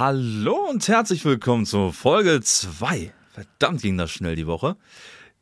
Hallo 0.00 0.54
und 0.70 0.88
herzlich 0.88 1.26
willkommen 1.26 1.66
zur 1.66 1.92
Folge 1.92 2.40
2. 2.40 3.12
Verdammt 3.34 3.82
ging 3.82 3.98
das 3.98 4.10
schnell 4.10 4.34
die 4.34 4.46
Woche. 4.46 4.78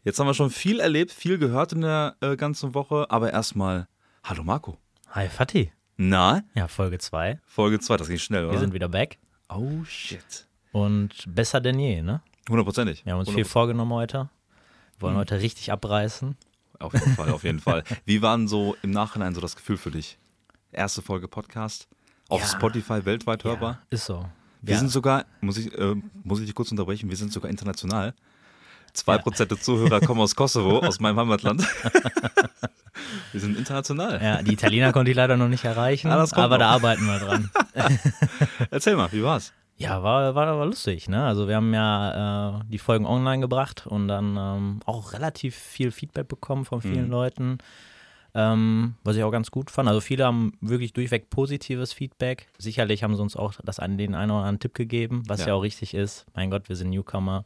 Jetzt 0.03 0.19
haben 0.19 0.27
wir 0.27 0.35
schon 0.35 0.51
viel 0.51 0.81
erlebt, 0.81 1.13
viel 1.13 1.39
gehört 1.39 1.75
in 1.75 1.83
der 1.83 2.17
äh, 2.21 2.35
ganzen 2.37 2.75
Woche, 2.75 3.07
aber 3.09 3.33
erstmal 3.33 3.87
Hallo 4.25 4.43
Marco. 4.43 4.77
Hi 5.13 5.29
Fatih. 5.29 5.71
Na? 5.97 6.43
Ja, 6.57 6.67
Folge 6.67 6.99
2. 6.99 7.39
Folge 7.47 7.79
2, 7.79 7.99
das 7.99 8.09
ging 8.09 8.19
schnell, 8.19 8.47
oder? 8.47 8.55
Wir 8.55 8.59
sind 8.59 8.75
wieder 8.75 8.89
back. 8.89 9.19
Oh 9.49 9.85
shit. 9.85 10.49
Und 10.73 11.11
besser 11.29 11.61
denn 11.61 11.79
je, 11.79 12.03
ne? 12.03 12.21
Hundertprozentig. 12.51 13.05
Wir 13.07 13.13
haben 13.13 13.21
uns 13.21 13.31
viel 13.31 13.45
vorgenommen 13.45 13.93
heute. 13.93 14.29
Wir 14.97 15.03
wollen 15.03 15.15
Mhm. 15.15 15.19
heute 15.21 15.41
richtig 15.41 15.71
abreißen. 15.71 16.37
Auf 16.81 16.95
jeden 16.95 17.15
Fall, 17.15 17.31
auf 17.31 17.45
jeden 17.45 17.61
Fall. 17.61 17.85
Wie 18.07 18.23
war 18.23 18.37
denn 18.37 18.49
so 18.49 18.77
im 18.83 18.91
Nachhinein 18.91 19.37
so 19.37 19.41
das 19.41 19.55
Gefühl 19.55 19.77
für 19.77 19.93
dich? 19.93 20.19
Erste 20.73 21.01
Folge 21.01 21.29
Podcast, 21.29 21.87
auf 22.29 22.41
Ja. 22.41 22.47
Spotify 22.49 23.05
weltweit 23.05 23.45
hörbar. 23.45 23.71
Ja, 23.83 23.87
ist 23.91 24.07
so. 24.07 24.29
Wir 24.63 24.75
Ja. 24.75 24.81
sind 24.81 24.91
sogar, 24.91 25.25
muss 25.41 25.57
ich, 25.59 25.73
äh, 25.77 25.95
muss 26.25 26.41
ich 26.41 26.47
dich 26.47 26.55
kurz 26.55 26.71
unterbrechen, 26.71 27.09
wir 27.09 27.17
sind 27.17 27.33
sogar 27.33 27.51
international. 27.51 28.15
Zwei 28.93 29.19
Prozent 29.19 29.51
der 29.51 29.61
Zuhörer 29.61 30.01
kommen 30.01 30.21
aus 30.21 30.35
Kosovo, 30.35 30.79
aus 30.79 30.99
meinem 30.99 31.19
Heimatland. 31.19 31.63
wir 33.33 33.41
sind 33.41 33.57
international. 33.57 34.21
Ja, 34.23 34.43
die 34.43 34.53
Italiener 34.53 34.93
konnte 34.93 35.11
ich 35.11 35.17
leider 35.17 35.37
noch 35.37 35.49
nicht 35.49 35.65
erreichen, 35.65 36.09
Ah, 36.11 36.27
aber 36.33 36.59
da 36.59 36.67
noch. 36.67 36.75
arbeiten 36.75 37.05
wir 37.07 37.19
dran. 37.19 37.51
Erzähl 38.71 38.97
mal, 38.97 39.11
wie 39.13 39.23
war's? 39.23 39.53
Ja, 39.77 40.03
war, 40.03 40.35
war, 40.35 40.59
war 40.59 40.67
lustig, 40.67 41.09
ne? 41.09 41.25
Also 41.25 41.47
wir 41.47 41.55
haben 41.57 41.73
ja 41.73 42.59
äh, 42.59 42.65
die 42.69 42.79
Folgen 42.79 43.07
online 43.07 43.41
gebracht 43.41 43.87
und 43.87 44.09
dann 44.09 44.37
ähm, 44.37 44.81
auch 44.87 45.13
relativ 45.13 45.55
viel 45.55 45.93
Feedback 45.93 46.27
bekommen 46.27 46.65
von 46.65 46.81
vielen 46.83 47.05
Mhm. 47.05 47.11
Leuten, 47.13 47.59
ähm, 48.39 48.95
was 49.03 49.17
ich 49.17 49.25
auch 49.25 49.33
ganz 49.33 49.51
gut 49.51 49.69
fand. 49.69 49.89
Also 49.89 50.01
viele 50.01 50.25
haben 50.25 50.53
wirklich 50.61 50.93
durchweg 50.93 51.29
positives 51.29 51.93
Feedback. 51.93 52.47
Sicherlich 52.57 53.03
haben 53.03 53.17
sie 53.17 53.23
uns 53.23 53.35
auch 53.35 53.55
das 53.65 53.81
einen, 53.81 53.99
den 53.99 54.15
einen 54.15 54.31
oder 54.31 54.41
anderen 54.41 54.61
Tipp 54.61 54.75
gegeben, 54.75 55.25
was 55.27 55.41
ja. 55.41 55.49
Ja. 55.49 55.55
auch 55.55 55.63
richtig 55.63 55.93
ist. 55.93 56.25
Mein 56.37 56.49
Gott, 56.49 56.69
wir 56.69 56.77
sind 56.77 56.91
Newcomer. 56.91 57.45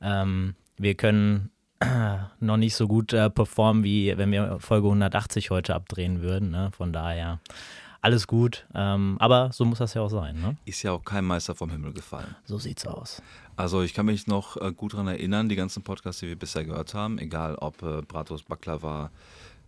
Ähm, 0.00 0.54
wir 0.78 0.94
können 0.94 1.50
noch 2.40 2.56
nicht 2.56 2.76
so 2.76 2.88
gut 2.88 3.12
äh, 3.12 3.28
performen, 3.28 3.84
wie 3.84 4.16
wenn 4.16 4.32
wir 4.32 4.58
Folge 4.58 4.86
180 4.86 5.50
heute 5.50 5.74
abdrehen 5.74 6.22
würden. 6.22 6.50
Ne? 6.50 6.70
Von 6.72 6.94
daher 6.94 7.40
alles 8.00 8.26
gut. 8.26 8.66
Ähm, 8.74 9.16
aber 9.18 9.52
so 9.52 9.66
muss 9.66 9.78
das 9.78 9.92
ja 9.92 10.00
auch 10.00 10.08
sein. 10.08 10.40
Ne? 10.40 10.56
Ist 10.64 10.82
ja 10.82 10.92
auch 10.92 11.04
kein 11.04 11.26
Meister 11.26 11.54
vom 11.54 11.68
Himmel 11.68 11.92
gefallen. 11.92 12.34
So 12.46 12.56
sieht's 12.56 12.86
aus. 12.86 13.20
Also 13.56 13.82
ich 13.82 13.92
kann 13.92 14.06
mich 14.06 14.26
noch 14.26 14.56
äh, 14.56 14.72
gut 14.72 14.94
daran 14.94 15.08
erinnern, 15.08 15.50
die 15.50 15.56
ganzen 15.56 15.82
Podcasts, 15.82 16.20
die 16.20 16.28
wir 16.28 16.38
bisher 16.38 16.64
gehört 16.64 16.94
haben, 16.94 17.18
egal 17.18 17.56
ob 17.56 17.82
äh, 17.82 18.00
Bratwurst 18.00 18.48
Baklava 18.48 19.10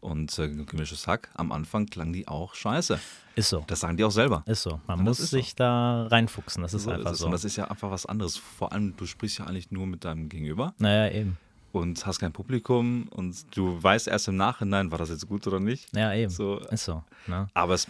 und 0.01 0.39
äh, 0.39 0.49
gemischtes 0.49 1.07
Hack, 1.07 1.29
am 1.35 1.53
Anfang 1.53 1.87
klangen 1.87 2.13
die 2.13 2.29
auch 2.29 2.55
scheiße. 2.55 2.99
Ist 3.35 3.49
so. 3.51 3.65
Das 3.67 3.81
sagen 3.81 3.97
die 3.97 4.05
auch 4.05 4.11
selber. 4.11 4.43
Ist 4.47 4.63
so. 4.63 4.81
Man 4.87 4.99
das 4.99 5.05
muss 5.05 5.21
ist 5.21 5.31
sich 5.31 5.55
da 5.55 6.07
reinfuchsen. 6.09 6.63
Das 6.63 6.75
ist 6.75 6.85
So 6.85 6.91
einfach 6.91 7.13
es. 7.13 7.19
so. 7.19 7.27
Und 7.27 7.33
das 7.33 7.45
ist 7.45 7.57
ja 7.57 7.65
einfach 7.71 7.91
was 7.91 8.07
anderes. 8.07 8.37
Vor 8.37 8.73
allem, 8.73 8.97
du 8.97 9.07
sprichst 9.07 9.39
ja 9.39 9.47
eigentlich 9.47 9.71
nur 9.71 9.87
mit 9.87 10.05
deinem 10.05 10.29
Gegenüber 10.29 10.75
naja, 10.79 11.13
eben. 11.13 11.37
und 11.73 12.05
hast 12.05 12.19
kein 12.19 12.33
Publikum 12.33 13.07
und 13.11 13.37
du 13.57 13.81
weißt 13.83 14.09
erst 14.09 14.29
im 14.29 14.37
Nachhinein, 14.37 14.91
war 14.91 14.99
das 14.99 15.11
jetzt 15.11 15.29
gut 15.29 15.47
oder 15.47 15.61
nicht. 15.61 15.95
Ja, 15.97 16.13
eben. 16.15 16.31
So. 16.31 16.59
Ist 16.59 16.85
so. 16.85 17.03
Ne? 17.27 17.49
Aber 17.55 17.75
es, 17.75 17.87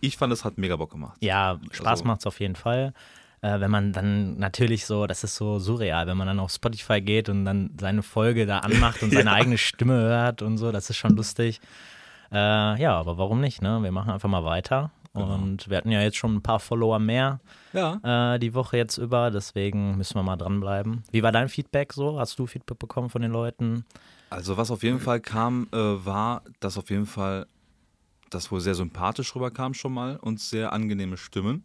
ich 0.00 0.16
fand, 0.16 0.32
es 0.32 0.44
hat 0.44 0.58
mega 0.58 0.74
Bock 0.76 0.90
gemacht. 0.90 1.16
Ja, 1.20 1.60
Spaß 1.70 1.86
Also- 1.86 2.04
macht's 2.04 2.26
auf 2.26 2.40
jeden 2.40 2.56
Fall. 2.56 2.92
Äh, 3.42 3.60
wenn 3.60 3.70
man 3.70 3.92
dann 3.92 4.36
natürlich 4.38 4.84
so, 4.86 5.06
das 5.06 5.24
ist 5.24 5.36
so 5.36 5.58
surreal, 5.58 6.06
wenn 6.06 6.16
man 6.16 6.26
dann 6.26 6.40
auf 6.40 6.50
Spotify 6.52 7.00
geht 7.00 7.28
und 7.28 7.44
dann 7.44 7.70
seine 7.80 8.02
Folge 8.02 8.44
da 8.46 8.58
anmacht 8.58 9.02
und 9.02 9.12
seine 9.14 9.32
eigene 9.32 9.56
Stimme 9.58 9.94
hört 9.94 10.42
und 10.42 10.58
so, 10.58 10.72
das 10.72 10.90
ist 10.90 10.96
schon 10.96 11.16
lustig. 11.16 11.60
Äh, 12.32 12.36
ja, 12.80 12.94
aber 12.96 13.18
warum 13.18 13.40
nicht, 13.40 13.62
ne? 13.62 13.82
Wir 13.82 13.92
machen 13.92 14.10
einfach 14.10 14.28
mal 14.28 14.44
weiter. 14.44 14.90
Genau. 15.14 15.34
Und 15.34 15.68
wir 15.68 15.76
hatten 15.78 15.90
ja 15.90 16.00
jetzt 16.02 16.16
schon 16.18 16.36
ein 16.36 16.42
paar 16.42 16.60
Follower 16.60 17.00
mehr 17.00 17.40
Ja. 17.72 18.34
äh, 18.34 18.38
die 18.38 18.54
Woche 18.54 18.76
jetzt 18.76 18.96
über, 18.96 19.30
deswegen 19.32 19.96
müssen 19.96 20.14
wir 20.14 20.22
mal 20.22 20.36
dranbleiben. 20.36 21.02
Wie 21.10 21.22
war 21.24 21.32
dein 21.32 21.48
Feedback 21.48 21.92
so? 21.92 22.20
Hast 22.20 22.38
du 22.38 22.46
Feedback 22.46 22.78
bekommen 22.78 23.10
von 23.10 23.20
den 23.22 23.32
Leuten? 23.32 23.84
Also 24.28 24.56
was 24.56 24.70
auf 24.70 24.84
jeden 24.84 25.00
Fall 25.00 25.18
kam, 25.18 25.66
äh, 25.72 25.76
war, 25.76 26.42
dass 26.60 26.78
auf 26.78 26.90
jeden 26.90 27.06
Fall 27.06 27.46
das 28.30 28.52
wohl 28.52 28.60
sehr 28.60 28.76
sympathisch 28.76 29.34
rüberkam 29.34 29.74
schon 29.74 29.92
mal 29.92 30.16
und 30.18 30.38
sehr 30.38 30.72
angenehme 30.72 31.16
Stimmen. 31.16 31.64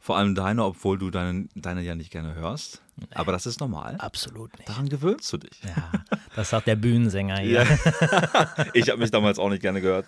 Vor 0.00 0.16
allem 0.16 0.34
deine, 0.34 0.64
obwohl 0.64 0.96
du 0.98 1.10
deine, 1.10 1.48
deine 1.54 1.82
ja 1.82 1.94
nicht 1.94 2.10
gerne 2.10 2.34
hörst. 2.34 2.82
Aber 3.14 3.32
das 3.32 3.46
ist 3.46 3.60
normal. 3.60 3.96
Absolut 3.98 4.56
nicht. 4.58 4.68
Daran 4.68 4.88
gewöhnst 4.88 5.32
du 5.32 5.38
dich. 5.38 5.60
Ja, 5.64 5.92
das 6.34 6.50
sagt 6.50 6.66
der 6.66 6.76
Bühnensänger 6.76 7.38
hier. 7.38 7.62
ich 8.74 8.88
habe 8.88 8.98
mich 8.98 9.10
damals 9.10 9.38
auch 9.38 9.50
nicht 9.50 9.62
gerne 9.62 9.80
gehört. 9.80 10.06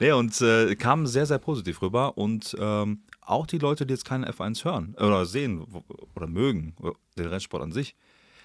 Nee, 0.00 0.12
und 0.12 0.40
äh, 0.40 0.74
kam 0.76 1.06
sehr, 1.06 1.26
sehr 1.26 1.38
positiv 1.38 1.82
rüber. 1.82 2.16
Und 2.18 2.56
ähm, 2.58 3.02
auch 3.22 3.46
die 3.46 3.58
Leute, 3.58 3.86
die 3.86 3.94
jetzt 3.94 4.04
keinen 4.04 4.24
F1 4.24 4.64
hören 4.64 4.94
oder 4.98 5.26
sehen 5.26 5.66
oder 6.14 6.26
mögen, 6.26 6.74
den 7.16 7.26
Rennsport 7.26 7.62
an 7.62 7.72
sich, 7.72 7.94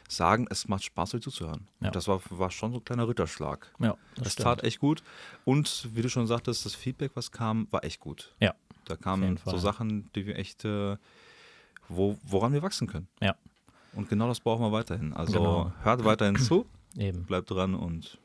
sagen, 0.09 0.47
es 0.49 0.67
macht 0.67 0.83
Spaß, 0.83 1.15
euch 1.15 1.21
zuzuhören. 1.21 1.67
Ja. 1.79 1.87
Und 1.87 1.95
das 1.95 2.07
war, 2.07 2.21
war 2.29 2.51
schon 2.51 2.71
so 2.71 2.79
ein 2.79 2.83
kleiner 2.83 3.07
Ritterschlag. 3.07 3.71
Ja, 3.79 3.95
Das 4.15 4.33
stimmt. 4.33 4.43
tat 4.45 4.63
echt 4.63 4.79
gut. 4.79 5.03
Und 5.45 5.89
wie 5.93 6.01
du 6.01 6.09
schon 6.09 6.27
sagtest, 6.27 6.65
das 6.65 6.75
Feedback, 6.75 7.11
was 7.15 7.31
kam, 7.31 7.67
war 7.71 7.83
echt 7.83 7.99
gut. 7.99 8.33
Ja, 8.39 8.53
Da 8.85 8.95
kamen 8.95 9.39
so 9.45 9.57
Sachen, 9.57 10.09
die 10.15 10.25
wir 10.25 10.37
echt, 10.37 10.65
äh, 10.65 10.97
wo, 11.89 12.17
woran 12.23 12.53
wir 12.53 12.61
wachsen 12.61 12.87
können. 12.87 13.07
ja, 13.21 13.35
Und 13.93 14.09
genau 14.09 14.27
das 14.27 14.39
brauchen 14.39 14.63
wir 14.65 14.71
weiterhin. 14.71 15.13
Also 15.13 15.33
Genau. 15.33 15.71
hört 15.83 16.03
weiterhin 16.05 16.37
zu, 16.37 16.65
eben. 16.97 17.23
bleibt 17.25 17.49
dran 17.51 17.75
und 17.75 18.17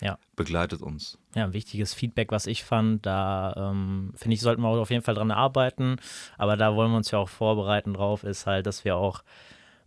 Ja. 0.00 0.18
begleitet 0.36 0.80
uns. 0.82 1.18
Ja, 1.34 1.44
ein 1.44 1.52
wichtiges 1.52 1.92
Feedback, 1.94 2.30
was 2.32 2.46
ich 2.46 2.64
fand. 2.64 3.04
Da 3.06 3.54
ähm, 3.70 4.12
finde 4.16 4.34
ich, 4.34 4.40
sollten 4.40 4.62
wir 4.62 4.68
auf 4.68 4.90
jeden 4.90 5.02
Fall 5.04 5.14
dran 5.14 5.30
arbeiten. 5.30 5.96
Aber 6.36 6.56
da 6.56 6.74
wollen 6.74 6.90
wir 6.90 6.96
uns 6.96 7.10
ja 7.10 7.18
auch 7.18 7.28
vorbereiten 7.28 7.94
drauf, 7.94 8.24
ist 8.24 8.46
halt, 8.46 8.66
dass 8.66 8.84
wir 8.84 8.96
auch 8.96 9.22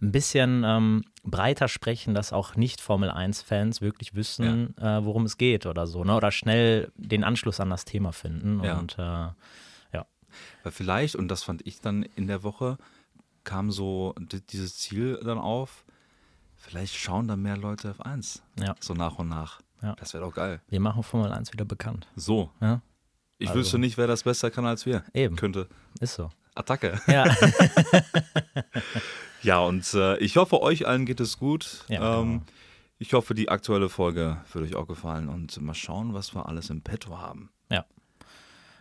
ein 0.02 0.12
bisschen 0.12 0.64
ähm, 0.66 1.04
breiter 1.24 1.68
sprechen, 1.68 2.14
dass 2.16 2.34
auch 2.34 2.56
Nicht-Formel-1-Fans 2.56 3.82
wirklich 3.82 4.16
wissen, 4.16 4.76
äh, 4.78 5.04
worum 5.06 5.26
es 5.26 5.38
geht 5.38 5.66
oder 5.68 5.86
so. 5.88 6.04
Ne? 6.04 6.16
Oder 6.16 6.32
schnell 6.32 6.92
den 6.96 7.24
Anschluss 7.24 7.60
an 7.60 7.70
das 7.70 7.86
Thema 7.86 8.12
finden. 8.12 8.64
Ja. 8.64 8.80
Und 8.80 8.98
äh, 8.98 9.28
Weil 10.64 10.72
vielleicht, 10.72 11.16
und 11.16 11.28
das 11.28 11.44
fand 11.44 11.66
ich 11.68 11.82
dann 11.82 12.04
in 12.04 12.28
der 12.28 12.44
Woche, 12.44 12.78
kam 13.44 13.72
so 13.72 14.14
di- 14.20 14.42
dieses 14.42 14.78
Ziel 14.78 15.20
dann 15.24 15.38
auf, 15.38 15.84
vielleicht 16.58 16.96
schauen 16.96 17.28
da 17.28 17.36
mehr 17.36 17.58
Leute 17.58 17.94
F1. 17.94 18.42
Ja. 18.60 18.76
So 18.80 18.94
nach 18.94 19.18
und 19.20 19.30
nach. 19.30 19.62
Ja. 19.82 19.96
Das 19.96 20.14
wäre 20.14 20.24
doch 20.24 20.34
geil. 20.36 20.62
wir 20.70 20.80
machen 20.80 21.02
Formel 21.04 21.32
1 21.32 21.52
wieder 21.54 21.66
bekannt. 21.66 22.08
So. 22.16 22.52
Ja, 22.62 22.82
Ich 23.40 23.48
Also- 23.50 23.60
wüsste 23.62 23.80
nicht, 23.80 23.98
wer 23.98 24.06
das 24.08 24.24
besser 24.24 24.52
kann 24.52 24.66
als 24.66 24.86
wir. 24.86 25.04
Eben. 25.14 25.36
Könnte. 25.36 25.68
ist 26.00 26.14
so. 26.16 26.30
Attacke. 26.54 27.00
Ja, 27.08 27.24
Ja, 29.42 29.60
und 29.60 29.92
äh, 29.96 30.18
ich 30.18 30.38
hoffe, 30.38 30.62
euch 30.62 30.86
allen 30.88 31.06
geht 31.06 31.20
es 31.20 31.38
gut. 31.40 31.84
Ja, 31.88 32.20
ähm, 32.20 32.32
genau. 32.32 32.44
Ich 33.00 33.14
hoffe, 33.14 33.34
die 33.34 33.50
aktuelle 33.50 33.90
Folge 33.90 34.38
wird 34.54 34.66
euch 34.66 34.76
auch 34.76 34.86
gefallen 34.88 35.28
und 35.30 35.60
mal 35.62 35.74
schauen, 35.74 36.14
was 36.14 36.36
wir 36.36 36.48
alles 36.48 36.70
im 36.70 36.82
Petto 36.82 37.18
haben. 37.18 37.50
ja. 37.70 37.86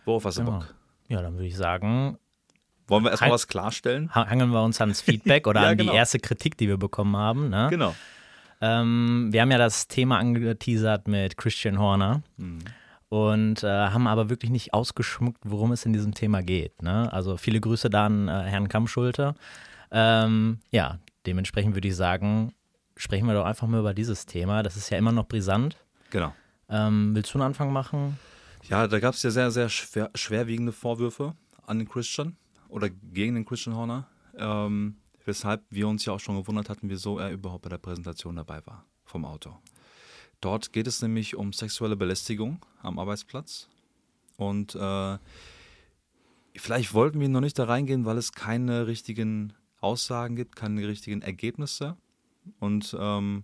Worauf 0.05 0.25
hast 0.25 0.37
du 0.39 0.45
Genau. 0.45 0.59
Bock? 0.59 0.75
Ja, 1.11 1.21
dann 1.21 1.33
würde 1.35 1.47
ich 1.47 1.55
sagen, 1.57 2.17
Wollen 2.87 3.03
wir 3.03 3.11
erstmal 3.11 3.31
was 3.31 3.47
klarstellen? 3.47 4.13
ha- 4.15 4.27
hangeln 4.29 4.51
wir 4.51 4.63
uns 4.63 4.79
ans 4.81 5.01
Feedback 5.07 5.45
oder 5.47 5.61
Ja, 5.63 5.69
an 5.69 5.77
genau. 5.77 5.91
die 5.91 5.97
erste 5.97 6.19
Kritik, 6.19 6.57
die 6.57 6.67
wir 6.67 6.77
bekommen 6.77 7.15
haben. 7.15 7.49
Ne? 7.49 7.67
Genau. 7.69 7.95
Ähm, 8.61 9.29
wir 9.31 9.41
haben 9.41 9.51
ja 9.51 9.57
das 9.57 9.87
Thema 9.87 10.17
angeteasert 10.19 11.07
mit 11.07 11.37
Christian 11.37 11.79
Horner 11.79 12.21
Mhm. 12.37 12.59
und 13.09 13.63
äh, 13.63 13.67
haben 13.67 14.07
aber 14.07 14.29
wirklich 14.29 14.51
nicht 14.51 14.73
ausgeschmückt, 14.73 15.39
worum 15.43 15.71
es 15.71 15.85
in 15.85 15.93
diesem 15.93 16.13
Thema 16.13 16.41
geht. 16.43 16.81
Ne? 16.81 17.11
Also 17.11 17.37
viele 17.37 17.59
Grüße 17.59 17.89
da 17.89 18.05
an 18.05 18.27
äh, 18.27 18.43
Herrn 18.43 18.69
Kammschulte. 18.69 19.35
Ähm, 19.91 20.59
ja, 20.71 20.99
dementsprechend 21.25 21.75
würde 21.75 21.87
ich 21.87 21.95
sagen, 21.95 22.53
sprechen 22.95 23.25
wir 23.27 23.33
doch 23.33 23.45
einfach 23.45 23.67
mal 23.67 23.79
über 23.79 23.93
dieses 23.93 24.25
Thema. 24.25 24.63
Das 24.63 24.77
ist 24.77 24.89
ja 24.89 24.97
immer 24.97 25.11
noch 25.11 25.27
brisant. 25.27 25.75
Genau. 26.11 26.33
Ähm, 26.69 27.15
willst 27.15 27.33
du 27.33 27.37
einen 27.39 27.47
Anfang 27.47 27.73
machen? 27.73 28.17
Ja, 28.69 28.87
da 28.87 28.99
gab 28.99 29.15
es 29.15 29.23
ja 29.23 29.31
sehr, 29.31 29.51
sehr 29.51 29.69
schwer, 29.69 30.11
schwerwiegende 30.15 30.71
Vorwürfe 30.71 31.35
an 31.65 31.79
den 31.79 31.87
Christian 31.87 32.37
oder 32.69 32.89
gegen 32.89 33.35
den 33.35 33.45
Christian 33.45 33.75
Horner, 33.75 34.07
ähm, 34.37 34.97
weshalb 35.25 35.63
wir 35.69 35.87
uns 35.87 36.05
ja 36.05 36.13
auch 36.13 36.19
schon 36.19 36.37
gewundert 36.37 36.69
hatten, 36.69 36.89
wieso 36.89 37.17
er 37.17 37.31
überhaupt 37.31 37.63
bei 37.63 37.69
der 37.69 37.77
Präsentation 37.77 38.35
dabei 38.35 38.65
war 38.65 38.85
vom 39.03 39.25
Auto. 39.25 39.57
Dort 40.39 40.73
geht 40.73 40.87
es 40.87 41.01
nämlich 41.01 41.35
um 41.35 41.53
sexuelle 41.53 41.95
Belästigung 41.95 42.65
am 42.81 42.97
Arbeitsplatz 42.97 43.67
und 44.37 44.75
äh, 44.75 45.17
vielleicht 46.55 46.93
wollten 46.93 47.19
wir 47.19 47.29
noch 47.29 47.41
nicht 47.41 47.59
da 47.59 47.65
reingehen, 47.65 48.05
weil 48.05 48.17
es 48.17 48.31
keine 48.31 48.87
richtigen 48.87 49.53
Aussagen 49.79 50.35
gibt, 50.35 50.55
keine 50.55 50.87
richtigen 50.87 51.21
Ergebnisse 51.21 51.97
und 52.59 52.95
ähm, 52.99 53.43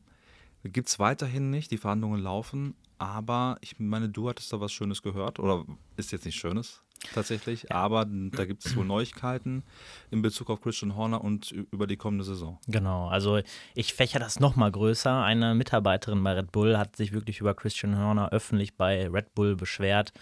gibt 0.64 0.88
es 0.88 1.00
weiterhin 1.00 1.50
nicht. 1.50 1.72
Die 1.72 1.78
Verhandlungen 1.78 2.22
laufen, 2.22 2.76
aber 2.98 3.58
ich 3.62 3.80
meine, 3.80 4.10
du 4.10 4.30
hattest 4.30 4.52
da 4.54 4.60
was 4.60 4.72
Schönes 4.72 5.02
gehört 5.02 5.40
oder 5.40 5.66
ist 5.96 6.12
jetzt 6.12 6.26
nicht 6.26 6.36
Schönes 6.36 6.82
tatsächlich, 7.14 7.72
aber 7.72 8.06
da 8.06 8.46
gibt 8.46 8.66
es 8.66 8.76
wohl 8.76 8.86
Neuigkeiten 8.86 9.64
in 10.12 10.22
Bezug 10.22 10.50
auf 10.50 10.62
Christian 10.62 10.96
Horner 10.96 11.24
und 11.24 11.52
über 11.52 11.88
die 11.88 11.98
kommende 11.98 12.24
Saison. 12.24 12.60
Genau, 12.68 13.08
also 13.08 13.40
ich 13.76 13.94
fächer 13.94 14.20
das 14.20 14.40
noch 14.40 14.56
mal 14.56 14.72
größer. 14.72 15.24
Eine 15.24 15.56
Mitarbeiterin 15.56 16.24
bei 16.24 16.34
Red 16.34 16.52
Bull 16.52 16.78
hat 16.78 16.96
sich 16.96 17.14
wirklich 17.14 17.40
über 17.40 17.54
Christian 17.54 17.98
Horner 17.98 18.30
öffentlich 18.30 18.76
bei 18.76 19.08
Red 19.08 19.34
Bull 19.36 19.56
beschwert, 19.56 20.14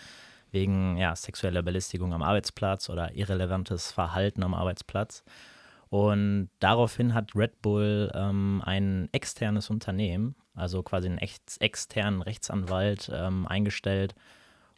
wegen 0.52 0.98
ja, 0.98 1.16
sexueller 1.16 1.62
Belästigung 1.62 2.14
am 2.14 2.24
Arbeitsplatz 2.24 2.90
oder 2.90 3.14
irrelevantes 3.16 3.92
Verhalten 3.92 4.44
am 4.44 4.54
Arbeitsplatz. 4.54 5.24
Und 5.90 6.50
daraufhin 6.60 7.14
hat 7.14 7.36
Red 7.36 7.62
Bull 7.62 8.12
ähm, 8.14 8.62
ein 8.66 9.10
externes 9.12 9.70
Unternehmen, 9.70 10.36
also 10.56 10.84
quasi 10.84 11.08
einen 11.08 11.20
ex 11.20 11.58
externen 11.58 12.22
Rechtsanwalt 12.22 13.10
ähm, 13.14 13.48
eingestellt, 13.48 14.16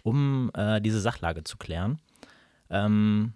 um 0.03 0.51
äh, 0.53 0.81
diese 0.81 0.99
Sachlage 0.99 1.43
zu 1.43 1.57
klären. 1.57 1.99
Ähm, 2.69 3.33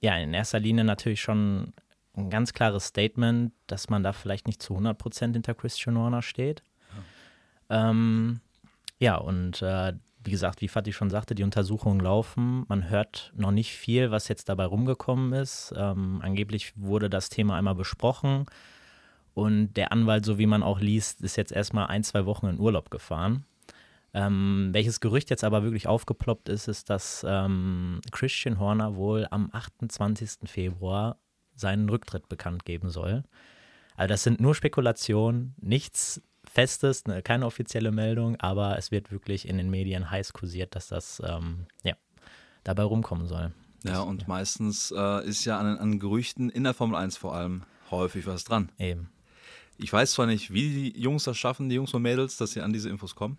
ja, 0.00 0.16
in 0.18 0.34
erster 0.34 0.60
Linie 0.60 0.84
natürlich 0.84 1.20
schon 1.20 1.72
ein 2.14 2.30
ganz 2.30 2.52
klares 2.52 2.86
Statement, 2.86 3.52
dass 3.66 3.88
man 3.88 4.02
da 4.02 4.12
vielleicht 4.12 4.46
nicht 4.46 4.62
zu 4.62 4.76
100% 4.76 5.32
hinter 5.32 5.54
Christian 5.54 5.98
Horner 5.98 6.22
steht. 6.22 6.62
Ja, 7.70 7.90
ähm, 7.90 8.40
ja 8.98 9.16
und 9.16 9.62
äh, 9.62 9.94
wie 10.26 10.30
gesagt, 10.30 10.60
wie 10.60 10.68
Fatih 10.68 10.92
schon 10.92 11.10
sagte, 11.10 11.34
die 11.34 11.44
Untersuchungen 11.44 12.00
laufen. 12.00 12.64
Man 12.68 12.90
hört 12.90 13.32
noch 13.36 13.52
nicht 13.52 13.72
viel, 13.72 14.10
was 14.10 14.28
jetzt 14.28 14.48
dabei 14.48 14.66
rumgekommen 14.66 15.32
ist. 15.32 15.72
Ähm, 15.76 16.20
angeblich 16.22 16.72
wurde 16.76 17.08
das 17.08 17.28
Thema 17.28 17.56
einmal 17.56 17.74
besprochen 17.74 18.46
und 19.36 19.74
der 19.74 19.92
Anwalt, 19.92 20.24
so 20.24 20.38
wie 20.38 20.46
man 20.46 20.62
auch 20.62 20.80
liest, 20.80 21.20
ist 21.20 21.36
jetzt 21.36 21.52
erstmal 21.52 21.88
ein, 21.88 22.02
zwei 22.02 22.24
Wochen 22.24 22.46
in 22.46 22.58
Urlaub 22.58 22.90
gefahren. 22.90 23.44
Ähm, 24.14 24.70
welches 24.72 25.00
Gerücht 25.00 25.28
jetzt 25.28 25.44
aber 25.44 25.62
wirklich 25.62 25.86
aufgeploppt 25.86 26.48
ist, 26.48 26.68
ist, 26.68 26.88
dass 26.88 27.22
ähm, 27.28 28.00
Christian 28.12 28.58
Horner 28.58 28.96
wohl 28.96 29.26
am 29.30 29.50
28. 29.52 30.48
Februar 30.48 31.18
seinen 31.54 31.86
Rücktritt 31.90 32.30
bekannt 32.30 32.64
geben 32.64 32.88
soll. 32.88 33.24
Also 33.94 34.08
das 34.08 34.22
sind 34.22 34.40
nur 34.40 34.54
Spekulationen, 34.54 35.54
nichts 35.60 36.22
Festes, 36.56 37.04
ne, 37.04 37.20
keine 37.20 37.44
offizielle 37.44 37.92
Meldung, 37.92 38.36
aber 38.40 38.78
es 38.78 38.90
wird 38.90 39.12
wirklich 39.12 39.46
in 39.46 39.58
den 39.58 39.68
Medien 39.68 40.10
heiß 40.10 40.32
kursiert, 40.32 40.74
dass 40.74 40.88
das 40.88 41.20
ähm, 41.22 41.66
ja, 41.82 41.94
dabei 42.64 42.84
rumkommen 42.84 43.26
soll. 43.26 43.52
Ja, 43.84 44.00
und 44.00 44.22
ja. 44.22 44.28
meistens 44.28 44.90
äh, 44.90 45.28
ist 45.28 45.44
ja 45.44 45.58
an, 45.58 45.76
an, 45.76 45.98
Gerüchten 45.98 46.48
in 46.48 46.64
der 46.64 46.72
Formel 46.72 46.96
1 46.96 47.18
vor 47.18 47.34
allem 47.34 47.64
häufig 47.90 48.26
was 48.26 48.44
dran. 48.44 48.72
Eben. 48.78 49.10
Ich 49.76 49.92
weiß 49.92 50.12
zwar 50.12 50.24
nicht, 50.24 50.50
wie 50.50 50.92
die 50.92 50.98
Jungs 50.98 51.24
das 51.24 51.36
schaffen, 51.36 51.68
die 51.68 51.74
Jungs 51.74 51.92
und 51.92 52.00
Mädels, 52.00 52.38
dass 52.38 52.52
sie 52.52 52.62
an 52.62 52.72
diese 52.72 52.88
Infos 52.88 53.14
kommen, 53.14 53.36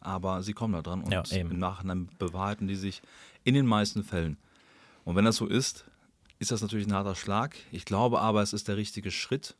aber 0.00 0.42
sie 0.42 0.54
kommen 0.54 0.72
da 0.72 0.80
dran 0.80 1.02
und 1.02 1.12
ja, 1.12 1.22
im 1.30 1.58
Nachhinein 1.58 2.08
bewahrheiten 2.18 2.66
die 2.66 2.76
sich 2.76 3.02
in 3.44 3.52
den 3.52 3.66
meisten 3.66 4.02
Fällen. 4.02 4.38
Und 5.04 5.14
wenn 5.14 5.26
das 5.26 5.36
so 5.36 5.46
ist, 5.46 5.84
ist 6.38 6.52
das 6.52 6.62
natürlich 6.62 6.86
ein 6.86 6.94
harter 6.94 7.16
Schlag. 7.16 7.54
Ich 7.70 7.84
glaube 7.84 8.22
aber, 8.22 8.40
es 8.40 8.54
ist 8.54 8.66
der 8.66 8.78
richtige 8.78 9.10
Schritt, 9.10 9.56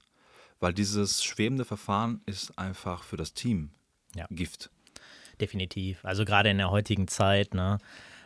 weil 0.65 0.73
dieses 0.73 1.23
schwebende 1.23 1.67
Verfahren 1.67 2.23
ist 2.25 2.59
einfach 2.59 3.03
für 3.03 3.19
das 3.19 3.35
Team 3.35 3.69
ja. 4.17 4.27
Gift. 4.31 4.71
Definitiv. 5.39 6.03
Also 6.07 6.25
gerade 6.25 6.49
in 6.49 6.57
der 6.57 6.71
heutigen 6.71 7.07
Zeit 7.07 7.53
ne, 7.53 7.77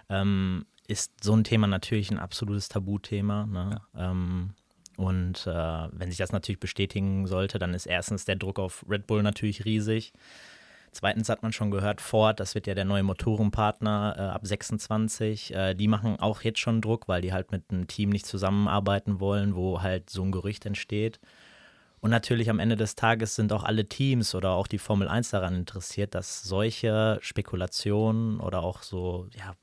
ähm, 0.08 0.64
ist 0.87 1.25
so 1.25 1.35
ein 1.35 1.43
Thema 1.43 1.67
natürlich 1.67 2.12
ein 2.12 2.20
absolutes 2.20 2.69
Tabuthema. 2.69 3.46
Ne? 3.46 3.81
Ja. 3.93 4.11
Ähm, 4.11 4.50
und 4.96 5.49
äh, 5.49 5.88
wenn 5.90 6.11
sich 6.11 6.19
das 6.19 6.31
natürlich 6.31 6.61
bestätigen 6.61 7.26
sollte, 7.26 7.58
dann 7.58 7.75
ist 7.75 7.87
erstens 7.87 8.25
der 8.25 8.37
Druck 8.37 8.61
auf 8.61 8.85
Red 8.88 9.08
Bull 9.08 9.25
natürlich 9.25 9.64
riesig. 9.64 10.12
Zweitens 10.93 11.29
hat 11.29 11.43
man 11.43 11.52
schon 11.52 11.73
gehört, 11.73 12.00
Ford, 12.00 12.38
das 12.38 12.55
wird 12.55 12.69
ja 12.69 12.75
der 12.75 12.85
neue 12.85 13.02
Motorenpartner 13.02 14.14
äh, 14.17 14.20
ab 14.20 14.46
26. 14.46 15.55
Äh, 15.55 15.75
die 15.75 15.88
machen 15.88 16.20
auch 16.20 16.43
jetzt 16.43 16.61
schon 16.61 16.82
Druck, 16.82 17.08
weil 17.08 17.20
die 17.20 17.32
halt 17.32 17.50
mit 17.50 17.64
einem 17.70 17.88
Team 17.88 18.11
nicht 18.11 18.26
zusammenarbeiten 18.26 19.19
wollen, 19.19 19.56
wo 19.56 19.82
halt 19.82 20.08
so 20.08 20.23
ein 20.23 20.31
Gerücht 20.31 20.67
entsteht. 20.67 21.19
Und 22.00 22.10
natürlich 22.10 22.48
am 22.50 22.60
Ende 22.60 22.76
des 22.76 22.94
Tages 22.94 23.34
sind 23.34 23.52
auch 23.52 23.64
alle 23.64 23.88
Teams 23.88 24.34
oder 24.34 24.50
auch 24.50 24.66
die 24.66 24.78
Formel 24.78 25.08
1 25.08 25.30
daran 25.30 25.54
interessiert, 25.54 26.14
dass 26.14 26.42
solche 26.42 27.18
Spekulationen 27.22 28.40
oder 28.40 28.62
auch 28.62 28.82
so, 28.82 29.26
ja, 29.36 29.54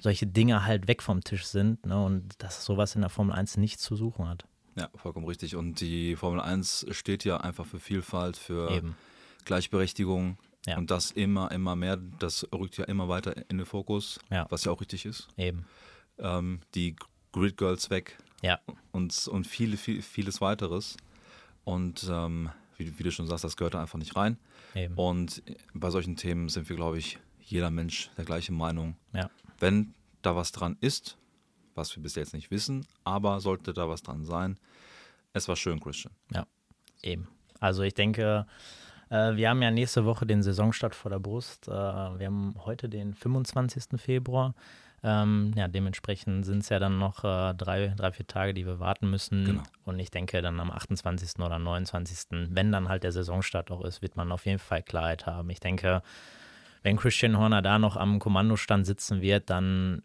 solche 0.00 0.26
Dinge 0.26 0.64
halt 0.64 0.88
weg 0.88 1.02
vom 1.02 1.24
Tisch 1.24 1.46
sind 1.46 1.86
ne, 1.86 2.02
und 2.02 2.34
dass 2.38 2.64
sowas 2.64 2.94
in 2.94 3.00
der 3.00 3.10
Formel 3.10 3.34
1 3.34 3.56
nichts 3.56 3.82
zu 3.82 3.96
suchen 3.96 4.28
hat. 4.28 4.44
Ja, 4.76 4.90
vollkommen 4.94 5.26
richtig. 5.26 5.56
Und 5.56 5.80
die 5.80 6.16
Formel 6.16 6.40
1 6.40 6.86
steht 6.90 7.24
ja 7.24 7.38
einfach 7.38 7.64
für 7.64 7.78
Vielfalt, 7.78 8.36
für 8.36 8.70
Eben. 8.70 8.96
Gleichberechtigung. 9.44 10.36
Ja. 10.66 10.78
Und 10.78 10.90
das 10.90 11.10
immer, 11.10 11.50
immer 11.52 11.76
mehr, 11.76 11.96
das 12.18 12.46
rückt 12.52 12.76
ja 12.78 12.84
immer 12.84 13.08
weiter 13.08 13.34
in 13.48 13.58
den 13.58 13.66
Fokus, 13.66 14.18
ja. 14.30 14.46
was 14.50 14.64
ja 14.64 14.72
auch 14.72 14.80
richtig 14.80 15.04
ist. 15.04 15.28
Eben. 15.36 15.66
Ähm, 16.18 16.60
die 16.74 16.96
Grid 17.32 17.56
Girls 17.56 17.90
weg. 17.90 18.16
Ja. 18.42 18.60
Und, 18.92 19.28
und 19.28 19.46
viele, 19.46 19.76
viel, 19.76 20.02
vieles 20.02 20.40
weiteres. 20.40 20.96
Und 21.64 22.06
ähm, 22.10 22.50
wie, 22.76 22.98
wie, 22.98 23.02
du 23.02 23.10
schon 23.10 23.26
sagst, 23.26 23.44
das 23.44 23.56
gehört 23.56 23.74
da 23.74 23.80
einfach 23.80 23.98
nicht 23.98 24.16
rein. 24.16 24.38
Eben. 24.74 24.94
Und 24.94 25.42
bei 25.72 25.90
solchen 25.90 26.16
Themen 26.16 26.48
sind 26.48 26.68
wir, 26.68 26.76
glaube 26.76 26.98
ich, 26.98 27.18
jeder 27.40 27.70
Mensch 27.70 28.10
der 28.16 28.24
gleichen 28.24 28.56
Meinung. 28.56 28.96
Ja. 29.12 29.30
Wenn 29.58 29.94
da 30.22 30.36
was 30.36 30.52
dran 30.52 30.76
ist, 30.80 31.16
was 31.74 31.94
wir 31.96 32.02
bis 32.02 32.14
jetzt 32.14 32.34
nicht 32.34 32.50
wissen, 32.50 32.86
aber 33.04 33.40
sollte 33.40 33.72
da 33.72 33.88
was 33.88 34.02
dran 34.02 34.24
sein, 34.24 34.58
es 35.32 35.48
war 35.48 35.56
schön, 35.56 35.80
Christian. 35.80 36.14
Ja, 36.32 36.46
eben. 37.02 37.28
Also 37.60 37.82
ich 37.82 37.94
denke, 37.94 38.46
äh, 39.10 39.36
wir 39.36 39.50
haben 39.50 39.62
ja 39.62 39.70
nächste 39.70 40.04
Woche 40.04 40.26
den 40.26 40.42
Saisonstart 40.42 40.94
vor 40.94 41.10
der 41.10 41.18
Brust. 41.18 41.68
Äh, 41.68 41.70
wir 41.72 42.26
haben 42.26 42.54
heute 42.64 42.88
den 42.88 43.14
25. 43.14 44.00
Februar. 44.00 44.54
Ähm, 45.06 45.52
ja, 45.54 45.68
dementsprechend 45.68 46.46
sind 46.46 46.60
es 46.60 46.70
ja 46.70 46.78
dann 46.78 46.98
noch 46.98 47.24
äh, 47.24 47.52
drei, 47.52 47.88
drei, 47.94 48.10
vier 48.10 48.26
Tage, 48.26 48.54
die 48.54 48.64
wir 48.64 48.80
warten 48.80 49.10
müssen. 49.10 49.44
Genau. 49.44 49.62
Und 49.84 49.98
ich 49.98 50.10
denke, 50.10 50.40
dann 50.40 50.58
am 50.58 50.70
28. 50.70 51.40
oder 51.40 51.58
29., 51.58 52.48
wenn 52.50 52.72
dann 52.72 52.88
halt 52.88 53.04
der 53.04 53.12
Saisonstart 53.12 53.70
auch 53.70 53.84
ist, 53.84 54.00
wird 54.00 54.16
man 54.16 54.32
auf 54.32 54.46
jeden 54.46 54.58
Fall 54.58 54.82
Klarheit 54.82 55.26
haben. 55.26 55.50
Ich 55.50 55.60
denke, 55.60 56.02
wenn 56.82 56.96
Christian 56.96 57.36
Horner 57.36 57.60
da 57.60 57.78
noch 57.78 57.98
am 57.98 58.18
Kommandostand 58.18 58.86
sitzen 58.86 59.20
wird, 59.20 59.50
dann 59.50 60.02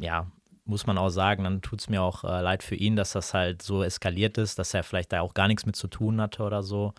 ja, 0.00 0.26
muss 0.66 0.86
man 0.86 0.98
auch 0.98 1.08
sagen, 1.08 1.44
dann 1.44 1.62
tut 1.62 1.80
es 1.80 1.88
mir 1.88 2.02
auch 2.02 2.22
äh, 2.22 2.42
leid 2.42 2.62
für 2.62 2.74
ihn, 2.74 2.94
dass 2.94 3.12
das 3.12 3.32
halt 3.32 3.62
so 3.62 3.82
eskaliert 3.82 4.36
ist, 4.36 4.58
dass 4.58 4.74
er 4.74 4.82
vielleicht 4.82 5.12
da 5.12 5.22
auch 5.22 5.32
gar 5.32 5.48
nichts 5.48 5.64
mit 5.64 5.76
zu 5.76 5.88
tun 5.88 6.20
hatte 6.20 6.42
oder 6.42 6.62
so. 6.62 6.92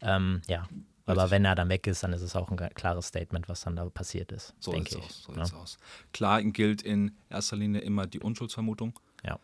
Ähm, 0.00 0.42
ja, 0.46 0.64
aber 1.08 1.30
wenn 1.30 1.44
er 1.44 1.54
dann 1.54 1.68
weg 1.68 1.86
ist, 1.86 2.02
dann 2.02 2.12
ist 2.12 2.22
es 2.22 2.36
auch 2.36 2.50
ein 2.50 2.56
klares 2.74 3.06
Statement, 3.06 3.48
was 3.48 3.62
dann 3.62 3.76
da 3.76 3.84
passiert 3.86 4.32
ist, 4.32 4.54
so 4.58 4.72
denke 4.72 4.98
ich. 4.98 5.04
Aus, 5.04 5.22
so 5.24 5.32
ja. 5.32 5.60
aus. 5.60 5.78
Klar 6.12 6.42
gilt 6.42 6.82
in 6.82 7.16
erster 7.30 7.56
Linie 7.56 7.80
immer 7.80 8.06
die 8.06 8.20
Unschuldsvermutung. 8.20 8.98
Ja. 9.24 9.38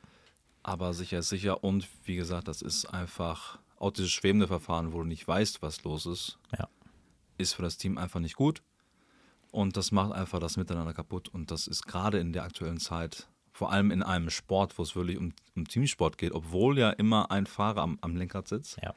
Aber 0.63 0.95
sicher 0.95 1.19
ist 1.19 1.29
sicher. 1.29 1.63
Und 1.63 1.89
wie 2.05 2.17
gesagt, 2.17 2.49
das 2.49 2.63
ist 2.63 2.87
einfach 2.87 3.59
auch 3.79 3.91
dieses 3.91 4.11
schwebende 4.11 4.47
Verfahren, 4.47 4.93
wo 4.93 4.99
du 4.99 5.05
nicht 5.05 5.27
weißt, 5.27 5.63
was 5.63 5.85
los 5.85 6.07
ist, 6.07 6.39
ja. 6.57 6.69
ist 7.39 7.55
für 7.55 7.63
das 7.63 7.77
Team 7.77 7.99
einfach 7.99 8.21
nicht 8.21 8.37
gut. 8.37 8.63
Und 9.51 9.77
das 9.77 9.93
macht 9.93 10.13
einfach 10.13 10.41
das 10.41 10.57
Miteinander 10.57 10.95
kaputt. 10.95 11.29
Und 11.29 11.51
das 11.51 11.67
ist 11.67 11.87
gerade 11.87 12.19
in 12.19 12.33
der 12.33 12.45
aktuellen 12.45 12.81
Zeit, 12.81 13.29
vor 13.53 13.71
allem 13.71 13.91
in 13.91 14.03
einem 14.03 14.31
Sport, 14.31 14.77
wo 14.79 14.83
es 14.83 14.97
wirklich 14.97 15.17
um, 15.17 15.33
um 15.55 15.69
Teamsport 15.69 16.19
geht, 16.19 16.33
obwohl 16.33 16.79
ja 16.79 16.91
immer 16.91 17.31
ein 17.31 17.47
Fahrer 17.47 17.83
am, 17.83 17.99
am 18.01 18.17
Lenkrad 18.17 18.49
sitzt. 18.49 18.79
Ja 18.83 18.95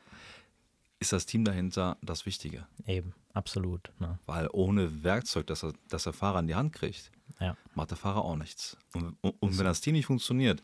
ist 1.00 1.14
das 1.14 1.26
Team 1.26 1.46
dahinter 1.46 1.98
das 2.02 2.26
Wichtige. 2.26 2.66
Eben, 2.86 3.14
absolut. 3.34 3.92
Ne? 4.00 4.20
Weil 4.26 4.50
ohne 4.52 5.04
Werkzeug, 5.04 5.48
das, 5.48 5.64
er, 5.64 5.74
das 5.90 6.04
der 6.04 6.14
Fahrer 6.14 6.40
in 6.40 6.48
die 6.48 6.56
Hand 6.56 6.74
kriegt, 6.74 7.12
ja. 7.40 7.56
macht 7.76 7.92
der 7.92 7.98
Fahrer 7.98 8.24
auch 8.24 8.36
nichts. 8.36 8.78
Und, 8.94 9.16
und, 9.22 9.36
und 9.40 9.58
wenn 9.58 9.66
das 9.66 9.82
Team 9.82 9.94
nicht 9.94 10.08
funktioniert, 10.08 10.62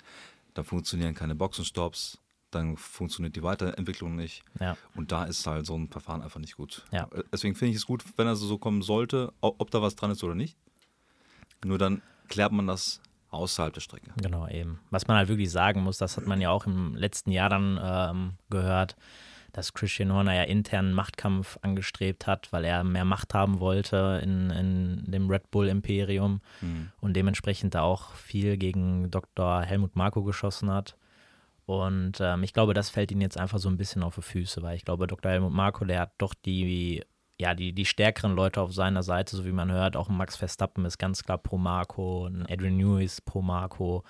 dann 0.53 0.65
funktionieren 0.65 1.13
keine 1.13 1.35
Boxenstops, 1.35 2.19
dann 2.51 2.77
funktioniert 2.77 3.35
die 3.35 3.43
Weiterentwicklung 3.43 4.15
nicht. 4.15 4.43
Ja. 4.59 4.77
Und 4.95 5.11
da 5.11 5.25
ist 5.25 5.45
halt 5.47 5.65
so 5.65 5.75
ein 5.75 5.89
Verfahren 5.89 6.21
einfach 6.21 6.39
nicht 6.39 6.55
gut. 6.55 6.85
Ja. 6.91 7.09
Deswegen 7.31 7.55
finde 7.55 7.71
ich 7.71 7.77
es 7.77 7.85
gut, 7.85 8.03
wenn 8.17 8.27
er 8.27 8.35
so 8.35 8.57
kommen 8.57 8.81
sollte, 8.81 9.33
ob 9.41 9.71
da 9.71 9.81
was 9.81 9.95
dran 9.95 10.11
ist 10.11 10.23
oder 10.23 10.35
nicht. 10.35 10.55
Nur 11.65 11.77
dann 11.77 12.01
klärt 12.27 12.51
man 12.51 12.67
das 12.67 13.01
außerhalb 13.31 13.73
der 13.73 13.81
Strecke. 13.81 14.11
Genau, 14.21 14.47
eben. 14.47 14.79
Was 14.91 15.07
man 15.07 15.17
halt 15.17 15.29
wirklich 15.29 15.51
sagen 15.51 15.81
muss, 15.81 15.97
das 15.97 16.17
hat 16.17 16.27
man 16.27 16.39
ja 16.41 16.51
auch 16.51 16.65
im 16.65 16.95
letzten 16.95 17.31
Jahr 17.31 17.49
dann 17.49 17.79
ähm, 17.81 18.33
gehört, 18.49 18.95
dass 19.53 19.73
Christian 19.73 20.11
Horner 20.11 20.33
ja 20.33 20.43
internen 20.43 20.93
Machtkampf 20.93 21.57
angestrebt 21.61 22.27
hat, 22.27 22.51
weil 22.51 22.65
er 22.65 22.83
mehr 22.83 23.05
Macht 23.05 23.33
haben 23.33 23.59
wollte 23.59 24.19
in, 24.21 24.49
in 24.49 25.03
dem 25.07 25.29
Red 25.29 25.51
Bull 25.51 25.67
Imperium 25.67 26.41
mhm. 26.59 26.91
und 26.99 27.13
dementsprechend 27.15 27.75
da 27.75 27.81
auch 27.83 28.13
viel 28.15 28.57
gegen 28.57 29.11
Dr. 29.11 29.61
Helmut 29.61 29.95
Marko 29.95 30.23
geschossen 30.23 30.71
hat. 30.71 30.97
Und 31.65 32.19
ähm, 32.19 32.43
ich 32.43 32.53
glaube, 32.53 32.73
das 32.73 32.89
fällt 32.89 33.11
ihm 33.11 33.21
jetzt 33.21 33.37
einfach 33.37 33.59
so 33.59 33.69
ein 33.69 33.77
bisschen 33.77 34.03
auf 34.03 34.15
die 34.15 34.21
Füße, 34.23 34.61
weil 34.63 34.75
ich 34.75 34.85
glaube, 34.85 35.07
Dr. 35.07 35.31
Helmut 35.31 35.53
Marko, 35.53 35.85
der 35.85 36.01
hat 36.01 36.13
doch 36.17 36.33
die, 36.33 37.03
ja, 37.39 37.53
die, 37.53 37.73
die 37.73 37.85
stärkeren 37.85 38.35
Leute 38.35 38.59
auf 38.59 38.73
seiner 38.73 39.03
Seite, 39.03 39.37
so 39.37 39.45
wie 39.45 39.51
man 39.51 39.71
hört. 39.71 39.95
Auch 39.95 40.09
Max 40.09 40.35
Verstappen 40.35 40.83
ist 40.85 40.97
ganz 40.97 41.23
klar 41.23 41.37
pro 41.37 41.57
Marco, 41.57 42.27
Adrian 42.49 42.77
Newey 42.77 43.05
ist 43.05 43.23
pro 43.25 43.43
Marco. 43.43 44.03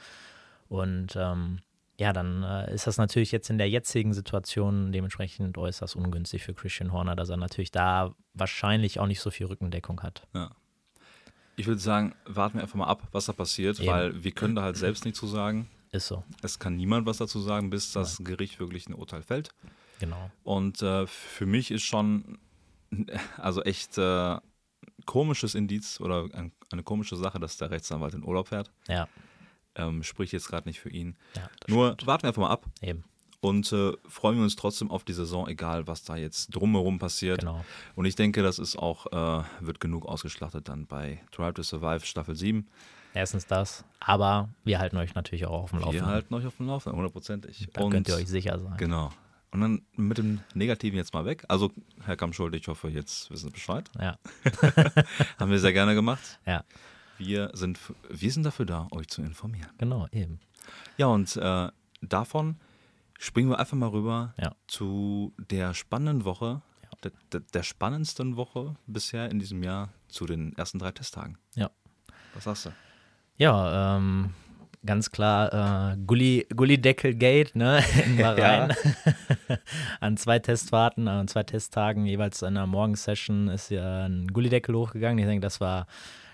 Und 0.69 1.15
ähm, 1.17 1.59
ja, 2.03 2.11
dann 2.11 2.43
äh, 2.43 2.73
ist 2.73 2.85
das 2.85 2.97
natürlich 2.97 3.31
jetzt 3.31 3.49
in 3.49 3.57
der 3.57 3.69
jetzigen 3.69 4.13
Situation 4.13 4.91
dementsprechend 4.91 5.57
äußerst 5.57 5.95
ungünstig 5.95 6.43
für 6.43 6.53
Christian 6.53 6.91
Horner, 6.91 7.15
dass 7.15 7.29
er 7.29 7.37
natürlich 7.37 7.71
da 7.71 8.13
wahrscheinlich 8.33 8.99
auch 8.99 9.07
nicht 9.07 9.21
so 9.21 9.31
viel 9.31 9.45
Rückendeckung 9.45 10.03
hat. 10.03 10.27
Ja. 10.33 10.51
Ich 11.55 11.65
würde 11.65 11.79
sagen, 11.79 12.13
warten 12.25 12.57
wir 12.57 12.63
einfach 12.63 12.75
mal 12.75 12.87
ab, 12.87 13.07
was 13.13 13.27
da 13.27 13.31
passiert, 13.31 13.79
Eben. 13.79 13.87
weil 13.87 14.21
wir 14.21 14.31
können 14.33 14.53
da 14.53 14.63
halt 14.63 14.75
selbst 14.75 15.05
nichts 15.05 15.17
zu 15.17 15.27
sagen. 15.27 15.69
Ist 15.93 16.07
so. 16.07 16.25
Es 16.41 16.59
kann 16.59 16.75
niemand 16.75 17.05
was 17.05 17.17
dazu 17.17 17.39
sagen, 17.39 17.69
bis 17.69 17.93
das 17.93 18.19
ja. 18.19 18.25
Gericht 18.25 18.59
wirklich 18.59 18.87
ein 18.89 18.95
Urteil 18.95 19.21
fällt. 19.21 19.51
Genau. 19.99 20.29
Und 20.43 20.81
äh, 20.81 21.07
für 21.07 21.45
mich 21.45 21.71
ist 21.71 21.83
schon, 21.83 22.37
also 23.37 23.61
echt 23.63 23.97
äh, 23.97 24.39
komisches 25.05 25.55
Indiz 25.55 26.01
oder 26.01 26.27
ein, 26.33 26.51
eine 26.69 26.83
komische 26.83 27.15
Sache, 27.15 27.39
dass 27.39 27.55
der 27.55 27.71
Rechtsanwalt 27.71 28.13
in 28.13 28.25
Urlaub 28.25 28.49
fährt. 28.49 28.71
Ja. 28.89 29.07
Ähm, 29.75 30.03
spricht 30.03 30.33
jetzt 30.33 30.47
gerade 30.47 30.67
nicht 30.69 30.79
für 30.79 30.89
ihn. 30.89 31.15
ja 31.35 31.49
Nur 31.67 31.93
stimmt. 31.93 32.07
warten 32.07 32.23
wir 32.23 32.27
einfach 32.29 32.41
mal 32.43 32.49
ab 32.51 32.65
eben. 32.81 33.03
und 33.41 33.71
äh, 33.71 33.93
freuen 34.07 34.37
wir 34.37 34.43
uns 34.43 34.55
trotzdem 34.55 34.91
auf 34.91 35.03
die 35.03 35.13
Saison, 35.13 35.47
egal 35.47 35.87
was 35.87 36.03
da 36.03 36.15
jetzt 36.15 36.47
drumherum 36.55 36.99
passiert. 36.99 37.39
Genau. 37.39 37.63
Und 37.95 38.05
ich 38.05 38.15
denke, 38.15 38.43
das 38.43 38.59
ist 38.59 38.77
auch, 38.77 39.07
äh, 39.11 39.43
wird 39.61 39.79
genug 39.79 40.05
ausgeschlachtet 40.05 40.69
dann 40.69 40.85
bei 40.85 41.19
Drive 41.31 41.55
to 41.55 41.63
Survive 41.63 42.05
Staffel 42.05 42.35
7. 42.35 42.67
Erstens 43.15 43.45
das, 43.45 43.83
aber 43.99 44.49
wir 44.63 44.79
halten 44.79 44.97
euch 44.97 45.13
natürlich 45.13 45.45
auch 45.45 45.63
auf 45.63 45.69
dem 45.69 45.79
Wir 45.79 45.85
Laufenden. 45.85 46.07
halten 46.07 46.33
euch 46.33 46.45
auf 46.47 46.57
dem 46.57 46.65
Laufenden, 46.67 46.97
hundertprozentig. 46.97 47.67
Da 47.73 47.89
könnt 47.89 48.07
ihr 48.07 48.15
euch 48.15 48.27
sicher 48.27 48.57
sein. 48.59 48.75
Genau. 48.77 49.11
Und 49.51 49.61
dann 49.61 49.81
mit 49.95 50.17
dem 50.17 50.39
Negativen 50.55 50.97
jetzt 50.97 51.13
mal 51.13 51.25
weg. 51.25 51.45
Also, 51.47 51.71
Herr 52.05 52.15
Kammschuld, 52.17 52.55
ich 52.55 52.67
hoffe, 52.67 52.89
jetzt 52.89 53.29
wissen 53.29 53.45
Sie 53.49 53.51
Bescheid. 53.51 53.87
Ja, 53.99 54.17
Haben 55.39 55.51
wir 55.51 55.59
sehr 55.59 55.73
gerne 55.73 55.93
gemacht. 55.93 56.39
ja, 56.47 56.63
Wir 57.25 57.49
sind, 57.53 57.79
wir 58.09 58.31
sind 58.31 58.43
dafür 58.43 58.65
da, 58.65 58.87
euch 58.91 59.07
zu 59.07 59.21
informieren. 59.21 59.69
genau, 59.77 60.07
eben. 60.11 60.39
Ja, 60.97 61.07
und 61.07 61.35
äh, 61.37 61.69
davon 62.01 62.57
springen 63.19 63.49
wir 63.49 63.59
einfach 63.59 63.77
mal 63.77 63.89
rüber 63.89 64.33
Ja. 64.39 64.55
zu 64.67 65.33
der 65.37 65.73
spannenden 65.73 66.25
Woche, 66.25 66.61
der, 67.03 67.11
der, 67.31 67.41
der 67.53 67.63
spannendsten 67.63 68.35
Woche 68.37 68.75
bisher 68.87 69.29
in 69.29 69.39
diesem 69.39 69.63
Jahr 69.63 69.89
zu 70.07 70.25
den 70.25 70.53
ersten 70.57 70.79
drei 70.79 70.91
Testtagen. 70.91 71.37
Ja. 71.55 71.69
Was 72.33 72.45
sagst 72.45 72.65
du? 72.67 72.69
Ja, 73.37 73.97
ähm, 73.97 74.33
ganz 74.85 75.11
klar, 75.11 75.93
äh, 75.93 75.97
Gulli, 76.05 76.45
Gullideckel-Gate, 76.55 77.55
ne, 77.55 77.83
in 78.05 78.17
Bahrain. 78.17 78.73
an 79.99 80.17
zwei 80.17 80.39
Testfahrten, 80.39 81.07
an 81.07 81.27
zwei 81.27 81.43
Testtagen, 81.43 82.05
jeweils 82.05 82.41
in 82.41 82.49
einer 82.49 82.67
Morgensession 82.67 83.47
ist 83.49 83.69
ja 83.69 84.05
ein 84.05 84.27
Gullideckel 84.27 84.75
hochgegangen. 84.75 85.17
Ich 85.19 85.25
denke, 85.25 85.41
das 85.41 85.59
war 85.61 85.87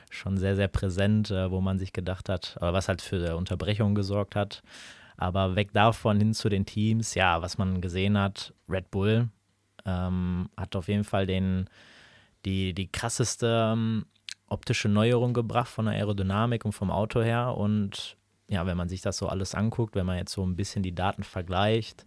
schon 0.10 0.38
sehr, 0.38 0.56
sehr 0.56 0.68
präsent, 0.68 1.32
äh, 1.32 1.52
wo 1.52 1.62
man 1.62 1.80
sich 1.80 1.94
gedacht 1.94 2.30
hat, 2.30 2.58
oder 2.58 2.74
was 2.74 2.88
halt 2.88 3.02
für 3.02 3.36
Unterbrechungen 3.38 3.96
gesorgt 3.96 4.36
hat. 4.36 4.64
Aber 5.18 5.56
weg 5.56 5.74
davon 5.74 6.18
hin 6.18 6.34
zu 6.34 6.50
den 6.50 6.66
Teams, 6.66 7.14
ja, 7.14 7.42
was 7.42 7.58
man 7.58 7.82
gesehen 7.82 8.18
hat, 8.18 8.54
Red 8.70 8.90
Bull 8.90 9.30
ähm, 9.86 10.50
hat 10.56 10.76
auf 10.76 10.88
jeden 10.88 11.04
Fall 11.04 11.28
den, 11.28 11.70
die, 12.46 12.74
die 12.74 12.92
krasseste 12.92 13.72
ähm, 13.74 14.06
optische 14.48 14.90
Neuerung 14.90 15.34
gebracht 15.34 15.70
von 15.70 15.86
der 15.86 15.96
Aerodynamik 15.96 16.66
und 16.66 16.72
vom 16.72 16.92
Auto 16.92 17.22
her. 17.22 17.56
Und 17.56 18.18
ja, 18.48 18.66
wenn 18.66 18.78
man 18.78 18.90
sich 18.90 19.02
das 19.02 19.18
so 19.18 19.28
alles 19.28 19.56
anguckt, 19.56 19.96
wenn 19.96 20.06
man 20.06 20.18
jetzt 20.18 20.34
so 20.34 20.46
ein 20.46 20.56
bisschen 20.56 20.84
die 20.84 20.96
Daten 20.96 21.24
vergleicht, 21.24 22.06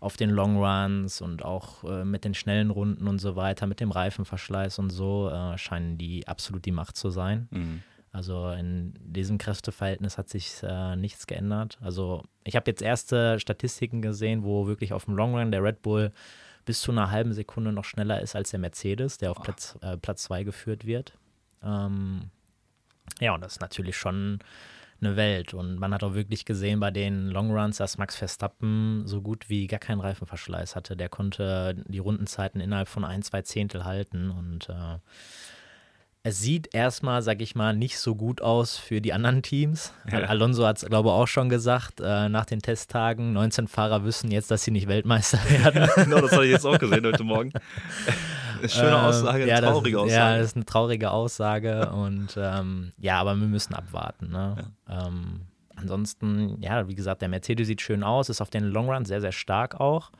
auf 0.00 0.16
den 0.16 0.30
Long 0.30 0.56
Runs 0.56 1.20
und 1.20 1.44
auch 1.44 1.84
äh, 1.84 2.04
mit 2.04 2.24
den 2.24 2.34
schnellen 2.34 2.70
Runden 2.70 3.06
und 3.06 3.18
so 3.18 3.36
weiter, 3.36 3.66
mit 3.66 3.80
dem 3.80 3.90
Reifenverschleiß 3.90 4.78
und 4.78 4.90
so, 4.90 5.30
äh, 5.30 5.58
scheinen 5.58 5.98
die 5.98 6.26
absolut 6.26 6.64
die 6.64 6.72
Macht 6.72 6.96
zu 6.96 7.10
sein. 7.10 7.48
Mhm. 7.50 7.82
Also 8.12 8.50
in 8.50 8.94
diesem 8.98 9.38
Kräfteverhältnis 9.38 10.18
hat 10.18 10.28
sich 10.28 10.62
äh, 10.62 10.96
nichts 10.96 11.26
geändert. 11.26 11.78
Also 11.80 12.24
ich 12.42 12.56
habe 12.56 12.68
jetzt 12.68 12.82
erste 12.82 13.38
Statistiken 13.38 14.02
gesehen, 14.02 14.42
wo 14.42 14.66
wirklich 14.66 14.92
auf 14.92 15.04
dem 15.04 15.14
Long 15.14 15.36
Run 15.36 15.52
der 15.52 15.62
Red 15.62 15.82
Bull 15.82 16.12
bis 16.64 16.80
zu 16.80 16.90
einer 16.90 17.10
halben 17.10 17.32
Sekunde 17.32 17.72
noch 17.72 17.84
schneller 17.84 18.20
ist 18.20 18.34
als 18.34 18.50
der 18.50 18.60
Mercedes, 18.60 19.18
der 19.18 19.30
auf 19.30 19.42
Platz, 19.42 19.78
äh, 19.82 19.96
Platz 19.96 20.24
zwei 20.24 20.42
geführt 20.42 20.86
wird. 20.86 21.16
Ähm, 21.62 22.30
ja, 23.20 23.34
und 23.34 23.42
das 23.42 23.52
ist 23.52 23.60
natürlich 23.60 23.96
schon 23.96 24.40
eine 25.02 25.16
Welt. 25.16 25.54
Und 25.54 25.76
man 25.76 25.92
hat 25.94 26.02
auch 26.02 26.14
wirklich 26.14 26.44
gesehen 26.44 26.80
bei 26.80 26.90
den 26.90 27.28
Long 27.28 27.50
Runs, 27.50 27.78
dass 27.78 27.98
Max 27.98 28.16
Verstappen 28.16 29.02
so 29.06 29.20
gut 29.20 29.48
wie 29.48 29.66
gar 29.66 29.80
keinen 29.80 30.00
Reifenverschleiß 30.00 30.76
hatte. 30.76 30.96
Der 30.96 31.08
konnte 31.08 31.82
die 31.88 31.98
Rundenzeiten 31.98 32.60
innerhalb 32.60 32.88
von 32.88 33.04
ein, 33.04 33.22
zwei 33.22 33.42
Zehntel 33.42 33.84
halten 33.84 34.30
und 34.30 34.68
äh, 34.68 34.98
es 36.22 36.40
sieht 36.40 36.74
erstmal, 36.74 37.22
sag 37.22 37.40
ich 37.40 37.54
mal, 37.54 37.74
nicht 37.74 37.98
so 37.98 38.14
gut 38.14 38.42
aus 38.42 38.76
für 38.76 39.00
die 39.00 39.14
anderen 39.14 39.42
Teams. 39.42 39.94
Ja. 40.10 40.18
Alonso 40.24 40.66
hat 40.66 40.76
es, 40.76 40.84
glaube 40.84 41.08
ich, 41.08 41.14
auch 41.14 41.26
schon 41.26 41.48
gesagt, 41.48 42.00
äh, 42.00 42.28
nach 42.28 42.44
den 42.44 42.60
Testtagen, 42.60 43.32
19 43.32 43.68
Fahrer 43.68 44.04
wissen 44.04 44.30
jetzt, 44.30 44.50
dass 44.50 44.64
sie 44.64 44.70
nicht 44.70 44.86
Weltmeister 44.86 45.38
werden. 45.48 45.88
genau, 45.96 46.20
das 46.20 46.32
habe 46.32 46.44
ich 46.44 46.52
jetzt 46.52 46.66
auch 46.66 46.78
gesehen 46.78 47.06
heute 47.06 47.24
Morgen. 47.24 47.52
Schöne 48.68 48.88
Ähm, 48.88 48.94
Aussage, 48.94 49.46
ja, 49.46 49.60
traurige 49.60 49.96
das, 49.96 50.04
Aussage. 50.04 50.20
Ja, 50.20 50.38
das 50.38 50.46
ist 50.46 50.56
eine 50.56 50.64
traurige 50.64 51.10
Aussage 51.10 51.90
und 51.90 52.36
ähm, 52.36 52.92
ja, 52.98 53.20
aber 53.20 53.34
wir 53.36 53.46
müssen 53.46 53.74
abwarten. 53.74 54.30
Ne? 54.30 54.72
Ähm, 54.88 55.42
ansonsten, 55.76 56.60
ja, 56.60 56.88
wie 56.88 56.94
gesagt, 56.94 57.22
der 57.22 57.28
Mercedes 57.28 57.66
sieht 57.66 57.80
schön 57.80 58.02
aus, 58.02 58.28
ist 58.28 58.40
auf 58.40 58.50
den 58.50 58.64
Long 58.64 58.90
Run 58.90 59.04
sehr, 59.04 59.20
sehr 59.20 59.32
stark 59.32 59.80
auch. 59.80 60.10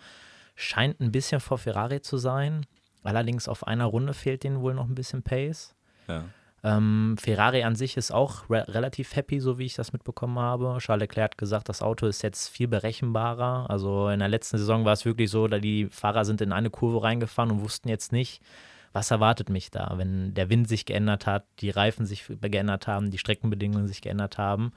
Scheint 0.54 1.00
ein 1.00 1.12
bisschen 1.12 1.40
vor 1.40 1.58
Ferrari 1.58 2.00
zu 2.02 2.18
sein. 2.18 2.66
Allerdings 3.02 3.48
auf 3.48 3.66
einer 3.66 3.86
Runde 3.86 4.12
fehlt 4.12 4.44
denen 4.44 4.60
wohl 4.60 4.74
noch 4.74 4.86
ein 4.86 4.94
bisschen 4.94 5.22
Pace. 5.22 5.74
ja. 6.08 6.24
Ähm, 6.62 7.16
Ferrari 7.18 7.62
an 7.62 7.74
sich 7.74 7.96
ist 7.96 8.10
auch 8.10 8.50
re 8.50 8.66
relativ 8.68 9.16
happy, 9.16 9.40
so 9.40 9.58
wie 9.58 9.64
ich 9.64 9.74
das 9.74 9.92
mitbekommen 9.92 10.38
habe. 10.38 10.76
Charles 10.78 11.00
Leclerc 11.00 11.32
hat 11.32 11.38
gesagt, 11.38 11.68
das 11.68 11.80
Auto 11.80 12.06
ist 12.06 12.22
jetzt 12.22 12.48
viel 12.48 12.68
berechenbarer. 12.68 13.70
Also 13.70 14.08
in 14.08 14.18
der 14.18 14.28
letzten 14.28 14.58
Saison 14.58 14.84
war 14.84 14.92
es 14.92 15.04
wirklich 15.04 15.30
so, 15.30 15.48
da 15.48 15.58
die 15.58 15.86
Fahrer 15.90 16.24
sind 16.24 16.40
in 16.42 16.52
eine 16.52 16.70
Kurve 16.70 17.02
reingefahren 17.02 17.50
und 17.50 17.62
wussten 17.62 17.88
jetzt 17.88 18.12
nicht, 18.12 18.42
was 18.92 19.10
erwartet 19.10 19.48
mich 19.48 19.70
da, 19.70 19.94
wenn 19.96 20.34
der 20.34 20.50
Wind 20.50 20.68
sich 20.68 20.84
geändert 20.84 21.26
hat, 21.26 21.44
die 21.60 21.70
Reifen 21.70 22.06
sich 22.06 22.24
geändert 22.40 22.86
haben, 22.86 23.10
die 23.10 23.18
Streckenbedingungen 23.18 23.88
sich 23.88 24.02
geändert 24.02 24.36
haben. 24.36 24.72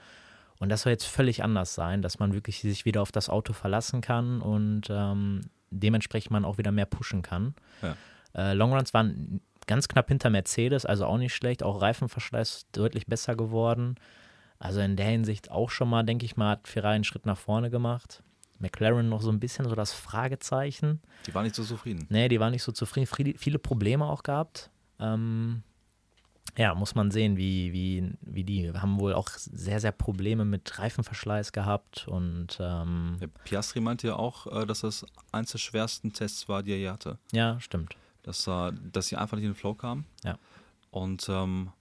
Und 0.60 0.70
das 0.70 0.84
soll 0.84 0.92
jetzt 0.92 1.06
völlig 1.06 1.44
anders 1.44 1.74
sein, 1.74 2.02
dass 2.02 2.20
man 2.20 2.34
wirklich 2.34 2.62
sich 2.62 2.86
wieder 2.86 3.02
auf 3.02 3.12
das 3.12 3.28
Auto 3.28 3.52
verlassen 3.52 4.02
kann 4.02 4.40
und 4.40 4.84
ähm, 4.90 5.42
dementsprechend 5.72 6.32
man 6.32 6.46
auch 6.46 6.58
wieder 6.58 6.72
mehr 6.72 6.86
pushen 6.86 7.24
kann. 7.24 7.56
Ja. 7.82 7.96
Äh, 8.36 8.54
Longruns 8.54 8.94
waren 8.94 9.42
ganz 9.68 9.88
knapp 9.88 10.08
hinter 10.08 10.30
Mercedes, 10.30 10.86
also 10.86 11.06
auch 11.06 11.18
nicht 11.18 11.34
schlecht. 11.34 11.64
Auch 11.64 11.82
Reifenverschleiß 11.82 12.68
deutlich 12.72 13.08
besser 13.08 13.36
geworden. 13.36 13.96
Also 14.60 14.80
in 14.80 14.96
der 14.96 15.08
Hinsicht 15.08 15.52
auch 15.52 15.70
schon 15.70 15.90
mal, 15.90 16.04
denke 16.04 16.26
ich 16.26 16.38
mal, 16.38 16.52
hat 16.52 16.68
Ferrari 16.68 16.96
einen 16.96 17.04
Schritt 17.04 17.26
nach 17.26 17.38
vorne 17.38 17.70
gemacht. 17.70 18.24
McLaren 18.60 19.10
noch 19.10 19.22
so 19.22 19.30
ein 19.30 19.40
bisschen 19.40 19.68
so 19.68 19.76
das 19.76 19.94
Fragezeichen. 19.94 21.02
Die 21.28 21.36
war 21.36 21.44
nicht 21.44 21.56
so 21.56 21.64
zufrieden. 21.64 22.06
Nee, 22.10 22.30
die 22.30 22.40
waren 22.40 22.52
nicht 22.52 22.64
so 22.64 22.72
zufrieden. 22.72 23.08
Viele, 23.38 23.60
Probleme 23.60 24.06
auch 24.06 24.24
gehabt. 24.24 24.70
Ähm, 25.00 25.64
ja, 26.58 26.76
muss 26.76 26.96
man 26.96 27.12
sehen, 27.12 27.36
wie, 27.36 27.74
wie, 27.74 28.14
wie 28.22 28.44
die 28.44 28.72
haben 28.72 29.00
wohl 29.00 29.14
auch 29.14 29.28
sehr, 29.30 29.80
sehr 29.80 29.92
Probleme 29.92 30.46
mit 30.46 30.78
Reifenverschleiß 30.78 31.52
gehabt 31.52 32.08
und 32.08 32.58
ähm, 32.60 33.18
Piastri 33.44 33.80
meinte 33.80 34.08
ja 34.08 34.16
auch, 34.16 34.46
äh, 34.48 34.66
dass 34.66 34.82
das 34.82 35.06
eins 35.32 35.52
der 35.52 35.58
schwersten 35.58 36.14
Tests 36.14 36.48
war, 36.48 36.62
die 36.62 36.72
er 36.72 36.78
je 36.78 36.90
hatte. 36.90 37.18
ja, 37.32 37.60
stimmt. 37.60 37.98
Dass, 38.24 38.48
äh, 38.48 38.72
dass 38.92 39.08
sie 39.08 39.16
einfach 39.18 39.38
nicht 39.38 39.46
in 39.46 39.52
den 39.52 39.56
Flow 39.58 39.74
kamen. 39.76 40.06
Ja. 40.24 40.38
Und 40.92 41.28
ähm, 41.30 41.72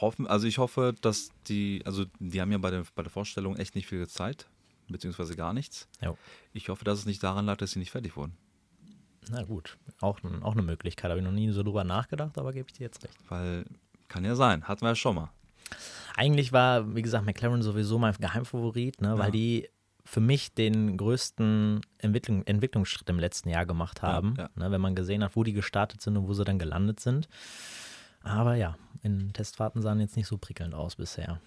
hoffen, 0.00 0.26
also 0.26 0.46
ich 0.46 0.58
hoffe, 0.58 0.94
dass 1.00 1.30
die, 1.48 1.82
also 1.84 2.04
die 2.18 2.40
haben 2.40 2.52
ja 2.52 2.58
bei 2.58 2.70
der, 2.70 2.84
bei 2.94 3.02
der 3.02 3.10
Vorstellung 3.10 3.56
echt 3.56 3.74
nicht 3.74 3.86
viel 3.86 4.06
Zeit, 4.08 4.46
beziehungsweise 4.88 5.36
gar 5.36 5.52
nichts. 5.52 5.88
Jo. 6.00 6.16
Ich 6.52 6.68
hoffe, 6.68 6.84
dass 6.84 6.98
es 7.00 7.06
nicht 7.06 7.22
daran 7.22 7.46
lag, 7.46 7.56
dass 7.56 7.72
sie 7.72 7.78
nicht 7.78 7.90
fertig 7.90 8.16
wurden. 8.16 8.36
Na 9.30 9.42
gut, 9.42 9.78
auch, 10.00 10.18
auch 10.42 10.52
eine 10.52 10.62
Möglichkeit. 10.62 11.10
Habe 11.10 11.20
ich 11.20 11.24
noch 11.24 11.32
nie 11.32 11.50
so 11.50 11.62
drüber 11.62 11.82
nachgedacht, 11.84 12.36
aber 12.38 12.52
gebe 12.52 12.68
ich 12.68 12.74
dir 12.76 12.84
jetzt 12.84 13.02
recht. 13.04 13.16
Weil 13.28 13.64
kann 14.08 14.24
ja 14.24 14.36
sein, 14.36 14.68
hatten 14.68 14.82
wir 14.82 14.88
ja 14.88 14.94
schon 14.94 15.14
mal. 15.16 15.30
Eigentlich 16.14 16.52
war, 16.52 16.94
wie 16.94 17.00
gesagt, 17.02 17.24
McLaren 17.24 17.62
sowieso 17.62 17.98
mein 17.98 18.14
Geheimfavorit, 18.14 19.00
ne, 19.00 19.16
weil 19.18 19.26
Ja. 19.26 19.30
die 19.30 19.68
für 20.04 20.20
mich 20.20 20.54
den 20.54 20.96
größten 20.96 21.80
Entwicklung, 21.98 22.44
Entwicklungsschritt 22.46 23.08
im 23.08 23.18
letzten 23.18 23.48
Jahr 23.48 23.64
gemacht 23.66 24.02
haben, 24.02 24.34
ja. 24.36 24.48
Ne, 24.54 24.70
wenn 24.70 24.80
man 24.80 24.94
gesehen 24.94 25.24
hat, 25.24 25.34
wo 25.36 25.44
die 25.44 25.52
gestartet 25.54 26.00
sind 26.02 26.16
und 26.16 26.28
wo 26.28 26.34
sie 26.34 26.44
dann 26.44 26.58
gelandet 26.58 27.00
sind. 27.00 27.28
Aber 28.22 28.54
ja, 28.54 28.76
in 29.02 29.32
Testfahrten 29.32 29.82
sahen 29.82 30.00
jetzt 30.00 30.16
nicht 30.16 30.26
so 30.26 30.38
prickelnd 30.38 30.74
aus 30.74 30.96
bisher. 30.96 31.40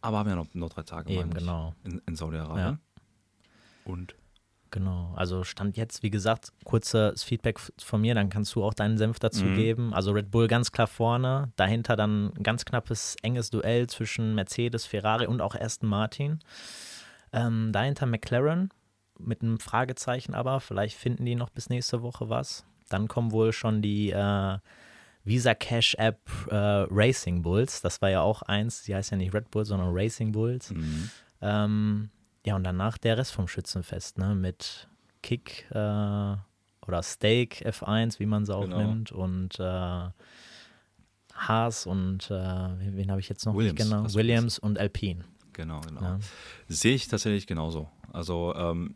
Aber 0.00 0.18
haben 0.18 0.28
ja 0.28 0.36
noch, 0.36 0.46
noch 0.54 0.68
drei 0.68 0.82
Tage 0.82 1.10
Eben, 1.12 1.32
genau. 1.32 1.74
in, 1.84 2.00
in 2.06 2.16
Saudi-Arabien. 2.16 2.78
Und 3.84 4.14
Genau, 4.70 5.12
also 5.14 5.44
stand 5.44 5.76
jetzt, 5.76 6.02
wie 6.02 6.10
gesagt, 6.10 6.52
kurzes 6.64 7.22
Feedback 7.22 7.60
von 7.78 8.00
mir, 8.00 8.16
dann 8.16 8.28
kannst 8.28 8.52
du 8.56 8.64
auch 8.64 8.74
deinen 8.74 8.98
Senf 8.98 9.20
dazu 9.20 9.44
Mhm. 9.44 9.54
geben. 9.54 9.94
Also 9.94 10.10
Red 10.10 10.32
Bull 10.32 10.48
ganz 10.48 10.72
klar 10.72 10.88
vorne, 10.88 11.52
dahinter 11.54 11.94
dann 11.94 12.32
ein 12.36 12.42
ganz 12.42 12.64
knappes, 12.64 13.14
enges 13.22 13.50
Duell 13.50 13.86
zwischen 13.86 14.34
Mercedes, 14.34 14.84
Ferrari 14.84 15.28
und 15.28 15.40
auch 15.40 15.54
Aston 15.54 15.88
Martin. 15.88 16.40
Ähm, 17.34 17.70
dahinter 17.72 18.06
McLaren 18.06 18.70
mit 19.18 19.42
einem 19.42 19.58
Fragezeichen 19.58 20.34
aber, 20.34 20.60
vielleicht 20.60 20.96
finden 20.96 21.24
die 21.24 21.34
noch 21.34 21.50
bis 21.50 21.68
nächste 21.68 22.02
Woche 22.02 22.28
was. 22.28 22.64
Dann 22.88 23.08
kommen 23.08 23.32
wohl 23.32 23.52
schon 23.52 23.82
die 23.82 24.10
äh, 24.10 24.58
Visa 25.24 25.54
Cash 25.54 25.94
App 25.94 26.18
äh, 26.50 26.54
Racing 26.54 27.42
Bulls, 27.42 27.80
das 27.80 28.02
war 28.02 28.10
ja 28.10 28.20
auch 28.20 28.42
eins, 28.42 28.82
die 28.82 28.94
heißt 28.94 29.10
ja 29.10 29.16
nicht 29.16 29.32
Red 29.34 29.50
Bull, 29.50 29.64
sondern 29.64 29.90
Racing 29.92 30.32
Bulls. 30.32 30.70
mhm. 30.70 31.10
Ähm, 31.40 32.10
ja, 32.46 32.56
und 32.56 32.64
danach 32.64 32.98
der 32.98 33.16
Rest 33.18 33.32
vom 33.32 33.48
Schützenfest, 33.48 34.18
ne? 34.18 34.34
Mit 34.34 34.88
Kick 35.22 35.66
äh, 35.70 36.36
oder 36.86 37.02
Steak 37.02 37.66
F1, 37.66 38.18
wie 38.18 38.26
man 38.26 38.44
sie 38.44 38.54
auch 38.54 38.64
Genau. 38.64 38.76
nimmt, 38.78 39.12
und 39.12 39.58
äh, 39.58 40.08
Haas 41.34 41.86
und 41.86 42.30
äh, 42.30 42.34
wen, 42.34 43.10
habe 43.10 43.20
ich 43.20 43.28
jetzt 43.28 43.44
noch 43.46 43.54
Williams, 43.54 43.78
nicht 43.78 43.90
genau? 43.90 44.14
Williams 44.14 44.58
und 44.58 44.78
Alpine. 44.78 45.24
Genau, 45.54 45.80
genau. 45.80 46.02
Ja. 46.02 46.18
Sehe 46.68 46.94
ich 46.94 47.08
tatsächlich 47.08 47.46
genauso. 47.46 47.88
Also 48.12 48.54
ähm, 48.56 48.94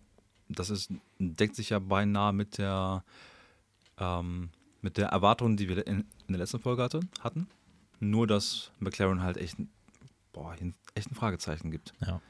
das 0.49 0.71
ist, 0.71 0.93
deckt 1.19 1.57
sich 1.57 1.71
ja 1.71 1.79
beinahe 1.79 2.33
mit 2.33 2.59
der, 2.59 3.05
ähm, 3.99 4.51
mit 4.83 4.97
der 4.97 5.09
Erwartung, 5.09 5.57
die 5.57 5.69
wir 5.69 5.87
in, 5.87 6.01
in 6.01 6.07
der 6.29 6.39
letzten 6.39 6.61
Folge 6.61 6.83
hatte, 6.83 7.01
hatten. 7.21 7.49
Nur, 8.01 8.27
dass 8.27 8.71
McLaren 8.79 9.23
halt 9.23 9.37
echt, 9.39 9.57
boah, 10.33 10.55
echt 10.95 11.11
ein 11.11 11.15
Fragezeichen 11.15 11.71
gibt. 11.71 11.95
Ja. 12.01 12.21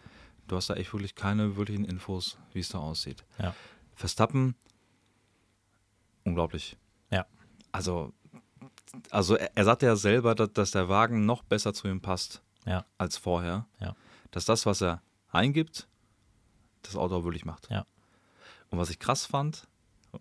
Du 0.47 0.57
hast 0.57 0.71
da 0.71 0.75
echt 0.75 0.93
wirklich 0.95 1.15
keine 1.15 1.57
wirklichen 1.57 1.85
Infos, 1.85 2.39
wie 2.55 2.61
es 2.61 2.71
da 2.71 2.79
aussieht. 2.79 3.25
Ja. 3.39 3.55
Verstappen, 3.95 4.55
unglaublich. 6.25 6.77
Ja. 7.11 7.27
Also, 7.73 8.13
also 9.11 9.37
er, 9.37 9.51
er 9.57 9.65
sagt 9.65 9.83
ja 9.83 9.95
selber, 9.97 10.35
dass, 10.35 10.53
dass 10.53 10.71
der 10.71 10.89
Wagen 10.89 11.27
noch 11.27 11.43
besser 11.43 11.75
zu 11.75 11.89
ihm 11.89 12.01
passt 12.01 12.43
Ja. 12.65 12.85
als 12.97 13.17
vorher. 13.17 13.67
Ja. 13.81 13.95
Dass 14.31 14.45
das, 14.45 14.67
was 14.67 14.83
er 14.83 15.03
eingibt, 15.31 15.89
das 16.83 16.97
Auto 16.97 17.17
auch 17.17 17.25
wirklich 17.25 17.45
macht. 17.45 17.69
Ja. 17.71 17.87
Und 18.71 18.79
was 18.79 18.91
ich 18.91 18.99
krass 18.99 19.27
fand, 19.27 19.67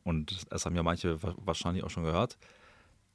und 0.04 0.52
das 0.52 0.66
haben 0.66 0.76
ja 0.76 0.84
manche 0.84 1.22
wa- 1.24 1.36
wahrscheinlich 1.38 1.84
auch 1.84 1.90
schon 1.90 2.04
gehört, 2.04 2.38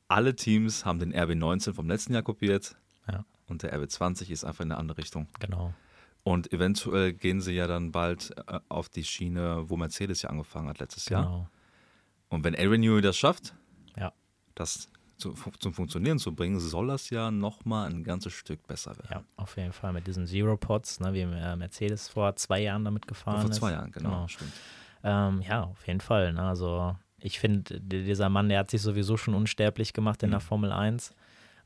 alle 0.09 0.35
Teams 0.37 0.85
haben 0.85 0.99
den 0.99 1.15
RB19 1.15 1.73
vom 1.75 1.89
letzten 1.89 2.13
Jahr 2.13 2.23
kopiert 2.23 2.77
Ja. 3.11 3.25
und 3.47 3.63
der 3.63 3.75
RB20 3.79 4.31
ist 4.31 4.45
einfach 4.45 4.65
in 4.65 4.71
eine 4.73 4.79
andere 4.79 4.99
Richtung. 4.99 5.29
Genau. 5.41 5.73
Und 6.25 6.53
eventuell 6.53 7.13
gehen 7.15 7.41
sie 7.41 7.53
ja 7.53 7.67
dann 7.67 7.91
bald 7.93 8.31
äh, 8.47 8.61
auf 8.69 8.89
die 8.89 9.05
Schiene, 9.05 9.69
wo 9.69 9.77
Mercedes 9.77 10.23
ja 10.23 10.31
angefangen 10.31 10.69
hat 10.69 10.79
letztes 10.79 11.09
Jahr. 11.09 11.25
Genau. 11.25 11.49
Und 12.29 12.45
wenn 12.45 12.55
Adrian 12.55 12.81
Newey 12.81 13.01
das 13.03 13.17
schafft, 13.17 13.55
Ja. 13.97 14.13
das 14.55 14.89
zu, 15.23 15.35
zum 15.59 15.73
Funktionieren 15.75 16.19
zu 16.19 16.35
bringen, 16.35 16.59
soll 16.61 16.89
das 16.89 17.11
ja 17.11 17.31
nochmal 17.31 17.89
ein 17.91 18.05
ganzes 18.05 18.33
Stück 18.33 18.67
besser 18.67 18.91
werden. 18.99 19.09
Ja, 19.11 19.23
auf 19.37 19.57
jeden 19.57 19.73
Fall 19.73 19.93
mit 19.93 20.07
diesen 20.07 20.27
Zero 20.27 20.57
Pods, 20.57 21.01
ne, 21.01 21.13
wie 21.15 21.21
äh, 21.21 21.57
Mercedes 21.57 22.09
vor 22.09 22.37
zwei 22.37 22.61
Jahren 22.61 22.85
damit 22.85 23.07
gefahren 23.07 23.41
Vor 23.43 23.51
ist. 23.51 23.57
zwei 23.57 23.73
Jahren, 23.73 23.91
genau. 23.93 24.11
Genau. 24.11 24.29
Stimmt. 24.29 24.53
Ähm, 25.05 25.43
ja, 25.43 25.63
auf 25.65 25.87
jeden 25.87 26.01
Fall. 26.01 26.33
Ne? 26.33 26.43
Also 26.43 26.97
ich 27.19 27.39
finde, 27.41 27.81
dieser 27.81 28.29
Mann, 28.29 28.49
der 28.49 28.59
hat 28.61 28.71
sich 28.71 28.83
sowieso 28.83 29.17
schon 29.17 29.35
unsterblich 29.35 29.93
gemacht 29.93 30.23
in 30.23 30.29
Mhm. 30.29 30.33
der 30.33 30.41
Formel 30.41 30.73
1. 30.73 31.15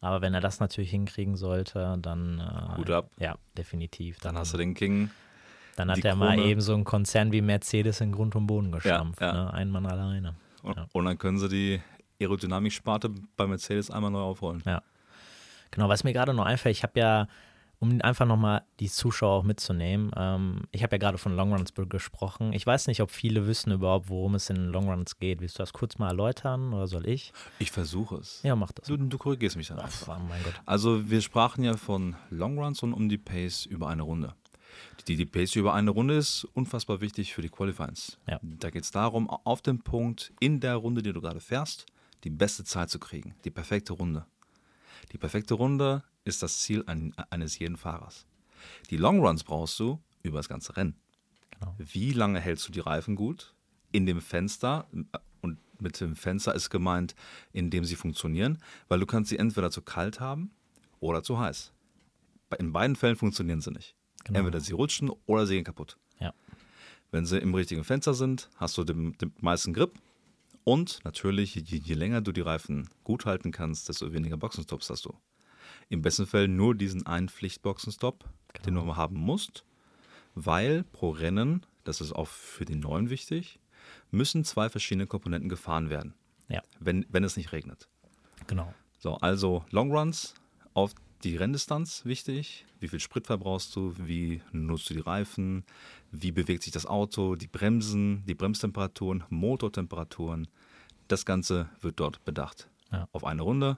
Aber 0.00 0.20
wenn 0.20 0.34
er 0.34 0.40
das 0.40 0.60
natürlich 0.60 0.90
hinkriegen 0.90 1.36
sollte, 1.36 1.96
dann 2.00 2.38
äh, 2.38 2.76
Hut 2.76 2.90
ab. 2.90 3.10
Ja, 3.18 3.36
definitiv. 3.56 4.18
Dann 4.20 4.36
hast 4.38 4.52
du 4.54 4.58
den 4.58 4.74
King. 4.74 5.10
dann 5.76 5.90
hat 5.90 6.04
er 6.04 6.14
mal 6.16 6.38
eben 6.38 6.60
so 6.60 6.74
einen 6.74 6.84
Konzern 6.84 7.32
wie 7.32 7.40
Mercedes 7.42 8.00
in 8.00 8.12
Grund 8.12 8.36
und 8.36 8.46
Boden 8.46 8.72
gestampft. 8.72 9.20
ja. 9.20 9.32
Ne? 9.32 9.52
Ein 9.54 9.70
Mann 9.70 9.86
alleine. 9.86 10.34
Und, 10.62 10.76
Ja. 10.76 10.86
und 10.92 11.04
dann 11.06 11.18
können 11.18 11.38
sie 11.38 11.48
die 11.48 11.80
Aerodynamik-Sparte 12.20 13.10
bei 13.36 13.46
Mercedes 13.46 13.90
einmal 13.90 14.10
neu 14.10 14.20
aufrollen. 14.20 14.62
Genau, 15.70 15.88
was 15.88 16.04
mir 16.04 16.12
gerade 16.12 16.32
noch 16.32 16.46
einfällt, 16.46 16.76
ich 16.76 16.82
habe 16.82 16.98
ja, 16.98 17.28
um 17.78 18.00
einfach 18.00 18.24
nochmal 18.24 18.62
die 18.80 18.88
Zuschauer 18.88 19.32
auch 19.32 19.42
mitzunehmen, 19.42 20.10
ähm, 20.16 20.62
ich 20.70 20.82
habe 20.82 20.94
ja 20.94 20.98
gerade 20.98 21.18
von 21.18 21.36
Longruns 21.36 21.74
gesprochen. 21.74 22.52
Ich 22.52 22.66
weiß 22.66 22.86
nicht, 22.86 23.02
ob 23.02 23.10
viele 23.10 23.46
wissen 23.46 23.72
überhaupt, 23.72 24.08
worum 24.08 24.36
es 24.36 24.48
in 24.48 24.56
Longruns 24.56 25.18
geht. 25.18 25.40
Willst 25.40 25.58
du 25.58 25.62
das 25.62 25.72
kurz 25.72 25.98
mal 25.98 26.08
erläutern 26.08 26.72
oder 26.72 26.86
soll 26.86 27.06
ich? 27.06 27.32
Ich 27.58 27.70
versuche 27.70 28.16
es. 28.16 28.42
Ja, 28.42 28.56
mach 28.56 28.72
das. 28.72 28.86
Du, 28.86 28.96
du 28.96 29.18
korrigierst 29.18 29.56
mich 29.56 29.68
dann 29.68 29.80
Ach, 29.80 29.90
oh 30.08 30.12
mein 30.28 30.42
Gott. 30.42 30.54
Also 30.64 31.10
wir 31.10 31.20
sprachen 31.20 31.64
ja 31.64 31.76
von 31.76 32.16
Longruns 32.30 32.82
und 32.82 32.94
um 32.94 33.08
die 33.08 33.18
Pace 33.18 33.66
über 33.66 33.88
eine 33.88 34.02
Runde. 34.02 34.34
Die, 35.08 35.16
die 35.16 35.26
Pace 35.26 35.56
über 35.56 35.74
eine 35.74 35.90
Runde 35.90 36.16
ist 36.16 36.44
unfassbar 36.54 37.00
wichtig 37.00 37.34
für 37.34 37.42
die 37.42 37.48
Qualifyings. 37.48 38.18
Ja. 38.26 38.40
Da 38.42 38.70
geht 38.70 38.82
es 38.82 38.90
darum, 38.90 39.28
auf 39.28 39.62
dem 39.62 39.80
Punkt 39.80 40.32
in 40.40 40.60
der 40.60 40.76
Runde, 40.76 41.02
die 41.02 41.12
du 41.12 41.20
gerade 41.20 41.40
fährst, 41.40 41.86
die 42.26 42.30
beste 42.30 42.64
Zeit 42.64 42.90
zu 42.90 42.98
kriegen. 42.98 43.36
Die 43.44 43.52
perfekte 43.52 43.92
Runde. 43.92 44.26
Die 45.12 45.18
perfekte 45.18 45.54
Runde 45.54 46.02
ist 46.24 46.42
das 46.42 46.58
Ziel 46.58 46.82
ein, 46.88 47.14
eines 47.30 47.56
jeden 47.60 47.76
Fahrers. 47.76 48.26
Die 48.90 48.96
Longruns 48.96 49.44
brauchst 49.44 49.78
du 49.78 50.02
über 50.24 50.40
das 50.40 50.48
ganze 50.48 50.76
Rennen. 50.76 50.96
Genau. 51.52 51.76
Wie 51.78 52.10
lange 52.10 52.40
hältst 52.40 52.66
du 52.66 52.72
die 52.72 52.80
Reifen 52.80 53.14
gut? 53.14 53.54
In 53.92 54.06
dem 54.06 54.20
Fenster, 54.20 54.88
und 55.40 55.58
mit 55.78 56.00
dem 56.00 56.16
Fenster 56.16 56.52
ist 56.52 56.68
gemeint, 56.68 57.14
in 57.52 57.70
dem 57.70 57.84
sie 57.84 57.94
funktionieren, 57.94 58.58
weil 58.88 58.98
du 58.98 59.06
kannst 59.06 59.30
sie 59.30 59.38
entweder 59.38 59.70
zu 59.70 59.82
kalt 59.82 60.18
haben 60.18 60.50
oder 60.98 61.22
zu 61.22 61.38
heiß. 61.38 61.72
In 62.58 62.72
beiden 62.72 62.96
Fällen 62.96 63.14
funktionieren 63.14 63.60
sie 63.60 63.70
nicht. 63.70 63.94
Genau. 64.24 64.40
Entweder 64.40 64.58
sie 64.58 64.72
rutschen 64.72 65.12
oder 65.26 65.46
sie 65.46 65.54
gehen 65.54 65.64
kaputt. 65.64 65.96
Ja. 66.18 66.34
Wenn 67.12 67.24
sie 67.24 67.38
im 67.38 67.54
richtigen 67.54 67.84
Fenster 67.84 68.14
sind, 68.14 68.50
hast 68.56 68.76
du 68.76 68.82
den, 68.82 69.16
den 69.18 69.32
meisten 69.40 69.72
Grip. 69.72 69.96
Und 70.68 70.98
natürlich, 71.04 71.54
je, 71.54 71.62
je 71.78 71.94
länger 71.94 72.20
du 72.22 72.32
die 72.32 72.40
Reifen 72.40 72.88
gut 73.04 73.24
halten 73.24 73.52
kannst, 73.52 73.88
desto 73.88 74.12
weniger 74.12 74.36
Boxenstops 74.36 74.90
hast 74.90 75.04
du. 75.04 75.14
Im 75.88 76.02
besten 76.02 76.26
Fall 76.26 76.48
nur 76.48 76.74
diesen 76.74 77.06
einen 77.06 77.28
Pflichtboxenstopp, 77.28 78.24
den 78.64 78.74
Genau. 78.74 78.84
du 78.86 78.96
haben 78.96 79.14
musst, 79.16 79.64
weil 80.34 80.82
pro 80.82 81.10
Rennen, 81.10 81.64
das 81.84 82.00
ist 82.00 82.12
auch 82.12 82.26
für 82.26 82.64
den 82.64 82.80
neuen 82.80 83.10
wichtig, 83.10 83.60
müssen 84.10 84.42
zwei 84.44 84.68
verschiedene 84.68 85.06
Komponenten 85.06 85.48
gefahren 85.48 85.88
werden, 85.88 86.14
Ja, 86.48 86.62
wenn, 86.80 87.06
wenn 87.10 87.22
es 87.22 87.36
nicht 87.36 87.52
regnet. 87.52 87.88
genau. 88.48 88.74
So, 88.98 89.14
also 89.18 89.64
Longruns 89.70 90.34
auf 90.74 90.94
die 91.26 91.36
Renndistanz 91.36 92.04
wichtig. 92.04 92.64
Wie 92.78 92.88
viel 92.88 93.00
Sprit 93.00 93.26
verbrauchst 93.26 93.74
du? 93.74 93.94
Wie 93.98 94.42
nutzt 94.52 94.88
du 94.90 94.94
die 94.94 95.00
Reifen? 95.00 95.64
Wie 96.12 96.30
bewegt 96.30 96.62
sich 96.62 96.72
das 96.72 96.86
Auto? 96.86 97.34
Die 97.34 97.48
Bremsen, 97.48 98.24
die 98.26 98.34
Bremstemperaturen, 98.34 99.24
Motortemperaturen. 99.28 100.46
Das 101.08 101.24
Ganze 101.26 101.68
wird 101.80 101.98
dort 101.98 102.24
bedacht. 102.24 102.68
Ja. 102.92 103.08
Auf 103.12 103.24
eine 103.24 103.42
Runde, 103.42 103.76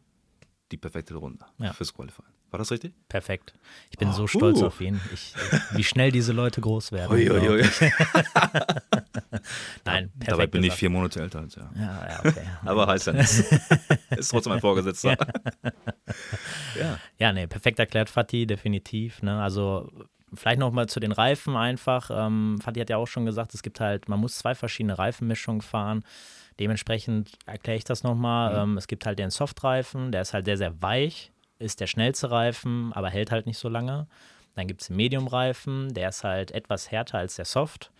die 0.73 0.77
perfekte 0.77 1.15
Runde 1.15 1.45
Ja. 1.59 1.73
fürs 1.73 1.95
Qualifying. 1.95 2.29
War 2.51 2.59
das 2.59 2.71
richtig? 2.71 2.95
Perfekt. 3.09 3.55
Ich 3.91 3.99
bin 3.99 4.09
Ah, 4.09 4.13
so 4.13 4.27
stolz 4.27 4.61
huh. 4.61 4.67
auf 4.67 4.81
ihn. 4.81 5.01
Ich, 5.13 5.35
wie 5.73 5.85
schnell 5.85 6.11
diese 6.13 6.33
Leute 6.33 6.61
groß 6.63 6.93
werden. 6.93 7.13
Uiuiui. 7.13 7.63
Nein, 9.85 10.11
perfekt. 10.11 10.33
Dabei 10.33 10.47
bin 10.47 10.63
ich 10.63 10.69
gesagt. 10.69 10.79
vier 10.79 10.91
Monate 10.91 11.21
älter 11.21 11.41
als 11.41 11.57
er. 11.57 11.71
Ja, 11.77 12.09
ja, 12.09 12.19
okay. 12.21 12.47
Aber 12.65 12.87
heißt 12.87 13.09
ja 13.09 13.13
nichts. 13.13 13.41
Ist 14.17 14.31
trotzdem 14.31 14.53
ein 14.53 14.61
Vorgesetzter. 14.61 15.17
ja. 16.79 16.99
Ja, 17.19 17.33
nee, 17.33 17.47
perfekt 17.47 17.79
erklärt, 17.79 18.11
Fatih, 18.11 18.47
definitiv. 18.47 19.23
Ne? 19.23 19.41
Also 19.41 19.91
vielleicht 20.35 20.59
noch 20.59 20.73
mal 20.73 20.89
zu 20.89 21.01
den 21.01 21.13
Reifen 21.13 21.57
einfach. 21.57 22.11
Ähm, 22.13 22.59
Fatih 22.63 22.81
hat 22.81 22.91
ja 22.91 22.97
auch 22.97 23.07
schon 23.07 23.27
gesagt, 23.27 23.55
es 23.55 23.63
gibt 23.63 23.81
halt, 23.81 24.09
man 24.09 24.21
muss 24.21 24.39
zwei 24.39 24.55
verschiedene 24.55 24.99
Reifenmischungen 24.99 25.63
fahren. 25.63 26.05
Dementsprechend 26.61 27.39
erkläre 27.47 27.79
ich 27.79 27.85
das 27.85 28.03
nochmal. 28.03 28.53
Mhm. 28.53 28.73
Ähm, 28.73 28.79
es 28.79 28.89
gibt 28.89 29.07
halt 29.07 29.19
den 29.19 29.31
Softreifen, 29.31 30.13
der 30.13 30.23
ist 30.23 30.35
halt 30.35 30.45
sehr, 30.45 30.57
sehr 30.57 30.83
weich, 30.83 31.33
ist 31.59 31.81
der 31.81 31.87
schnellste 31.87 32.31
Reifen, 32.31 32.93
aber 32.93 33.11
hält 33.11 33.31
halt 33.31 33.47
nicht 33.47 33.59
so 33.59 33.69
lange. 33.69 34.07
Dann 34.55 34.67
gibt 34.67 34.81
es 34.81 34.89
den 34.89 34.97
Medium-Reifen, 34.97 35.95
der 35.95 36.09
ist 36.09 36.25
halt 36.25 36.51
etwas 36.51 36.91
härter 36.91 37.19
als 37.19 37.37
der 37.37 37.45
Soft. 37.45 37.93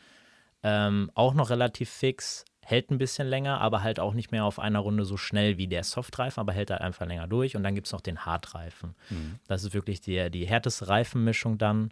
Ähm, 0.63 1.11
auch 1.15 1.35
noch 1.35 1.51
relativ 1.51 1.89
fix, 1.91 2.45
hält 2.61 2.91
ein 2.91 2.99
bisschen 2.99 3.27
länger, 3.29 3.61
aber 3.61 3.83
halt 3.83 3.99
auch 4.01 4.13
nicht 4.13 4.31
mehr 4.33 4.45
auf 4.45 4.59
einer 4.59 4.81
Runde 4.81 5.05
so 5.05 5.17
schnell 5.17 5.57
wie 5.57 5.69
der 5.69 5.85
Softreifen, 5.85 6.41
aber 6.41 6.53
hält 6.53 6.71
halt 6.71 6.81
einfach 6.83 7.07
länger 7.07 7.27
durch. 7.27 7.57
Und 7.57 7.63
dann 7.63 7.75
gibt 7.75 7.87
es 7.87 7.93
noch 7.93 8.01
den 8.03 8.27
Hartreifen. 8.27 8.95
Das 9.47 9.65
ist 9.65 9.73
wirklich 9.73 10.01
die, 10.01 10.31
die 10.31 10.47
härteste 10.47 10.89
Reifenmischung 10.89 11.57
dann. 11.59 11.91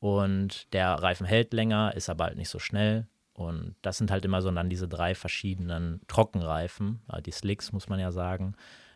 Und 0.00 0.72
der 0.72 0.94
Reifen 0.94 1.26
hält 1.26 1.52
länger, 1.52 1.94
ist 1.94 2.08
aber 2.08 2.24
halt 2.24 2.36
nicht 2.36 2.48
so 2.48 2.58
schnell. 2.58 3.06
Und 3.34 3.74
das 3.82 3.98
sind 3.98 4.10
halt 4.10 4.24
immer 4.24 4.40
so 4.42 4.50
dann 4.50 4.70
diese 4.70 4.86
drei 4.86 5.14
verschiedenen 5.14 6.00
Trockenreifen. 6.06 7.00
Äh, 7.12 7.20
Die 7.20 7.32
Slicks 7.32 7.72
muss 7.72 7.88
man 7.88 7.98
ja 7.98 8.12
sagen. 8.12 8.54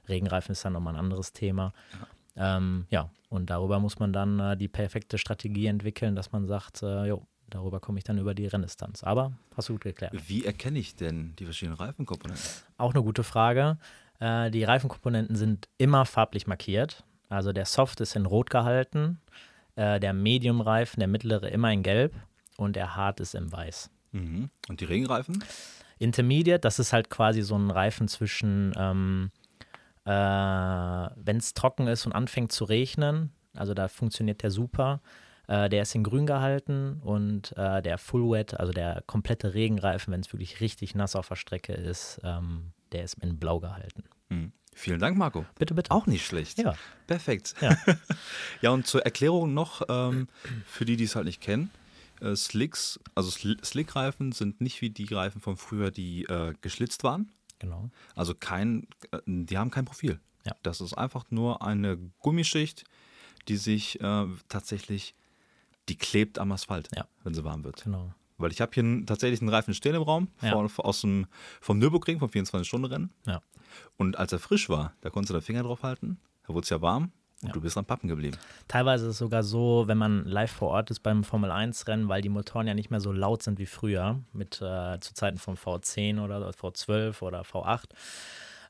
Regenreifen 0.08 0.52
ist 0.52 0.64
dann 0.64 0.72
nochmal 0.74 0.94
ein 0.94 1.00
anderes 1.00 1.32
Thema. 1.32 1.72
Ähm, 2.36 2.86
ja, 2.88 3.10
und 3.28 3.50
darüber 3.50 3.80
muss 3.80 3.98
man 3.98 4.12
dann 4.12 4.38
äh, 4.38 4.56
die 4.56 4.68
perfekte 4.68 5.18
Strategie 5.18 5.66
entwickeln, 5.66 6.14
dass 6.14 6.30
man 6.32 6.46
sagt, 6.46 6.82
äh, 6.82 7.06
jo, 7.06 7.26
darüber 7.50 7.80
komme 7.80 7.98
ich 7.98 8.04
dann 8.04 8.18
über 8.18 8.34
die 8.34 8.46
Renndistanz. 8.46 9.04
Aber 9.04 9.32
hast 9.56 9.68
du 9.68 9.74
gut 9.74 9.82
geklärt. 9.84 10.12
Wie 10.26 10.44
erkenne 10.44 10.78
ich 10.78 10.96
denn 10.96 11.34
die 11.38 11.44
verschiedenen 11.44 11.76
Reifenkomponenten? 11.76 12.44
Auch 12.76 12.94
eine 12.94 13.02
gute 13.02 13.24
Frage. 13.24 13.78
Äh, 14.20 14.50
die 14.50 14.64
Reifenkomponenten 14.64 15.36
sind 15.36 15.68
immer 15.78 16.04
farblich 16.04 16.46
markiert. 16.46 17.04
Also 17.28 17.52
der 17.52 17.66
Soft 17.66 18.00
ist 18.00 18.16
in 18.16 18.26
Rot 18.26 18.50
gehalten, 18.50 19.20
äh, 19.76 20.00
der 20.00 20.12
Medium-Reifen, 20.12 21.00
der 21.00 21.08
mittlere 21.08 21.50
immer 21.50 21.72
in 21.72 21.82
Gelb 21.82 22.14
und 22.56 22.74
der 22.74 22.96
Hard 22.96 23.20
ist 23.20 23.34
in 23.34 23.52
Weiß. 23.52 23.90
Mhm. 24.12 24.50
Und 24.68 24.80
die 24.80 24.86
Regenreifen? 24.86 25.44
Intermediate, 25.98 26.60
das 26.60 26.78
ist 26.78 26.92
halt 26.92 27.10
quasi 27.10 27.42
so 27.42 27.56
ein 27.56 27.70
Reifen 27.70 28.08
zwischen, 28.08 28.72
ähm, 28.76 29.30
äh, 30.04 30.10
wenn 30.10 31.36
es 31.36 31.54
trocken 31.54 31.86
ist 31.86 32.06
und 32.06 32.12
anfängt 32.12 32.52
zu 32.52 32.64
regnen, 32.64 33.32
also 33.54 33.74
da 33.74 33.88
funktioniert 33.88 34.42
der 34.42 34.50
super. 34.50 35.00
Äh, 35.48 35.68
der 35.68 35.82
ist 35.82 35.94
in 35.94 36.04
grün 36.04 36.26
gehalten 36.26 37.00
und 37.02 37.56
äh, 37.56 37.82
der 37.82 37.98
Full 37.98 38.30
Wet, 38.30 38.58
also 38.58 38.72
der 38.72 39.02
komplette 39.06 39.54
Regenreifen, 39.54 40.12
wenn 40.12 40.20
es 40.20 40.32
wirklich 40.32 40.60
richtig 40.60 40.94
nass 40.94 41.16
auf 41.16 41.28
der 41.28 41.36
Strecke 41.36 41.72
ist, 41.72 42.20
ähm, 42.22 42.72
der 42.92 43.04
ist 43.04 43.14
in 43.22 43.38
blau 43.38 43.58
gehalten. 43.58 44.04
Mhm. 44.28 44.52
Vielen 44.74 45.00
Dank, 45.00 45.18
Marco. 45.18 45.44
Bitte, 45.58 45.74
bitte. 45.74 45.90
Auch 45.90 46.06
nicht 46.06 46.24
schlecht. 46.24 46.58
Ja. 46.58 46.76
Perfekt. 47.08 47.56
Ja. 47.60 47.76
ja, 48.62 48.70
und 48.70 48.86
zur 48.86 49.04
Erklärung 49.04 49.52
noch, 49.52 49.82
ähm, 49.88 50.28
für 50.66 50.84
die, 50.84 50.96
die 50.96 51.02
es 51.02 51.16
halt 51.16 51.24
nicht 51.24 51.40
kennen, 51.40 51.72
äh, 52.20 52.36
Slicks, 52.36 53.00
also 53.14 53.30
Sl 53.30 53.56
Slickreifen 53.64 54.30
sind 54.30 54.60
nicht 54.60 54.80
wie 54.80 54.90
die 54.90 55.12
Reifen 55.12 55.40
von 55.40 55.56
früher, 55.56 55.90
die 55.90 56.24
äh, 56.24 56.54
geschlitzt 56.60 57.02
waren. 57.02 57.32
Genau. 57.58 57.90
Also 58.14 58.34
kein, 58.34 58.86
äh, 59.10 59.18
die 59.26 59.58
haben 59.58 59.70
kein 59.70 59.84
Profil. 59.84 60.20
Ja. 60.44 60.54
Das 60.62 60.80
ist 60.80 60.94
einfach 60.94 61.24
nur 61.30 61.62
eine 61.62 61.96
Gummischicht, 62.20 62.84
die 63.48 63.56
sich 63.56 64.00
äh, 64.00 64.26
tatsächlich, 64.48 65.14
die 65.88 65.96
klebt 65.96 66.38
am 66.38 66.52
Asphalt, 66.52 66.88
Ja. 66.96 67.06
wenn 67.24 67.34
sie 67.34 67.44
warm 67.44 67.64
wird. 67.64 67.84
Genau. 67.84 68.12
Weil 68.36 68.52
ich 68.52 68.60
habe 68.60 68.70
hier 68.72 69.04
tatsächlich 69.06 69.40
einen 69.40 69.50
Reifen 69.50 69.74
stehen 69.74 69.94
im 69.96 70.02
Raum, 70.02 70.28
Ja. 70.42 70.52
von, 70.52 70.70
aus 70.84 71.00
dem, 71.00 71.26
vom 71.60 71.78
Nürburgring, 71.78 72.18
vom 72.20 72.28
24-Stunden-Rennen. 72.30 73.10
Ja. 73.26 73.40
Und 73.96 74.16
als 74.18 74.32
er 74.32 74.38
frisch 74.38 74.68
war, 74.68 74.92
da 75.00 75.10
konntest 75.10 75.30
du 75.30 75.34
den 75.34 75.42
Finger 75.42 75.62
drauf 75.64 75.82
halten, 75.82 76.18
da 76.46 76.54
wurde 76.54 76.64
es 76.64 76.70
ja 76.70 76.80
warm 76.80 77.10
und 77.42 77.54
du 77.54 77.60
bist 77.60 77.76
am 77.76 77.84
Pappen 77.84 78.08
geblieben. 78.08 78.36
Teilweise 78.68 79.06
ist 79.06 79.12
es 79.12 79.18
sogar 79.18 79.42
so, 79.42 79.84
wenn 79.86 79.98
man 79.98 80.24
live 80.24 80.50
vor 80.52 80.68
Ort 80.70 80.90
ist 80.90 81.00
beim 81.00 81.22
Formel 81.24 81.50
1-Rennen, 81.50 82.08
weil 82.08 82.22
die 82.22 82.28
Motoren 82.28 82.66
ja 82.66 82.74
nicht 82.74 82.90
mehr 82.90 83.00
so 83.00 83.12
laut 83.12 83.42
sind 83.42 83.58
wie 83.58 83.66
früher, 83.66 84.20
mit 84.32 84.60
äh, 84.62 84.98
zu 85.00 85.14
Zeiten 85.14 85.38
von 85.38 85.56
V10 85.56 86.22
oder 86.22 86.48
V12 86.50 87.22
oder 87.22 87.42
V8. 87.42 87.84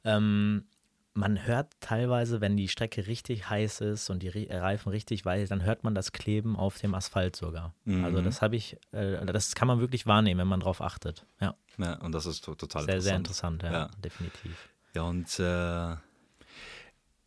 Ähm, 0.04 0.64
man 1.14 1.46
hört 1.46 1.72
teilweise, 1.80 2.40
wenn 2.40 2.56
die 2.56 2.68
Strecke 2.68 3.06
richtig 3.08 3.50
heiß 3.50 3.80
ist 3.80 4.08
und 4.10 4.22
die 4.22 4.30
Ri- 4.30 4.50
Reifen 4.56 4.90
richtig 4.90 5.24
weich, 5.24 5.48
dann 5.48 5.62
hört 5.64 5.82
man 5.82 5.94
das 5.94 6.12
Kleben 6.12 6.54
auf 6.56 6.78
dem 6.78 6.94
Asphalt 6.94 7.34
sogar. 7.34 7.74
Also 7.86 8.22
das 8.22 8.40
habe 8.40 8.54
ich, 8.56 8.76
äh, 8.92 9.24
das 9.26 9.54
kann 9.56 9.66
man 9.66 9.80
wirklich 9.80 10.06
wahrnehmen, 10.06 10.40
wenn 10.40 10.46
man 10.48 10.60
drauf 10.60 10.80
achtet. 10.80 11.26
Ja, 11.40 11.54
Ja, 11.78 11.94
und 12.00 12.12
das 12.12 12.26
ist 12.26 12.44
to- 12.44 12.54
total 12.54 12.84
sehr, 12.84 13.00
sehr 13.00 13.16
interessant. 13.16 13.62
interessant, 13.62 13.62
ja, 13.74 13.80
Ja. 13.86 13.90
definitiv. 14.04 14.68
Ja, 14.94 15.02
und 15.02 15.38
äh, 15.40 15.96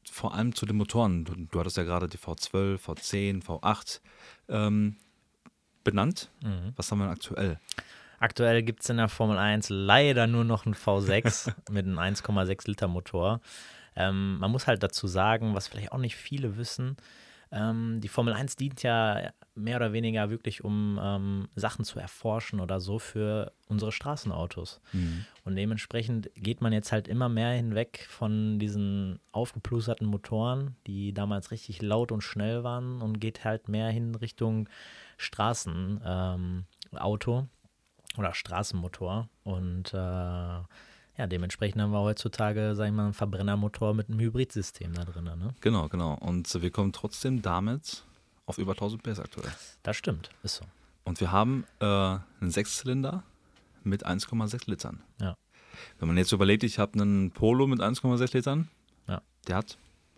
vor 0.09 0.33
allem 0.33 0.53
zu 0.55 0.65
den 0.65 0.77
Motoren. 0.77 1.25
Du, 1.25 1.33
du 1.35 1.59
hattest 1.59 1.77
ja 1.77 1.83
gerade 1.83 2.07
die 2.07 2.17
V12, 2.17 2.77
V10, 2.85 3.43
V8 3.43 4.01
ähm, 4.49 4.97
benannt. 5.83 6.29
Mhm. 6.43 6.73
Was 6.75 6.91
haben 6.91 6.99
wir 6.99 7.05
denn 7.05 7.13
aktuell? 7.13 7.59
Aktuell 8.21 8.61
gibt 8.61 8.83
es 8.83 8.89
in 8.89 8.97
der 8.97 9.09
Formel 9.09 9.39
1 9.39 9.69
leider 9.69 10.27
nur 10.27 10.43
noch 10.43 10.67
einen 10.67 10.75
V6 10.75 11.55
mit 11.71 11.87
einem 11.87 11.97
1,6 11.97 12.67
Liter 12.67 12.87
Motor. 12.87 13.41
Ähm, 13.95 14.37
man 14.37 14.51
muss 14.51 14.67
halt 14.67 14.83
dazu 14.83 15.07
sagen, 15.07 15.55
was 15.55 15.67
vielleicht 15.67 15.91
auch 15.91 15.97
nicht 15.97 16.15
viele 16.15 16.55
wissen, 16.55 16.97
ähm, 17.51 17.99
die 17.99 18.07
Formel 18.07 18.33
1 18.33 18.57
dient 18.57 18.83
ja 18.83 19.31
mehr 19.55 19.77
oder 19.77 19.91
weniger 19.91 20.29
wirklich, 20.29 20.63
um 20.63 20.99
ähm, 21.01 21.47
Sachen 21.55 21.83
zu 21.83 21.99
erforschen 21.99 22.59
oder 22.59 22.79
so 22.79 22.99
für 22.99 23.53
unsere 23.67 23.91
Straßenautos. 23.91 24.81
Und 25.43 25.55
dementsprechend 25.55 26.29
geht 26.35 26.61
man 26.61 26.73
jetzt 26.73 26.91
halt 26.91 27.07
immer 27.07 27.27
mehr 27.27 27.53
hinweg 27.53 28.05
von 28.07 28.59
diesen 28.59 29.19
aufgeplusterten 29.31 30.07
Motoren, 30.07 30.75
die 30.85 31.11
damals 31.11 31.49
richtig 31.49 31.81
laut 31.81 32.11
und 32.11 32.21
schnell 32.21 32.63
waren, 32.63 33.01
und 33.01 33.19
geht 33.19 33.43
halt 33.43 33.67
mehr 33.67 33.89
hin 33.89 34.13
Richtung 34.13 34.69
Straßenauto 35.17 37.39
ähm, 37.39 37.49
oder 38.17 38.33
Straßenmotor. 38.33 39.29
Und 39.43 39.93
äh, 39.93 39.97
ja, 39.97 41.27
dementsprechend 41.27 41.81
haben 41.81 41.91
wir 41.91 41.99
heutzutage, 42.01 42.73
sag 42.75 42.87
ich 42.87 42.93
mal, 42.93 43.05
einen 43.05 43.13
Verbrennermotor 43.13 43.93
mit 43.93 44.09
einem 44.09 44.19
Hybridsystem 44.19 44.93
da 44.93 45.03
drin. 45.05 45.25
Ne? 45.25 45.53
Genau, 45.61 45.87
genau. 45.89 46.13
Und 46.15 46.61
wir 46.61 46.71
kommen 46.71 46.93
trotzdem 46.93 47.41
damit 47.41 48.03
auf 48.45 48.57
über 48.57 48.71
1000 48.73 49.03
PS 49.03 49.19
aktuell. 49.19 49.51
Das 49.83 49.95
stimmt, 49.97 50.29
ist 50.43 50.55
so. 50.55 50.65
Und 51.03 51.19
wir 51.19 51.31
haben 51.31 51.65
äh, 51.79 51.85
einen 51.85 52.51
Sechszylinder 52.51 53.23
mit 53.83 54.05
1,6 54.05 54.69
Litern. 54.69 55.01
Ja. 55.19 55.35
Wenn 55.99 56.07
man 56.07 56.17
jetzt 56.17 56.31
überlegt, 56.31 56.63
ich 56.63 56.79
habe 56.79 56.93
einen 56.99 57.31
Polo 57.31 57.65
mit 57.67 57.79
1,6 57.79 58.33
Litern, 58.35 58.69
Ja. 59.07 59.21
der 59.47 59.55
hat 59.57 59.77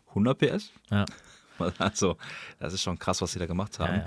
100 0.10 0.38
PS. 0.38 0.72
Ja, 0.92 1.06
Also, 1.78 2.18
das 2.60 2.74
ist 2.74 2.82
schon 2.82 3.00
krass, 3.00 3.22
was 3.22 3.34
sie 3.34 3.40
da 3.40 3.46
gemacht 3.46 3.80
haben. 3.80 3.96
ja, 3.96 4.06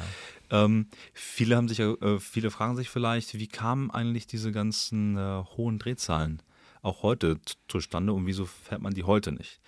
ja. 0.51 0.65
Ähm, 0.65 0.89
viele 1.13 1.57
haben 1.57 1.69
sich, 1.69 1.81
äh, 1.81 2.21
viele 2.21 2.51
fragen 2.51 2.77
sich 2.77 2.89
vielleicht, 2.89 3.35
wie 3.39 3.49
kamen 3.49 3.91
eigentlich 3.91 4.27
diese 4.27 4.53
ganzen 4.53 5.17
äh, 5.17 5.45
hohen 5.57 5.79
Drehzahlen 5.79 6.43
auch 6.83 7.03
heute 7.03 7.41
zustande 7.69 8.13
und 8.13 8.27
wieso 8.27 8.47
fährt 8.47 8.81
man 8.81 8.95
die 8.95 9.03
heute 9.05 9.33
nicht? 9.33 9.61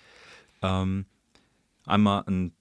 Ähm, 0.61 1.05
einmal 1.85 2.23
ein, 2.27 2.53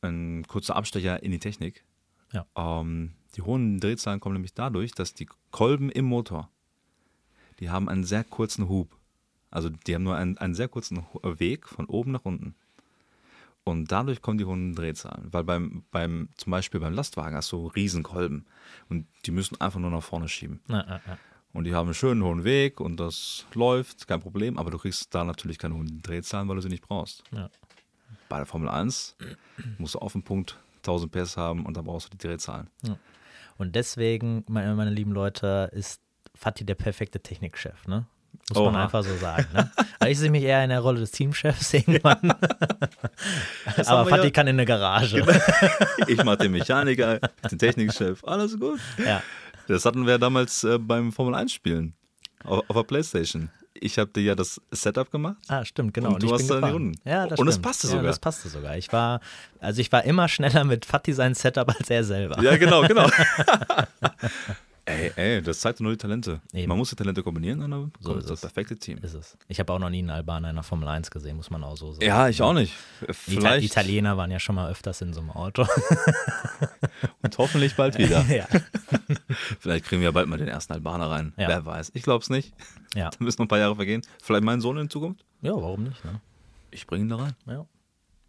ein 0.00 0.44
kurzer 0.48 0.74
Abstecher 0.74 1.22
in 1.22 1.30
die 1.30 1.38
Technik. 1.38 1.84
Ja. 2.32 2.46
Ähm, 2.56 3.12
die 3.36 3.42
hohen 3.42 3.78
Drehzahlen 3.78 4.20
kommen 4.20 4.34
nämlich 4.34 4.54
dadurch, 4.54 4.92
dass 4.92 5.14
die 5.14 5.28
Kolben 5.50 5.90
im 5.90 6.04
Motor, 6.04 6.50
die 7.60 7.70
haben 7.70 7.88
einen 7.88 8.04
sehr 8.04 8.24
kurzen 8.24 8.68
Hub. 8.68 8.96
Also 9.50 9.68
die 9.68 9.94
haben 9.94 10.02
nur 10.02 10.16
einen, 10.16 10.36
einen 10.38 10.54
sehr 10.54 10.68
kurzen 10.68 11.06
Weg 11.22 11.68
von 11.68 11.86
oben 11.86 12.10
nach 12.10 12.24
unten. 12.24 12.54
Und 13.64 13.92
dadurch 13.92 14.20
kommen 14.22 14.38
die 14.38 14.44
hohen 14.44 14.74
Drehzahlen. 14.74 15.32
Weil 15.32 15.44
beim, 15.44 15.84
beim, 15.90 16.28
zum 16.36 16.50
Beispiel 16.50 16.80
beim 16.80 16.94
Lastwagen 16.94 17.36
hast 17.36 17.52
du 17.52 17.68
Riesenkolben 17.68 18.46
und 18.88 19.06
die 19.24 19.30
müssen 19.30 19.60
einfach 19.60 19.78
nur 19.78 19.90
nach 19.90 20.02
vorne 20.02 20.28
schieben. 20.28 20.60
Ja, 20.68 20.84
ja, 20.88 21.00
ja. 21.06 21.18
Und 21.52 21.64
die 21.64 21.74
haben 21.74 21.86
einen 21.86 21.94
schönen 21.94 22.24
hohen 22.24 22.44
Weg 22.44 22.80
und 22.80 22.98
das 22.98 23.46
läuft, 23.54 24.08
kein 24.08 24.20
Problem, 24.20 24.58
aber 24.58 24.70
du 24.70 24.78
kriegst 24.78 25.14
da 25.14 25.22
natürlich 25.22 25.58
keine 25.58 25.74
hohen 25.74 26.00
Drehzahlen, 26.00 26.48
weil 26.48 26.56
du 26.56 26.62
sie 26.62 26.70
nicht 26.70 26.86
brauchst. 26.88 27.24
Ja. 27.30 27.50
Bei 28.28 28.38
der 28.38 28.46
Formel 28.46 28.68
1 28.68 29.16
musst 29.78 29.94
du 29.94 29.98
auf 29.98 30.12
den 30.12 30.22
Punkt 30.22 30.58
1000 30.78 31.12
PS 31.12 31.36
haben 31.36 31.66
und 31.66 31.76
dann 31.76 31.84
brauchst 31.84 32.06
du 32.06 32.16
die 32.16 32.26
Drehzahlen. 32.26 32.68
Und 33.58 33.76
deswegen, 33.76 34.44
meine, 34.48 34.74
meine 34.74 34.90
lieben 34.90 35.12
Leute, 35.12 35.70
ist 35.72 36.00
Fatih 36.34 36.64
der 36.64 36.74
perfekte 36.74 37.20
Technikchef, 37.20 37.86
ne? 37.86 38.06
Muss 38.48 38.58
man 38.58 38.74
Oha. 38.74 38.84
einfach 38.84 39.02
so 39.04 39.16
sagen. 39.16 39.46
Ne? 39.54 39.70
Also 39.98 40.10
ich 40.12 40.18
sehe 40.18 40.30
mich 40.30 40.42
eher 40.42 40.62
in 40.64 40.70
der 40.70 40.80
Rolle 40.80 40.98
des 41.00 41.10
Teamchefs 41.12 41.72
irgendwann. 41.74 42.18
haben 42.32 43.86
Aber 43.86 44.08
Fatih 44.10 44.24
ja- 44.24 44.30
kann 44.30 44.46
in 44.48 44.56
eine 44.56 44.66
Garage. 44.66 45.24
Ich 46.08 46.22
mach 46.24 46.36
den 46.36 46.50
Mechaniker, 46.52 47.20
den 47.50 47.58
Technikchef, 47.58 48.24
alles 48.24 48.58
gut. 48.58 48.80
Ja. 48.98 49.22
Das 49.68 49.84
hatten 49.84 50.06
wir 50.06 50.18
damals 50.18 50.64
äh, 50.64 50.78
beim 50.78 51.12
Formel 51.12 51.34
1 51.36 51.52
Spielen 51.52 51.94
auf, 52.44 52.64
auf 52.68 52.76
der 52.76 52.82
Playstation. 52.82 53.48
Ich 53.74 53.98
habe 53.98 54.10
dir 54.10 54.22
ja 54.22 54.34
das 54.34 54.60
Setup 54.72 55.10
gemacht. 55.10 55.36
Ah, 55.48 55.64
stimmt, 55.64 55.94
genau. 55.94 56.14
Und 56.14 56.22
du 56.22 56.32
hast 56.32 56.46
bin 56.48 56.60
da 56.60 56.66
die. 56.66 56.72
Runden. 56.72 57.00
Ja, 57.04 57.26
das 57.26 57.38
Und 57.38 57.48
es 57.48 57.58
passte 57.60 57.86
ja, 57.86 57.90
sogar. 57.92 58.06
das 58.06 58.18
passte 58.18 58.48
sogar. 58.48 58.76
Ich 58.76 58.92
war, 58.92 59.20
also 59.60 59.80
ich 59.80 59.90
war 59.92 60.04
immer 60.04 60.28
schneller 60.28 60.64
mit 60.64 60.84
Fatih 60.84 61.12
sein 61.14 61.34
Setup 61.34 61.68
als 61.68 61.88
er 61.90 62.02
selber. 62.04 62.42
Ja, 62.42 62.56
genau, 62.56 62.82
genau. 62.82 63.08
Ey, 64.84 65.12
ey, 65.16 65.42
das 65.42 65.60
zeigt 65.60 65.80
nur 65.80 65.92
die 65.92 65.98
Talente. 65.98 66.40
Eben. 66.52 66.68
Man 66.68 66.78
muss 66.78 66.90
die 66.90 66.96
Talente 66.96 67.22
kombinieren 67.22 67.60
dann 67.60 67.92
So 68.00 68.14
ist 68.16 68.28
das 68.28 68.40
perfekte 68.40 68.76
Team. 68.76 68.98
Ist 68.98 69.14
es. 69.14 69.36
Ich 69.48 69.60
habe 69.60 69.72
auch 69.72 69.78
noch 69.78 69.90
nie 69.90 70.00
einen 70.00 70.10
Albaner 70.10 70.50
in 70.50 70.56
der 70.56 70.62
Formel 70.62 70.88
1 70.88 71.10
gesehen, 71.10 71.36
muss 71.36 71.50
man 71.50 71.62
auch 71.62 71.76
so 71.76 71.92
sagen. 71.92 72.04
Ja, 72.04 72.28
ich 72.28 72.42
auch 72.42 72.52
nicht. 72.52 72.74
Die 73.00 73.04
Ita 73.06 73.40
Vielleicht 73.40 73.66
Italiener 73.66 74.16
waren 74.16 74.30
ja 74.30 74.40
schon 74.40 74.54
mal 74.54 74.70
öfters 74.70 75.00
in 75.00 75.12
so 75.12 75.20
einem 75.20 75.30
Auto. 75.30 75.66
und 77.22 77.38
hoffentlich 77.38 77.76
bald 77.76 77.98
wieder. 77.98 78.24
ja. 78.28 78.46
Vielleicht 79.60 79.84
kriegen 79.84 80.00
wir 80.00 80.06
ja 80.08 80.12
bald 80.12 80.28
mal 80.28 80.38
den 80.38 80.48
ersten 80.48 80.72
Albaner 80.72 81.10
rein. 81.10 81.32
Ja. 81.36 81.48
Wer 81.48 81.64
weiß. 81.64 81.92
Ich 81.94 82.02
glaube 82.02 82.22
es 82.22 82.30
nicht. 82.30 82.52
Ja. 82.94 83.10
Da 83.10 83.16
müssen 83.20 83.40
noch 83.40 83.46
ein 83.46 83.48
paar 83.48 83.58
Jahre 83.58 83.76
vergehen. 83.76 84.02
Vielleicht 84.22 84.44
mein 84.44 84.60
Sohn 84.60 84.78
in 84.78 84.90
Zukunft. 84.90 85.24
ja, 85.42 85.52
warum 85.52 85.84
nicht? 85.84 86.04
Ne? 86.04 86.20
Ich 86.70 86.86
bringe 86.86 87.04
ihn 87.04 87.08
da 87.08 87.16
rein. 87.16 87.34
Ja, 87.46 87.66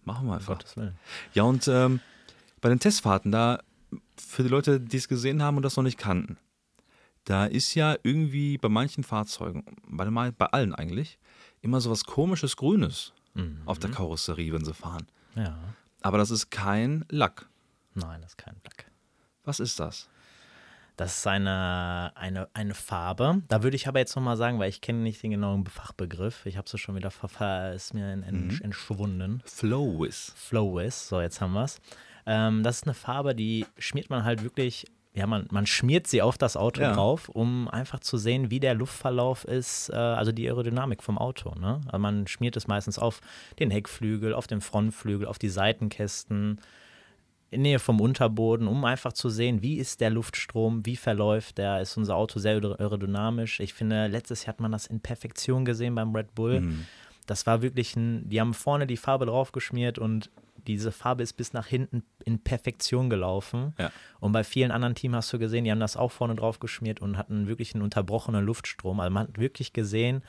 Machen 0.05 0.27
wir 0.27 0.33
einfach. 0.33 0.57
Gottes 0.57 0.75
Willen. 0.75 0.97
Ja, 1.33 1.43
und 1.43 1.67
ähm, 1.67 1.99
bei 2.61 2.69
den 2.69 2.79
Testfahrten, 2.79 3.31
da 3.31 3.59
für 4.17 4.43
die 4.43 4.49
Leute, 4.49 4.79
die 4.79 4.97
es 4.97 5.07
gesehen 5.07 5.41
haben 5.41 5.57
und 5.57 5.63
das 5.63 5.75
noch 5.75 5.83
nicht 5.83 5.97
kannten, 5.97 6.37
da 7.25 7.45
ist 7.45 7.73
ja 7.75 7.95
irgendwie 8.03 8.57
bei 8.57 8.69
manchen 8.69 9.03
Fahrzeugen, 9.03 9.63
bei, 9.87 10.31
bei 10.31 10.45
allen 10.47 10.73
eigentlich, 10.75 11.17
immer 11.61 11.79
so 11.81 11.89
was 11.91 12.03
komisches 12.03 12.57
Grünes 12.57 13.13
auf 13.65 13.79
der 13.79 13.89
Karosserie, 13.89 14.53
wenn 14.53 14.63
sie 14.63 14.73
fahren. 14.75 15.07
Ja. 15.35 15.57
Aber 16.01 16.17
das 16.19 16.29
ist 16.29 16.51
kein 16.51 17.03
Lack. 17.09 17.47
Nein, 17.95 18.21
das 18.21 18.31
ist 18.33 18.37
kein 18.37 18.55
Black. 18.61 18.91
Was 19.43 19.59
ist 19.59 19.79
das? 19.79 20.07
Das 20.97 21.17
ist 21.17 21.25
eine, 21.25 22.11
eine, 22.13 22.47
eine 22.53 22.75
Farbe. 22.75 23.41
Da 23.47 23.63
würde 23.63 23.75
ich 23.75 23.87
aber 23.87 23.97
jetzt 23.97 24.15
nochmal 24.15 24.37
sagen, 24.37 24.59
weil 24.59 24.69
ich 24.69 24.81
kenne 24.81 24.99
nicht 24.99 25.23
den 25.23 25.31
genauen 25.31 25.65
Fachbegriff. 25.65 26.45
Ich 26.45 26.57
habe 26.57 26.67
es 26.71 26.79
schon 26.79 26.95
wieder 26.95 27.09
verfahren, 27.09 27.73
ist 27.73 27.95
mir 27.95 28.11
en- 28.11 28.21
en- 28.21 28.61
entschwunden. 28.61 29.41
Flowis. 29.45 30.33
Flowis, 30.35 31.07
so 31.07 31.19
jetzt 31.19 31.41
haben 31.41 31.53
wir 31.53 31.63
es. 31.63 31.81
Ähm, 32.27 32.61
das 32.61 32.77
ist 32.77 32.83
eine 32.83 32.93
Farbe, 32.93 33.33
die 33.33 33.65
schmiert 33.79 34.11
man 34.11 34.23
halt 34.23 34.43
wirklich, 34.43 34.85
ja, 35.15 35.27
man, 35.27 35.45
man 35.51 35.67
schmiert 35.67 36.07
sie 36.07 36.21
auf 36.23 36.37
das 36.39 36.57
Auto 36.57 36.81
Ja. 36.81 36.93
drauf, 36.93 37.29
um 37.29 37.67
einfach 37.67 37.99
zu 37.99 38.17
sehen, 38.17 38.49
wie 38.49 38.59
der 38.59 38.73
Luftverlauf 38.73 39.45
ist, 39.45 39.89
äh, 39.89 39.95
also 39.95 40.31
die 40.31 40.47
Aerodynamik 40.47 41.03
vom 41.03 41.17
Auto. 41.19 41.53
Ne? 41.59 41.81
Also 41.85 41.99
man 41.99 42.25
schmiert 42.27 42.57
es 42.57 42.67
meistens 42.67 42.97
auf 42.97 43.21
den 43.59 43.69
Heckflügel, 43.69 44.33
auf 44.33 44.47
den 44.47 44.61
Frontflügel, 44.61 45.27
auf 45.27 45.37
die 45.37 45.49
Seitenkästen, 45.49 46.59
in 47.51 47.61
Nähe 47.61 47.77
vom 47.77 48.01
Unterboden, 48.01 48.67
um 48.67 48.83
einfach 48.83 49.13
zu 49.13 49.29
sehen, 49.29 49.61
wie 49.61 49.77
ist 49.77 50.01
der 50.01 50.09
Luftstrom, 50.09 50.83
wie 50.87 50.95
verläuft 50.95 51.59
der, 51.59 51.81
ist 51.81 51.95
unser 51.97 52.15
Auto 52.15 52.39
sehr 52.39 52.55
aer- 52.55 52.79
aerodynamisch. 52.79 53.59
Ich 53.59 53.75
finde, 53.75 54.07
letztes 54.07 54.41
Jahr 54.45 54.53
hat 54.55 54.59
man 54.59 54.71
das 54.71 54.87
in 54.87 54.99
Perfektion 55.01 55.63
gesehen 55.63 55.93
beim 55.93 56.15
Red 56.15 56.33
Bull. 56.33 56.61
Mhm. 56.61 56.85
Das 57.27 57.45
war 57.45 57.61
wirklich 57.61 57.95
ein, 57.95 58.27
die 58.27 58.41
haben 58.41 58.55
vorne 58.55 58.87
die 58.87 58.97
Farbe 58.97 59.27
draufgeschmiert 59.27 59.99
und 59.99 60.31
diese 60.67 60.91
Farbe 60.91 61.23
ist 61.23 61.33
bis 61.33 61.53
nach 61.53 61.67
hinten 61.67 62.03
in 62.25 62.39
Perfektion 62.39 63.09
gelaufen. 63.09 63.73
Ja. 63.77 63.91
Und 64.19 64.31
bei 64.31 64.43
vielen 64.43 64.71
anderen 64.71 64.95
Teams 64.95 65.15
hast 65.15 65.33
du 65.33 65.39
gesehen, 65.39 65.63
die 65.65 65.71
haben 65.71 65.79
das 65.79 65.97
auch 65.97 66.11
vorne 66.11 66.35
draufgeschmiert 66.35 67.01
und 67.01 67.17
hatten 67.17 67.47
wirklich 67.47 67.73
einen 67.73 67.83
unterbrochenen 67.83 68.45
Luftstrom. 68.45 68.99
Also 68.99 69.13
man 69.13 69.27
hat 69.27 69.37
wirklich 69.37 69.73
gesehen, 69.73 70.23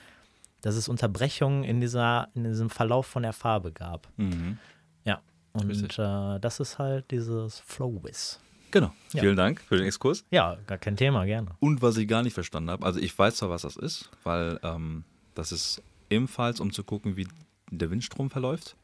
dass 0.60 0.76
es 0.76 0.88
Unterbrechungen 0.88 1.64
in, 1.64 1.80
dieser, 1.80 2.28
in 2.34 2.44
diesem 2.44 2.70
Verlauf 2.70 3.06
von 3.06 3.22
der 3.22 3.32
Farbe 3.32 3.72
gab. 3.72 4.08
Mhm. 4.16 4.58
Ja. 5.04 5.20
Und 5.52 5.98
äh, 5.98 6.40
das 6.40 6.60
ist 6.60 6.78
halt 6.78 7.10
dieses 7.10 7.60
Flow-Wiz. 7.60 8.40
Genau. 8.70 8.92
Ja. 9.12 9.20
Vielen 9.20 9.36
Dank 9.36 9.60
für 9.60 9.76
den 9.76 9.86
Exkurs. 9.86 10.24
Ja, 10.30 10.56
gar 10.66 10.78
kein 10.78 10.96
Thema, 10.96 11.24
gerne. 11.26 11.50
Und 11.60 11.80
was 11.80 11.96
ich 11.96 12.08
gar 12.08 12.22
nicht 12.24 12.34
verstanden 12.34 12.70
habe, 12.70 12.84
also 12.84 12.98
ich 12.98 13.16
weiß 13.16 13.36
zwar, 13.36 13.50
was 13.50 13.62
das 13.62 13.76
ist, 13.76 14.10
weil 14.24 14.58
ähm, 14.64 15.04
das 15.34 15.52
ist 15.52 15.80
ebenfalls, 16.10 16.58
um 16.58 16.72
zu 16.72 16.82
gucken, 16.82 17.16
wie 17.16 17.28
der 17.70 17.90
Windstrom 17.90 18.30
verläuft. 18.30 18.76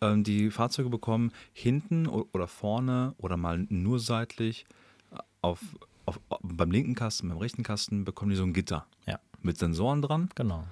Ähm, 0.00 0.24
die 0.24 0.50
Fahrzeuge 0.50 0.90
bekommen 0.90 1.32
hinten 1.52 2.06
oder 2.06 2.46
vorne 2.46 3.14
oder 3.18 3.36
mal 3.36 3.66
nur 3.68 3.98
seitlich 4.00 4.66
äh, 5.12 5.16
auf 5.42 5.60
auf, 6.08 6.18
beim 6.42 6.70
linken 6.70 6.94
Kasten, 6.94 7.28
beim 7.28 7.36
rechten 7.38 7.62
Kasten 7.62 8.04
bekommen 8.04 8.30
die 8.30 8.36
so 8.36 8.42
ein 8.42 8.54
Gitter 8.54 8.86
Ja, 9.06 9.20
mit 9.42 9.58
Sensoren 9.58 10.00
dran. 10.00 10.30
genau. 10.34 10.64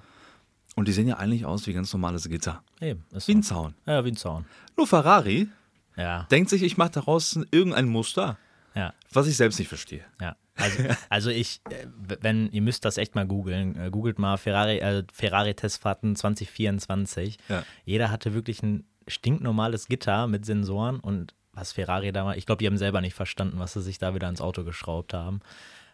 Und 0.75 0.87
die 0.87 0.91
sehen 0.91 1.07
ja 1.07 1.17
eigentlich 1.17 1.45
aus 1.45 1.65
wie 1.67 1.73
ganz 1.73 1.91
normales 1.93 2.27
Gitter. 2.29 2.63
Eben. 2.81 3.03
Ist 3.11 3.27
Wie 3.27 3.33
ein 3.35 3.41
Zaun. 3.43 3.73
Ja, 3.87 4.03
wie 4.05 4.09
ein 4.09 4.15
Zaun. 4.15 4.45
Nur 4.75 4.85
Ferrari 4.87 5.47
Ja, 5.95 6.23
denkt 6.29 6.49
sich, 6.49 6.61
ich 6.63 6.77
mache 6.77 6.91
daraus 6.91 7.35
irgendein 7.51 7.87
Muster, 7.87 8.37
ja. 8.75 8.93
was 9.11 9.27
ich 9.27 9.37
selbst 9.37 9.57
nicht 9.59 9.69
verstehe. 9.69 10.03
Ja, 10.21 10.35
also, 10.55 10.83
also 11.09 11.29
ich, 11.31 11.61
äh, 11.69 11.87
wenn, 12.21 12.51
ihr 12.51 12.61
müsst 12.61 12.85
das 12.85 12.97
echt 12.97 13.15
mal 13.15 13.25
googeln, 13.27 13.75
äh, 13.75 13.89
googelt 13.91 14.19
mal 14.19 14.37
Ferrari, 14.37 14.77
äh, 14.79 15.03
Ferrari-Testfahrten 15.11 16.15
2024. 16.15 17.37
Ja. 17.49 17.63
Jeder 17.85 18.11
hatte 18.11 18.33
wirklich 18.33 18.61
ein 18.63 18.85
stinknormales 19.07 19.87
Gitter 19.87 20.27
mit 20.27 20.45
Sensoren 20.45 20.99
und 20.99 21.33
was 21.53 21.71
Ferrari 21.71 22.11
da 22.11 22.23
mal, 22.23 22.37
ich 22.37 22.45
glaube, 22.45 22.59
die 22.59 22.67
haben 22.67 22.77
selber 22.77 23.01
nicht 23.01 23.15
verstanden, 23.15 23.57
was 23.59 23.73
sie 23.73 23.81
sich 23.81 23.97
da 23.97 24.13
wieder 24.13 24.29
ins 24.29 24.41
Auto 24.41 24.63
geschraubt 24.63 25.13
haben. 25.13 25.39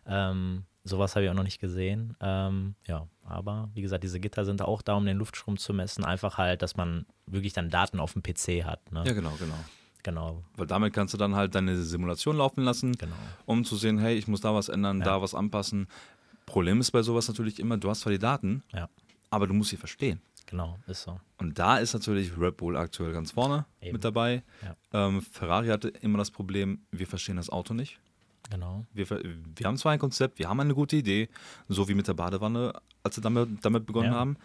Ähm, 0.06 0.64
sowas 0.84 1.16
habe 1.16 1.26
ich 1.26 1.32
auch 1.32 1.36
noch 1.36 1.44
nicht 1.44 1.60
gesehen. 1.62 2.18
Ähm, 2.20 2.76
ja, 2.86 3.08
aber 3.24 3.70
wie 3.74 3.82
gesagt, 3.82 4.04
diese 4.04 4.20
Gitter 4.20 4.44
sind 4.44 4.62
auch 4.62 4.82
da, 4.82 4.96
um 4.96 5.06
den 5.06 5.18
Luftstrom 5.18 5.58
zu 5.58 5.74
messen. 5.74 6.04
Einfach 6.04 6.38
halt, 6.38 6.62
dass 6.62 6.76
man 6.76 7.06
wirklich 7.26 7.54
dann 7.54 7.70
Daten 7.70 8.00
auf 8.02 8.12
dem 8.14 8.24
PC 8.24 8.66
hat. 8.66 8.92
Ne? 8.92 9.04
Ja, 9.06 9.14
genau, 9.14 9.32
genau. 9.40 9.56
Genau, 10.06 10.44
Weil 10.58 10.68
damit 10.68 10.92
kannst 10.94 11.14
du 11.14 11.18
dann 11.18 11.34
halt 11.34 11.56
deine 11.56 11.78
Simulation 11.78 12.36
laufen 12.36 12.62
lassen, 12.66 12.92
genau. 12.98 13.16
um 13.46 13.64
zu 13.64 13.78
sehen, 13.78 13.98
hey, 14.00 14.18
ich 14.18 14.28
muss 14.28 14.42
da 14.42 14.54
was 14.54 14.68
ändern, 14.68 15.00
Ja. 15.00 15.06
da 15.06 15.22
was 15.22 15.34
anpassen. 15.34 15.88
Problem 16.46 16.82
ist 16.82 16.92
bei 16.92 17.02
sowas 17.04 17.30
natürlich 17.30 17.58
immer, 17.58 17.78
du 17.78 17.90
hast 17.90 18.02
zwar 18.02 18.12
die 18.12 18.20
Daten, 18.20 18.64
Ja, 18.74 18.90
aber 19.30 19.48
du 19.48 19.54
musst 19.54 19.70
sie 19.70 19.78
verstehen. 19.78 20.20
Genau, 20.46 20.78
ist 20.88 21.04
so. 21.04 21.20
Und 21.38 21.58
da 21.60 21.78
ist 21.78 21.94
natürlich 21.94 22.38
Red 22.38 22.58
Bull 22.58 22.78
aktuell 22.78 23.12
ganz 23.14 23.32
vorne 23.32 23.66
Eben. 23.82 23.94
mit 23.94 24.04
dabei. 24.04 24.44
Ja. 24.62 25.08
Ähm, 25.08 25.22
Ferrari 25.22 25.68
hatte 25.68 25.90
immer 25.90 26.18
das 26.18 26.32
Problem, 26.32 26.82
wir 26.92 27.08
verstehen 27.08 27.38
das 27.38 27.50
Auto 27.50 27.74
nicht. 27.74 28.00
Genau. 28.50 28.86
Wir, 28.94 29.10
wir 29.10 29.66
haben 29.66 29.78
zwar 29.78 29.94
ein 29.94 30.00
Konzept, 30.00 30.38
wir 30.40 30.50
haben 30.50 30.60
eine 30.60 30.76
gute 30.76 30.96
Idee, 30.98 31.30
so 31.70 31.88
wie 31.88 31.94
mit 31.96 32.08
der 32.08 32.14
Badewanne, 32.14 32.74
als 33.02 33.18
wir 33.18 33.22
damit, 33.24 33.50
damit 33.64 33.86
begonnen 33.86 34.12
Ja. 34.12 34.18
haben. 34.20 34.38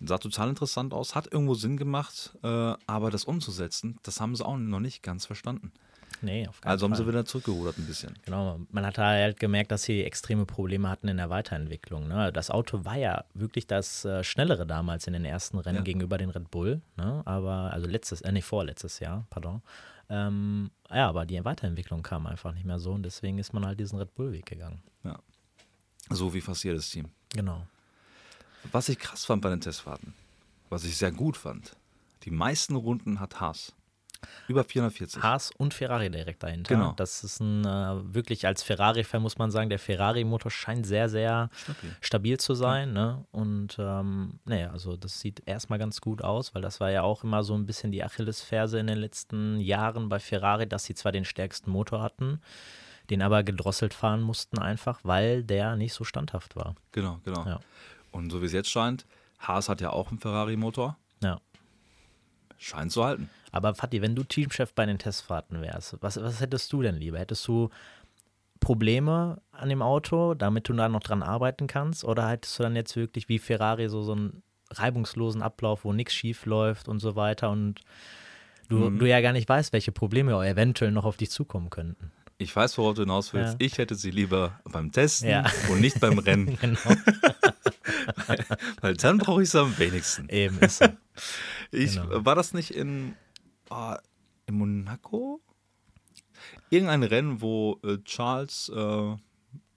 Sah 0.00 0.18
total 0.18 0.48
interessant 0.48 0.92
aus, 0.92 1.14
hat 1.14 1.32
irgendwo 1.32 1.54
Sinn 1.54 1.76
gemacht, 1.76 2.36
äh, 2.42 2.74
aber 2.86 3.10
das 3.10 3.24
umzusetzen, 3.24 3.98
das 4.02 4.20
haben 4.20 4.34
sie 4.34 4.44
auch 4.44 4.56
noch 4.56 4.80
nicht 4.80 5.02
ganz 5.02 5.24
verstanden. 5.24 5.72
Nee, 6.24 6.48
auf 6.48 6.60
keinen 6.60 6.70
Also 6.72 6.84
haben 6.84 6.92
Fall. 6.94 7.04
sie 7.04 7.08
wieder 7.08 7.24
zurückgerudert 7.24 7.78
ein 7.78 7.86
bisschen. 7.86 8.18
Genau, 8.24 8.58
man 8.70 8.86
hat 8.86 8.98
halt 8.98 9.38
gemerkt, 9.38 9.70
dass 9.70 9.82
sie 9.84 10.02
extreme 10.02 10.46
Probleme 10.46 10.88
hatten 10.88 11.08
in 11.08 11.18
der 11.18 11.30
Weiterentwicklung. 11.30 12.08
Ne? 12.08 12.32
Das 12.32 12.50
Auto 12.50 12.84
war 12.84 12.96
ja 12.96 13.24
wirklich 13.34 13.66
das 13.66 14.04
äh, 14.04 14.24
schnellere 14.24 14.66
damals 14.66 15.06
in 15.06 15.12
den 15.12 15.24
ersten 15.24 15.58
Rennen 15.58 15.78
Ja. 15.78 15.82
gegenüber 15.82 16.18
den 16.18 16.30
Red 16.30 16.50
Bull, 16.50 16.80
ne? 16.96 17.22
aber 17.24 17.72
also 17.72 17.86
letztes, 17.86 18.20
äh, 18.22 18.32
nee, 18.32 18.42
vorletztes 18.42 19.00
Jahr, 19.00 19.26
pardon. 19.30 19.62
Ähm, 20.10 20.70
ja, 20.90 21.08
aber 21.08 21.24
die 21.26 21.42
Weiterentwicklung 21.44 22.02
kam 22.02 22.26
einfach 22.26 22.52
nicht 22.52 22.66
mehr 22.66 22.78
so 22.78 22.92
und 22.92 23.02
deswegen 23.04 23.38
ist 23.38 23.52
man 23.54 23.64
halt 23.66 23.80
diesen 23.80 23.98
Red 23.98 24.14
Bull-Weg 24.14 24.46
gegangen. 24.46 24.82
So 26.10 26.34
wie 26.34 26.42
fast 26.42 26.62
jedes 26.64 26.90
Team. 26.90 27.08
Genau. 27.30 27.66
Was 28.72 28.90
ich 28.90 28.98
krass 28.98 29.24
fand 29.24 29.40
bei 29.40 29.48
den 29.48 29.60
Testfahrten, 29.62 30.12
was 30.68 30.84
ich 30.84 30.96
sehr 30.98 31.10
gut 31.12 31.36
fand, 31.38 31.76
die 32.24 32.30
meisten 32.30 32.76
Runden 32.76 33.20
hat 33.20 33.40
Haas. 33.40 33.72
Über 34.48 34.64
440. 34.64 35.22
Haas 35.22 35.50
und 35.56 35.74
Ferrari 35.74 36.10
direkt 36.10 36.42
dahinter. 36.42 36.74
Genau. 36.74 36.92
Das 36.96 37.24
ist 37.24 37.40
ein, 37.40 37.64
äh, 37.64 38.14
wirklich 38.14 38.46
als 38.46 38.62
Ferrari-Fan 38.62 39.22
muss 39.22 39.38
man 39.38 39.50
sagen, 39.50 39.70
der 39.70 39.78
Ferrari-Motor 39.78 40.50
scheint 40.50 40.86
sehr, 40.86 41.08
sehr 41.08 41.50
Stabil. 41.54 41.96
stabil 42.00 42.40
zu 42.40 42.54
sein. 42.54 42.92
Ne? 42.92 43.24
Und 43.32 43.76
ähm, 43.78 44.38
naja, 44.44 44.70
also 44.70 44.96
das 44.96 45.20
sieht 45.20 45.42
erstmal 45.46 45.78
ganz 45.78 46.00
gut 46.00 46.22
aus, 46.22 46.54
weil 46.54 46.62
das 46.62 46.80
war 46.80 46.90
ja 46.90 47.02
auch 47.02 47.24
immer 47.24 47.42
so 47.44 47.54
ein 47.54 47.66
bisschen 47.66 47.92
die 47.92 48.04
Achillesferse 48.04 48.78
in 48.78 48.86
den 48.86 48.98
letzten 48.98 49.60
Jahren 49.60 50.08
bei 50.08 50.18
Ferrari, 50.18 50.68
dass 50.68 50.84
sie 50.84 50.94
zwar 50.94 51.12
den 51.12 51.24
stärksten 51.24 51.70
Motor 51.70 52.02
hatten, 52.02 52.40
den 53.10 53.22
aber 53.22 53.42
gedrosselt 53.42 53.94
fahren 53.94 54.20
mussten 54.20 54.58
einfach, 54.58 55.00
weil 55.02 55.42
der 55.42 55.76
nicht 55.76 55.94
so 55.94 56.04
standhaft 56.04 56.56
war. 56.56 56.74
Genau, 56.92 57.20
genau. 57.24 57.44
Ja. 57.46 57.60
Und 58.12 58.30
so 58.30 58.40
wie 58.42 58.46
es 58.46 58.52
jetzt 58.52 58.70
scheint, 58.70 59.06
Haas 59.38 59.68
hat 59.68 59.80
ja 59.80 59.90
auch 59.90 60.10
einen 60.10 60.18
Ferrari-Motor. 60.18 60.96
Ja. 61.22 61.40
Scheint 62.58 62.92
zu 62.92 63.04
halten. 63.04 63.28
Aber 63.54 63.74
Fatih, 63.74 64.02
wenn 64.02 64.16
du 64.16 64.24
Teamchef 64.24 64.74
bei 64.74 64.84
den 64.84 64.98
Testfahrten 64.98 65.62
wärst, 65.62 65.96
was, 66.00 66.20
was 66.20 66.40
hättest 66.40 66.72
du 66.72 66.82
denn 66.82 66.96
lieber? 66.96 67.20
Hättest 67.20 67.46
du 67.46 67.70
Probleme 68.60 69.40
an 69.52 69.68
dem 69.68 69.82
Auto, 69.82 70.34
damit 70.34 70.68
du 70.68 70.72
da 70.72 70.88
noch 70.88 71.02
dran 71.02 71.22
arbeiten 71.22 71.66
kannst? 71.66 72.04
Oder 72.04 72.28
hättest 72.28 72.58
du 72.58 72.62
dann 72.62 72.76
jetzt 72.76 72.96
wirklich 72.96 73.28
wie 73.28 73.38
Ferrari 73.38 73.88
so, 73.88 74.02
so 74.02 74.12
einen 74.12 74.42
reibungslosen 74.70 75.42
Ablauf, 75.42 75.84
wo 75.84 75.92
nichts 75.92 76.14
schief 76.14 76.46
läuft 76.46 76.88
und 76.88 76.98
so 76.98 77.14
weiter 77.16 77.50
und 77.50 77.80
du, 78.68 78.90
Mhm. 78.90 78.98
du 78.98 79.06
ja 79.08 79.20
gar 79.20 79.32
nicht 79.32 79.48
weißt, 79.48 79.72
welche 79.72 79.92
Probleme 79.92 80.32
eventuell 80.46 80.90
noch 80.92 81.04
auf 81.04 81.16
dich 81.16 81.30
zukommen 81.30 81.70
könnten? 81.70 82.10
Ich 82.38 82.54
weiß, 82.56 82.78
worauf 82.78 82.94
du 82.94 83.02
hinaus 83.02 83.32
willst. 83.32 83.60
Ja. 83.60 83.66
Ich 83.66 83.78
hätte 83.78 83.94
sie 83.94 84.10
lieber 84.10 84.58
beim 84.64 84.90
Testen 84.90 85.28
Ja. 85.30 85.44
und 85.70 85.80
nicht 85.80 86.00
beim 86.00 86.18
Rennen, 86.18 86.56
Genau, 86.60 86.78
weil 88.80 88.96
dann 88.96 89.18
brauche 89.18 89.42
ich 89.42 89.48
es 89.48 89.54
am 89.54 89.78
wenigsten. 89.78 90.28
eben 90.28 90.58
ist 90.58 90.78
so. 90.78 90.86
Ich, 91.70 91.94
Genau. 92.00 92.24
War 92.24 92.34
das 92.34 92.54
nicht 92.54 92.72
in, 92.72 93.14
ah, 93.74 94.00
in 94.46 94.56
Monaco? 94.56 95.40
Irgendein 96.70 97.02
Rennen, 97.02 97.40
wo 97.40 97.80
äh, 97.82 97.98
Charles 98.04 98.68
äh, 98.68 99.16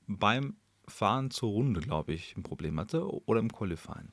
beim 0.08 0.58
Fahren 0.88 1.32
zur 1.32 1.50
Runde, 1.50 1.82
glaube 1.82 2.14
ich, 2.14 2.36
ein 2.38 2.44
Problem 2.44 2.80
hatte 2.80 3.06
oder 3.28 3.40
im 3.40 3.52
Qualifying. 3.52 4.12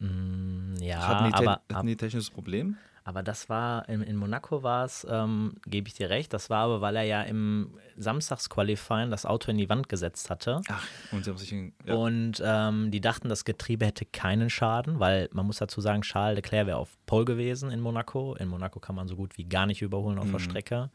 Mm, 0.00 0.76
Ja, 0.80 1.06
hatten, 1.06 1.28
die 1.28 1.34
aber, 1.34 1.60
hatten 1.72 1.86
die 1.86 1.96
technisches 1.96 2.30
Problem? 2.30 2.76
Aber 3.02 3.22
das 3.22 3.48
war, 3.48 3.88
in, 3.88 4.02
in 4.02 4.16
Monaco 4.16 4.62
war 4.62 4.84
es, 4.84 5.06
ähm, 5.10 5.54
gebe 5.66 5.88
ich 5.88 5.94
dir 5.94 6.10
recht, 6.10 6.32
das 6.32 6.50
war 6.50 6.64
aber, 6.64 6.80
weil 6.80 6.96
er 6.96 7.02
ja 7.02 7.22
im 7.22 7.74
Samstagsqualifying 7.96 9.10
das 9.10 9.24
Auto 9.26 9.50
in 9.50 9.56
die 9.58 9.68
Wand 9.68 9.88
gesetzt 9.88 10.30
hatte. 10.30 10.60
Ach, 10.68 10.86
und 11.10 11.24
sie 11.24 11.30
haben 11.30 11.38
sich 11.38 11.50
in, 11.52 11.72
ja. 11.86 11.94
Und 11.94 12.42
ähm, 12.44 12.90
die 12.90 13.00
dachten, 13.00 13.28
das 13.28 13.44
Getriebe 13.44 13.86
hätte 13.86 14.04
keinen 14.04 14.50
Schaden, 14.50 15.00
weil 15.00 15.28
man 15.32 15.46
muss 15.46 15.58
dazu 15.58 15.80
sagen, 15.80 16.02
Charles 16.02 16.36
Leclerc 16.36 16.66
wäre 16.66 16.76
auf 16.76 16.90
Pole 17.06 17.24
gewesen 17.24 17.70
in 17.70 17.80
Monaco. 17.80 18.34
In 18.34 18.48
Monaco 18.48 18.80
kann 18.80 18.94
man 18.94 19.08
so 19.08 19.16
gut 19.16 19.36
wie 19.38 19.44
gar 19.44 19.66
nicht 19.66 19.82
überholen 19.82 20.18
auf 20.18 20.30
der 20.30 20.38
Strecke. 20.38 20.90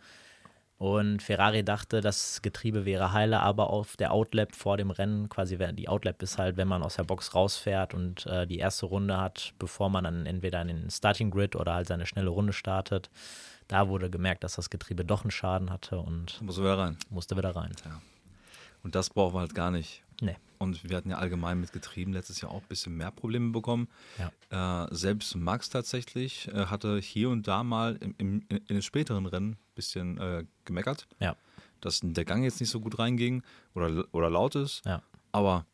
Und 0.77 1.23
Ferrari 1.23 1.63
dachte, 1.63 2.01
das 2.01 2.41
Getriebe 2.41 2.83
wäre 2.83 3.13
heile, 3.13 3.39
aber 3.39 3.69
auf 3.69 3.95
der 3.95 4.11
Outlap 4.11 4.53
vor 4.53 4.75
dem 4.75 4.91
Rennen, 4.91 5.29
quasi 5.29 5.57
die 5.73 5.87
Outlap 5.87 6.21
ist 6.21 6.37
halt, 6.37 6.57
wenn 6.57 6.67
man 6.67 6.83
aus 6.83 6.97
der 6.97 7.03
Box 7.03 7.33
rausfährt 7.33 7.93
und 7.93 8.25
äh, 8.25 8.45
die 8.45 8.57
erste 8.57 8.85
Runde 8.85 9.17
hat, 9.17 9.53
bevor 9.57 9.89
man 9.89 10.03
dann 10.03 10.25
entweder 10.25 10.61
in 10.61 10.67
den 10.67 10.89
Starting 10.89 11.31
Grid 11.31 11.55
oder 11.55 11.73
halt 11.75 11.87
seine 11.87 12.05
schnelle 12.05 12.29
Runde 12.29 12.51
startet. 12.51 13.09
Da 13.69 13.87
wurde 13.87 14.09
gemerkt, 14.09 14.43
dass 14.43 14.55
das 14.55 14.69
Getriebe 14.69 15.05
doch 15.05 15.23
einen 15.23 15.31
Schaden 15.31 15.71
hatte 15.71 15.97
und 15.97 16.41
muss 16.41 16.59
wieder 16.59 16.77
rein. 16.77 16.97
musste 17.09 17.37
wieder 17.37 17.55
rein. 17.55 17.71
Und 18.83 18.95
das 18.95 19.09
brauchen 19.09 19.35
wir 19.35 19.39
halt 19.39 19.55
gar 19.55 19.71
nicht. 19.71 20.03
Nee. 20.21 20.35
Und 20.65 20.89
wir 20.89 20.97
hatten 20.97 21.09
ja 21.09 21.17
allgemein 21.17 21.59
mit 21.61 21.71
Getrieben 21.71 22.11
letztes 22.13 22.41
Jahr 22.41 22.51
auch 22.51 22.61
ein 22.61 22.67
bisschen 22.67 22.97
mehr 22.97 23.11
Probleme 23.11 23.51
bekommen. 23.51 23.87
Ja. 24.51 24.83
Äh, 24.83 24.87
selbst 24.93 25.35
Max 25.35 25.69
tatsächlich 25.69 26.47
äh, 26.49 26.65
hatte 26.65 26.99
hier 26.99 27.29
und 27.29 27.47
da 27.47 27.63
mal 27.63 27.95
im, 28.01 28.13
im, 28.17 28.45
in 28.49 28.61
den 28.67 28.81
späteren 28.81 29.25
Rennen 29.25 29.51
ein 29.51 29.57
bisschen 29.75 30.17
äh, 30.19 30.43
gemeckert, 30.65 31.07
Ja. 31.19 31.35
dass 31.81 32.01
der 32.03 32.25
Gang 32.25 32.43
jetzt 32.43 32.59
nicht 32.59 32.69
so 32.69 32.79
gut 32.81 32.99
reinging 32.99 33.43
oder, 33.73 34.03
oder 34.11 34.29
laut 34.29 34.55
ist. 34.55 34.81
Ja. 34.85 35.01
Aber 35.31 35.65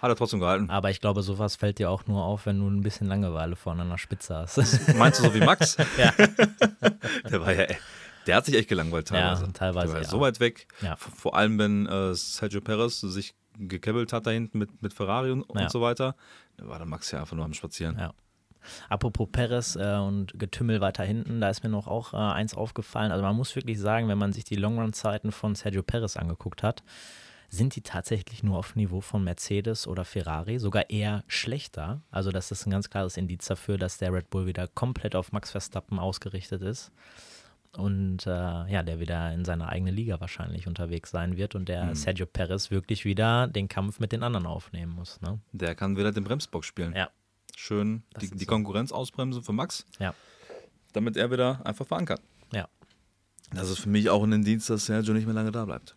hat 0.00 0.08
er 0.10 0.16
trotzdem 0.16 0.40
gehalten. 0.40 0.70
Aber 0.70 0.90
ich 0.90 1.00
glaube, 1.00 1.22
sowas 1.22 1.56
fällt 1.56 1.78
dir 1.78 1.90
auch 1.90 2.06
nur 2.06 2.24
auf, 2.24 2.46
wenn 2.46 2.58
du 2.58 2.68
ein 2.68 2.80
bisschen 2.80 3.06
Langeweile 3.06 3.54
vorne 3.54 3.82
an 3.82 3.90
der 3.90 3.98
Spitze 3.98 4.34
hast. 4.34 4.56
Meinst 4.96 5.20
du 5.20 5.24
so 5.24 5.34
wie 5.34 5.40
Max? 5.40 5.76
ja. 5.98 6.12
Der 7.30 7.40
war 7.40 7.52
ja, 7.52 7.66
der 8.26 8.36
hat 8.36 8.44
sich 8.46 8.54
echt 8.54 8.68
gelangweilt 8.68 9.08
teilweise. 9.08 9.44
Ja, 9.46 9.52
teilweise, 9.52 9.86
Der 9.88 9.94
war 9.96 10.02
ja. 10.02 10.08
so 10.08 10.20
weit 10.20 10.40
weg. 10.40 10.66
Ja. 10.82 10.96
Vor 10.96 11.34
allem, 11.36 11.58
wenn 11.58 11.86
äh, 11.86 12.14
Sergio 12.14 12.60
Perez 12.60 13.00
sich 13.00 13.34
gekebbelt 13.68 14.12
hat 14.12 14.26
da 14.26 14.30
hinten 14.30 14.58
mit, 14.58 14.82
mit 14.82 14.92
Ferrari 14.92 15.30
und, 15.30 15.44
Ja. 15.54 15.62
und 15.62 15.70
so 15.70 15.80
weiter. 15.80 16.14
Da 16.56 16.68
war 16.68 16.78
der 16.78 16.86
Max 16.86 17.10
ja 17.10 17.20
einfach 17.20 17.36
nur 17.36 17.44
am 17.44 17.54
Spazieren. 17.54 17.98
Ja. 17.98 18.12
Apropos 18.88 19.28
Perez 19.32 19.76
äh, 19.76 19.96
und 19.96 20.38
Getümmel 20.38 20.80
weiter 20.80 21.02
hinten, 21.04 21.40
da 21.40 21.48
ist 21.48 21.62
mir 21.62 21.70
noch 21.70 21.86
auch 21.86 22.12
äh, 22.12 22.16
eins 22.16 22.54
aufgefallen. 22.54 23.10
Also 23.10 23.22
man 23.22 23.34
muss 23.36 23.56
wirklich 23.56 23.78
sagen, 23.78 24.08
wenn 24.08 24.18
man 24.18 24.32
sich 24.32 24.44
die 24.44 24.56
Longrun-Zeiten 24.56 25.32
von 25.32 25.54
Sergio 25.54 25.82
Perez 25.82 26.16
angeguckt 26.16 26.62
hat, 26.62 26.82
sind 27.48 27.74
die 27.74 27.80
tatsächlich 27.80 28.42
nur 28.44 28.58
auf 28.58 28.76
Niveau 28.76 29.00
von 29.00 29.24
Mercedes 29.24 29.86
oder 29.88 30.04
Ferrari, 30.04 30.58
sogar 30.58 30.88
eher 30.90 31.24
schlechter. 31.26 32.00
Also 32.10 32.30
das 32.30 32.52
ist 32.52 32.66
ein 32.66 32.70
ganz 32.70 32.90
klares 32.90 33.16
Indiz 33.16 33.46
dafür, 33.46 33.76
dass 33.76 33.98
der 33.98 34.12
Red 34.12 34.30
Bull 34.30 34.46
wieder 34.46 34.68
komplett 34.68 35.16
auf 35.16 35.32
Max 35.32 35.50
Verstappen 35.50 35.98
ausgerichtet 35.98 36.62
ist. 36.62 36.92
Und 37.72 38.26
äh, 38.26 38.30
ja, 38.30 38.82
der 38.82 38.98
wieder 38.98 39.32
in 39.32 39.44
seiner 39.44 39.68
eigenen 39.68 39.94
Liga 39.94 40.20
wahrscheinlich 40.20 40.66
unterwegs 40.66 41.10
sein 41.10 41.36
wird 41.36 41.54
und 41.54 41.68
der 41.68 41.94
Sergio 41.94 42.26
Perez 42.26 42.70
wirklich 42.70 43.04
wieder 43.04 43.46
den 43.46 43.68
Kampf 43.68 44.00
mit 44.00 44.10
den 44.12 44.24
anderen 44.24 44.46
aufnehmen 44.46 44.92
muss. 44.92 45.20
Ne? 45.20 45.38
Der 45.52 45.74
kann 45.76 45.96
wieder 45.96 46.10
den 46.10 46.24
Bremsbock 46.24 46.64
spielen. 46.64 46.94
Ja, 46.96 47.10
Schön 47.56 48.02
die, 48.20 48.30
die. 48.30 48.46
Konkurrenz 48.46 48.90
ausbremsen 48.90 49.42
für 49.42 49.52
Max, 49.52 49.86
ja, 49.98 50.14
damit 50.92 51.16
er 51.16 51.30
wieder 51.30 51.64
einfach 51.64 51.86
fahren 51.86 52.06
kann. 52.06 52.20
ja. 52.52 52.66
Das 53.52 53.68
ist 53.68 53.80
für 53.80 53.88
mich 53.88 54.08
auch 54.10 54.22
ein 54.22 54.32
Indiz, 54.32 54.66
dass 54.66 54.86
Sergio 54.86 55.12
nicht 55.12 55.26
mehr 55.26 55.34
lange 55.34 55.50
da 55.50 55.64
bleibt. 55.64 55.96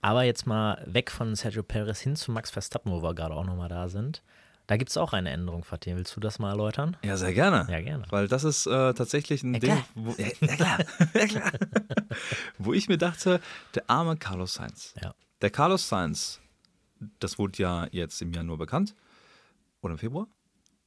Aber 0.00 0.22
jetzt 0.22 0.46
mal 0.46 0.80
weg 0.86 1.10
von 1.10 1.34
Sergio 1.34 1.62
Perez 1.64 2.00
hin 2.00 2.14
zu 2.14 2.30
Max 2.30 2.50
Verstappen, 2.50 2.92
wo 2.92 3.02
wir 3.02 3.14
gerade 3.14 3.34
auch 3.34 3.44
nochmal 3.44 3.68
da 3.68 3.88
sind. 3.88 4.22
Da 4.68 4.76
gibt 4.76 4.90
es 4.90 4.98
auch 4.98 5.14
eine 5.14 5.30
Änderung, 5.30 5.64
Fatih. 5.64 5.96
Willst 5.96 6.14
du 6.14 6.20
das 6.20 6.38
mal 6.38 6.50
erläutern? 6.50 6.94
Ja, 7.02 7.16
sehr 7.16 7.32
gerne. 7.32 7.66
Ja, 7.70 7.80
gerne. 7.80 8.04
Weil 8.10 8.28
das 8.28 8.44
ist 8.44 8.66
äh, 8.66 8.92
tatsächlich 8.92 9.42
ein 9.42 9.54
Ja, 9.54 9.60
Ding, 9.60 9.84
wo, 9.94 10.12
ja, 10.12 10.26
ja, 10.40 10.56
klar. 10.56 10.78
ja, 11.14 11.26
klar. 11.26 11.52
wo 12.58 12.74
ich 12.74 12.86
mir 12.86 12.98
dachte, 12.98 13.40
der 13.74 13.88
arme 13.88 14.18
Carlos 14.18 14.54
Sainz. 14.54 14.94
Ja. 15.02 15.14
Der 15.40 15.48
Carlos 15.48 15.88
Sainz, 15.88 16.42
das 17.18 17.38
wurde 17.38 17.62
ja 17.62 17.88
jetzt 17.92 18.20
im 18.20 18.30
Januar 18.34 18.58
bekannt. 18.58 18.94
Oder 19.80 19.92
im 19.92 19.98
Februar? 19.98 20.28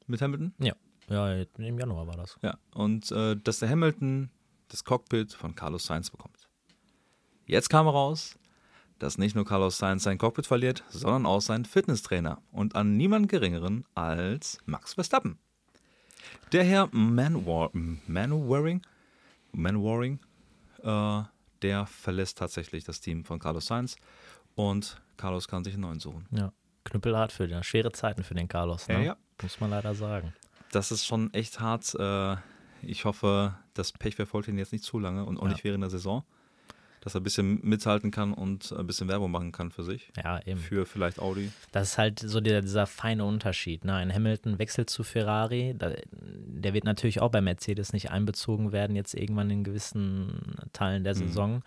Mit 0.06 0.22
Hamilton? 0.22 0.54
Ja. 0.60 0.76
Ja, 1.10 1.34
im 1.58 1.80
Januar 1.80 2.06
war 2.06 2.18
das. 2.18 2.38
Ja. 2.44 2.60
Und 2.76 3.12
äh, 3.12 3.36
dass 3.36 3.60
der 3.60 3.70
Hamilton 3.70 4.30
das 4.68 4.84
Cockpit 4.84 5.34
von 5.34 5.56
Carlos 5.56 5.86
Sainz 5.86 6.12
bekommt. 6.12 6.48
Jetzt 7.48 7.70
kam 7.70 7.88
raus, 7.88 8.38
dass 9.02 9.18
nicht 9.18 9.36
nur 9.36 9.46
Carlos 9.46 9.78
Sainz 9.78 10.04
sein 10.04 10.18
Cockpit 10.18 10.46
verliert, 10.46 10.84
sondern 10.90 11.26
auch 11.26 11.42
sein 11.42 11.66
Fitnesstrainer. 11.66 12.42
Und 12.52 12.76
an 12.76 12.98
niemand 12.98 13.30
geringeren 13.30 13.84
als 13.96 14.60
Max 14.66 14.94
Verstappen. 14.94 15.40
Der 16.52 16.64
Herr 16.64 16.88
Manwar 16.92 17.72
Manwaring, 17.74 18.82
Manwaring 19.54 20.20
äh, 20.84 21.22
der 21.62 21.86
verlässt 21.86 22.38
tatsächlich 22.38 22.84
das 22.84 23.02
Team 23.02 23.24
von 23.26 23.40
Carlos 23.40 23.66
Sainz 23.66 23.96
und 24.56 25.02
Carlos 25.18 25.48
kann 25.48 25.64
sich 25.64 25.74
einen 25.74 25.82
neuen 25.84 26.00
suchen. 26.00 26.28
Ja. 26.32 26.52
Knüppelhart 26.84 27.32
für 27.32 27.48
den. 27.48 27.64
Schwere 27.64 27.92
Zeiten 27.92 28.24
für 28.24 28.34
den 28.34 28.48
Carlos, 28.48 28.88
ne? 28.88 28.96
Ja, 28.96 29.02
ja. 29.02 29.18
Muss 29.42 29.60
man 29.60 29.70
leider 29.70 29.94
sagen. 29.96 30.34
Das 30.72 30.92
ist 30.92 31.06
schon 31.06 31.32
echt 31.34 31.60
hart. 31.60 31.94
Äh, 31.96 32.38
ich 32.82 33.06
hoffe, 33.06 33.56
das 33.74 33.92
Pech 33.92 34.16
verfolgt 34.16 34.48
ihn 34.48 34.58
jetzt 34.58 34.72
nicht 34.74 34.84
zu 34.84 34.98
lange 35.00 35.26
und 35.26 35.38
auch 35.38 35.44
Ja. 35.46 35.50
nicht 35.50 35.64
während 35.64 35.84
der 35.84 35.90
Saison. 35.92 36.24
Dass 37.02 37.16
er 37.16 37.22
ein 37.22 37.24
bisschen 37.24 37.60
mithalten 37.64 38.12
kann 38.12 38.32
und 38.34 38.72
ein 38.72 38.86
bisschen 38.86 39.08
Werbung 39.08 39.32
machen 39.32 39.52
kann 39.52 39.72
für 39.72 39.84
sich. 39.84 40.12
Ja, 40.24 40.40
eben. 40.46 40.60
Für 40.60 40.86
vielleicht 40.86 41.20
Audi. 41.20 41.52
Das 41.72 41.90
ist 41.90 41.98
halt 41.98 42.20
so 42.20 42.40
der, 42.42 42.62
dieser 42.62 42.86
feine 42.86 43.26
Unterschied. 43.26 43.84
Ne? 43.86 43.96
Ein 43.96 44.14
Hamilton 44.14 44.60
wechselt 44.60 44.90
zu 44.90 45.04
Ferrari. 45.04 45.74
Da, 45.78 45.94
der 46.12 46.74
wird 46.76 46.84
natürlich 46.84 47.20
auch 47.20 47.32
bei 47.32 47.42
Mercedes 47.42 47.92
nicht 47.92 48.12
einbezogen 48.12 48.72
werden, 48.72 48.96
jetzt 48.96 49.16
irgendwann 49.16 49.50
in 49.50 49.64
gewissen 49.64 50.56
Teilen 50.74 51.04
der 51.04 51.16
Mhm. 51.16 51.20
Saison. 51.20 51.64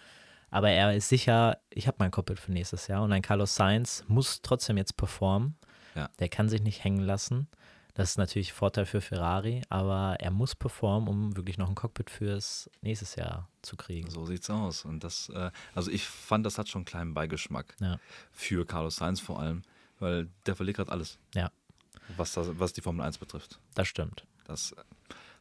Aber 0.51 0.71
er 0.71 0.95
ist 0.95 1.09
sicher, 1.09 1.59
ich 1.71 1.89
habe 1.89 1.97
mein 1.99 2.13
Cockpit 2.13 2.39
für 2.39 2.53
nächstes 2.53 2.87
Jahr. 2.87 3.03
Und 3.03 3.13
ein 3.13 3.23
Carlos 3.23 3.57
Sainz 3.57 4.05
muss 4.07 4.41
trotzdem 4.41 4.77
jetzt 4.77 4.97
performen. 4.97 5.57
Ja. 5.97 6.09
Der 6.21 6.29
kann 6.29 6.49
sich 6.49 6.63
nicht 6.63 6.85
hängen 6.85 7.01
lassen. 7.01 7.49
Das 7.95 8.11
ist 8.11 8.19
natürlich 8.19 8.51
ein 8.51 8.55
Vorteil 8.57 8.87
für 8.87 9.01
Ferrari, 9.01 9.63
aber 9.69 10.17
er 10.19 10.33
muss 10.33 10.57
performen, 10.57 11.09
um 11.09 11.37
wirklich 11.37 11.59
noch 11.59 11.69
ein 11.69 11.77
Cockpit 11.77 12.11
fürs 12.11 12.69
nächstes 12.83 13.15
Jahr 13.15 13.49
zu 13.63 13.77
kriegen. 13.77 14.11
So 14.11 14.27
sieht's 14.27 14.51
aus. 14.51 14.85
Und 14.85 15.05
das, 15.05 15.29
äh, 15.29 15.51
also 15.75 15.91
ich 15.93 16.05
fand, 16.05 16.45
das 16.45 16.59
hat 16.59 16.69
schon 16.69 16.81
einen 16.81 16.87
kleinen 16.87 17.15
Beigeschmack. 17.15 17.77
Ja. 17.81 17.99
Für 18.33 18.67
Carlos 18.67 18.97
Sainz 18.97 19.21
vor 19.21 19.39
allem. 19.41 19.63
Weil 20.01 20.29
der 20.47 20.57
verliert 20.57 20.79
gerade 20.79 20.91
alles. 20.91 21.19
Ja. 21.35 21.51
Was, 22.17 22.33
das, 22.33 22.49
was 22.59 22.73
die 22.73 22.81
Formel 22.81 23.07
1 23.07 23.19
betrifft. 23.19 23.61
Das 23.75 23.87
stimmt. 23.87 24.27
Das 24.45 24.73
äh, 24.73 24.77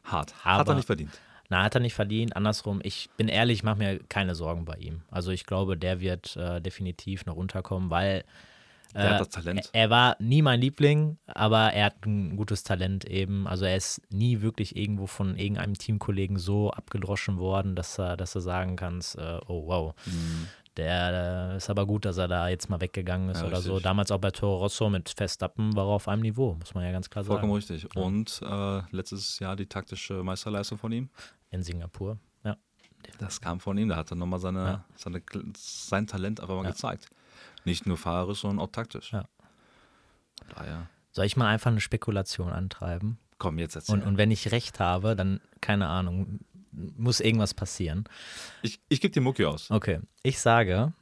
hart. 0.04 0.32
hat 0.44 0.60
Aber- 0.60 0.72
er 0.72 0.76
nicht 0.76 0.86
verdient. 0.86 1.18
Na, 1.50 1.62
hat 1.62 1.74
er 1.74 1.80
nicht 1.80 1.92
verdient. 1.94 2.36
Andersrum, 2.36 2.80
ich 2.82 3.10
bin 3.18 3.28
ehrlich, 3.28 3.58
ich 3.58 3.62
mache 3.64 3.76
mir 3.76 3.98
keine 4.08 4.34
Sorgen 4.34 4.64
bei 4.64 4.76
ihm. 4.76 5.02
Also 5.10 5.30
ich 5.30 5.44
glaube, 5.44 5.76
der 5.76 6.00
wird 6.00 6.36
äh, 6.36 6.60
definitiv 6.62 7.26
noch 7.26 7.36
runterkommen, 7.36 7.90
weil 7.90 8.24
Äh, 8.94 9.08
hat 9.08 9.20
das 9.20 9.28
Talent. 9.30 9.70
er 9.72 9.90
war 9.90 10.16
nie 10.20 10.40
mein 10.42 10.60
Liebling, 10.60 11.18
aber 11.26 11.72
er 11.72 11.86
hat 11.86 12.06
ein 12.06 12.36
gutes 12.36 12.62
Talent 12.62 13.04
eben. 13.04 13.46
Also 13.46 13.64
er 13.64 13.76
ist 13.76 14.00
nie 14.10 14.40
wirklich 14.40 14.76
irgendwo 14.76 15.06
von 15.06 15.36
irgendeinem 15.36 15.74
Teamkollegen 15.74 16.38
so 16.38 16.70
abgedroschen 16.70 17.38
worden, 17.38 17.74
dass 17.76 17.98
er, 17.98 18.16
dass 18.16 18.32
du 18.32 18.40
sagen 18.40 18.76
kannst, 18.76 19.16
äh, 19.18 19.40
oh 19.48 19.66
wow, 19.66 19.94
Mhm. 20.06 20.46
der 20.76 21.52
äh, 21.52 21.56
ist 21.56 21.70
aber 21.70 21.86
gut, 21.86 22.04
dass 22.04 22.18
er 22.18 22.28
da 22.28 22.48
jetzt 22.48 22.68
mal 22.70 22.80
weggegangen 22.80 23.30
ist 23.30 23.40
Ja, 23.40 23.46
oder 23.46 23.60
so. 23.60 23.72
richtig. 23.74 23.84
Damals 23.84 24.10
auch 24.10 24.18
bei 24.18 24.30
Toro 24.30 24.58
Rosso 24.58 24.88
mit 24.90 25.08
Verstappen 25.16 25.74
war 25.76 25.84
er 25.86 25.90
auf 25.94 26.08
einem 26.08 26.22
Niveau, 26.22 26.54
muss 26.54 26.74
man 26.74 26.84
ja 26.84 26.92
ganz 26.92 27.10
klar 27.10 27.24
Vollkommen 27.24 27.60
sagen. 27.60 27.74
richtig. 27.80 27.96
Und 27.96 28.40
äh, 28.42 28.82
letztes 28.94 29.38
Jahr 29.38 29.56
die 29.56 29.66
taktische 29.66 30.22
Meisterleistung 30.24 30.78
von 30.78 30.90
ihm. 30.92 31.10
In 31.50 31.62
Singapur, 31.62 32.18
ja. 32.44 32.56
Das 33.18 33.40
kam 33.40 33.60
von 33.60 33.76
ihm. 33.78 33.88
Da 33.88 33.96
hat 33.96 34.10
er 34.10 34.16
nochmal 34.16 34.40
seine, 34.40 34.64
Ja. 34.64 34.84
seine, 34.96 35.22
sein 35.56 36.06
Talent 36.06 36.40
einfach 36.40 36.56
mal 36.56 36.64
Ja. 36.64 36.70
gezeigt. 36.70 37.08
Nicht 37.64 37.86
nur 37.86 37.96
fahrerisch, 37.96 38.40
sondern 38.40 38.64
auch 38.64 38.70
taktisch. 38.70 39.12
Ja. 39.12 39.24
Daher, 40.54 40.88
Soll 41.12 41.24
ich 41.26 41.36
mal 41.36 41.48
einfach 41.48 41.70
eine 41.70 41.80
Spekulation 41.80 42.50
antreiben? 42.50 43.18
komm, 43.38 43.58
jetzt 43.58 43.74
erzähl. 43.76 43.94
Und, 43.96 44.02
und 44.04 44.16
wenn 44.16 44.30
ich 44.30 44.52
recht 44.52 44.80
habe, 44.80 45.16
dann, 45.16 45.40
keine 45.60 45.86
Ahnung, 45.88 46.40
muss 46.72 47.20
irgendwas 47.20 47.52
passieren. 47.54 48.04
ich 48.62 48.80
ich 48.88 49.00
gebe 49.00 49.12
dir 49.12 49.20
Mucki 49.20 49.44
aus. 49.44 49.70
Okay, 49.70 50.00
ich 50.22 50.38
sage, 50.40 50.92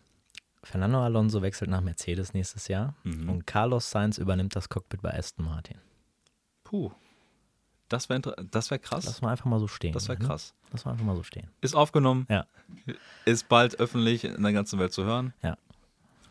Fernando 0.65 1.03
Alonso 1.03 1.41
wechselt 1.43 1.71
nach 1.71 1.81
Mercedes 1.83 2.33
nächstes 2.35 2.69
Jahr 2.69 2.95
Mhm. 3.05 3.29
und 3.29 3.47
Carlos 3.47 3.91
Sainz 3.91 4.19
übernimmt 4.19 4.57
das 4.57 4.69
Cockpit 4.69 5.03
bei 5.03 5.17
Aston 5.17 5.45
Martin. 5.47 5.79
Puh. 6.65 6.91
Das 7.89 8.09
wäre 8.09 8.21
das 8.51 8.71
wär 8.71 8.79
krass. 8.79 9.05
Lass 9.05 9.21
mal 9.21 9.31
einfach 9.33 9.45
mal 9.45 9.61
so 9.61 9.69
stehen. 9.69 9.93
Das 9.93 10.09
wäre 10.09 10.19
ne? 10.19 10.27
krass. 10.27 10.55
Lass 10.73 10.85
mal 10.85 10.93
einfach 10.93 11.05
mal 11.05 11.15
so 11.17 11.23
stehen. 11.23 11.49
Ist 11.61 11.75
aufgenommen, 11.77 12.27
Ja, 12.31 12.47
ist 13.27 13.49
bald 13.49 13.79
öffentlich 13.79 14.25
in 14.25 14.43
der 14.43 14.53
ganzen 14.53 14.79
Welt 14.79 14.93
zu 14.95 15.05
hören. 15.05 15.33
ja, 15.43 15.57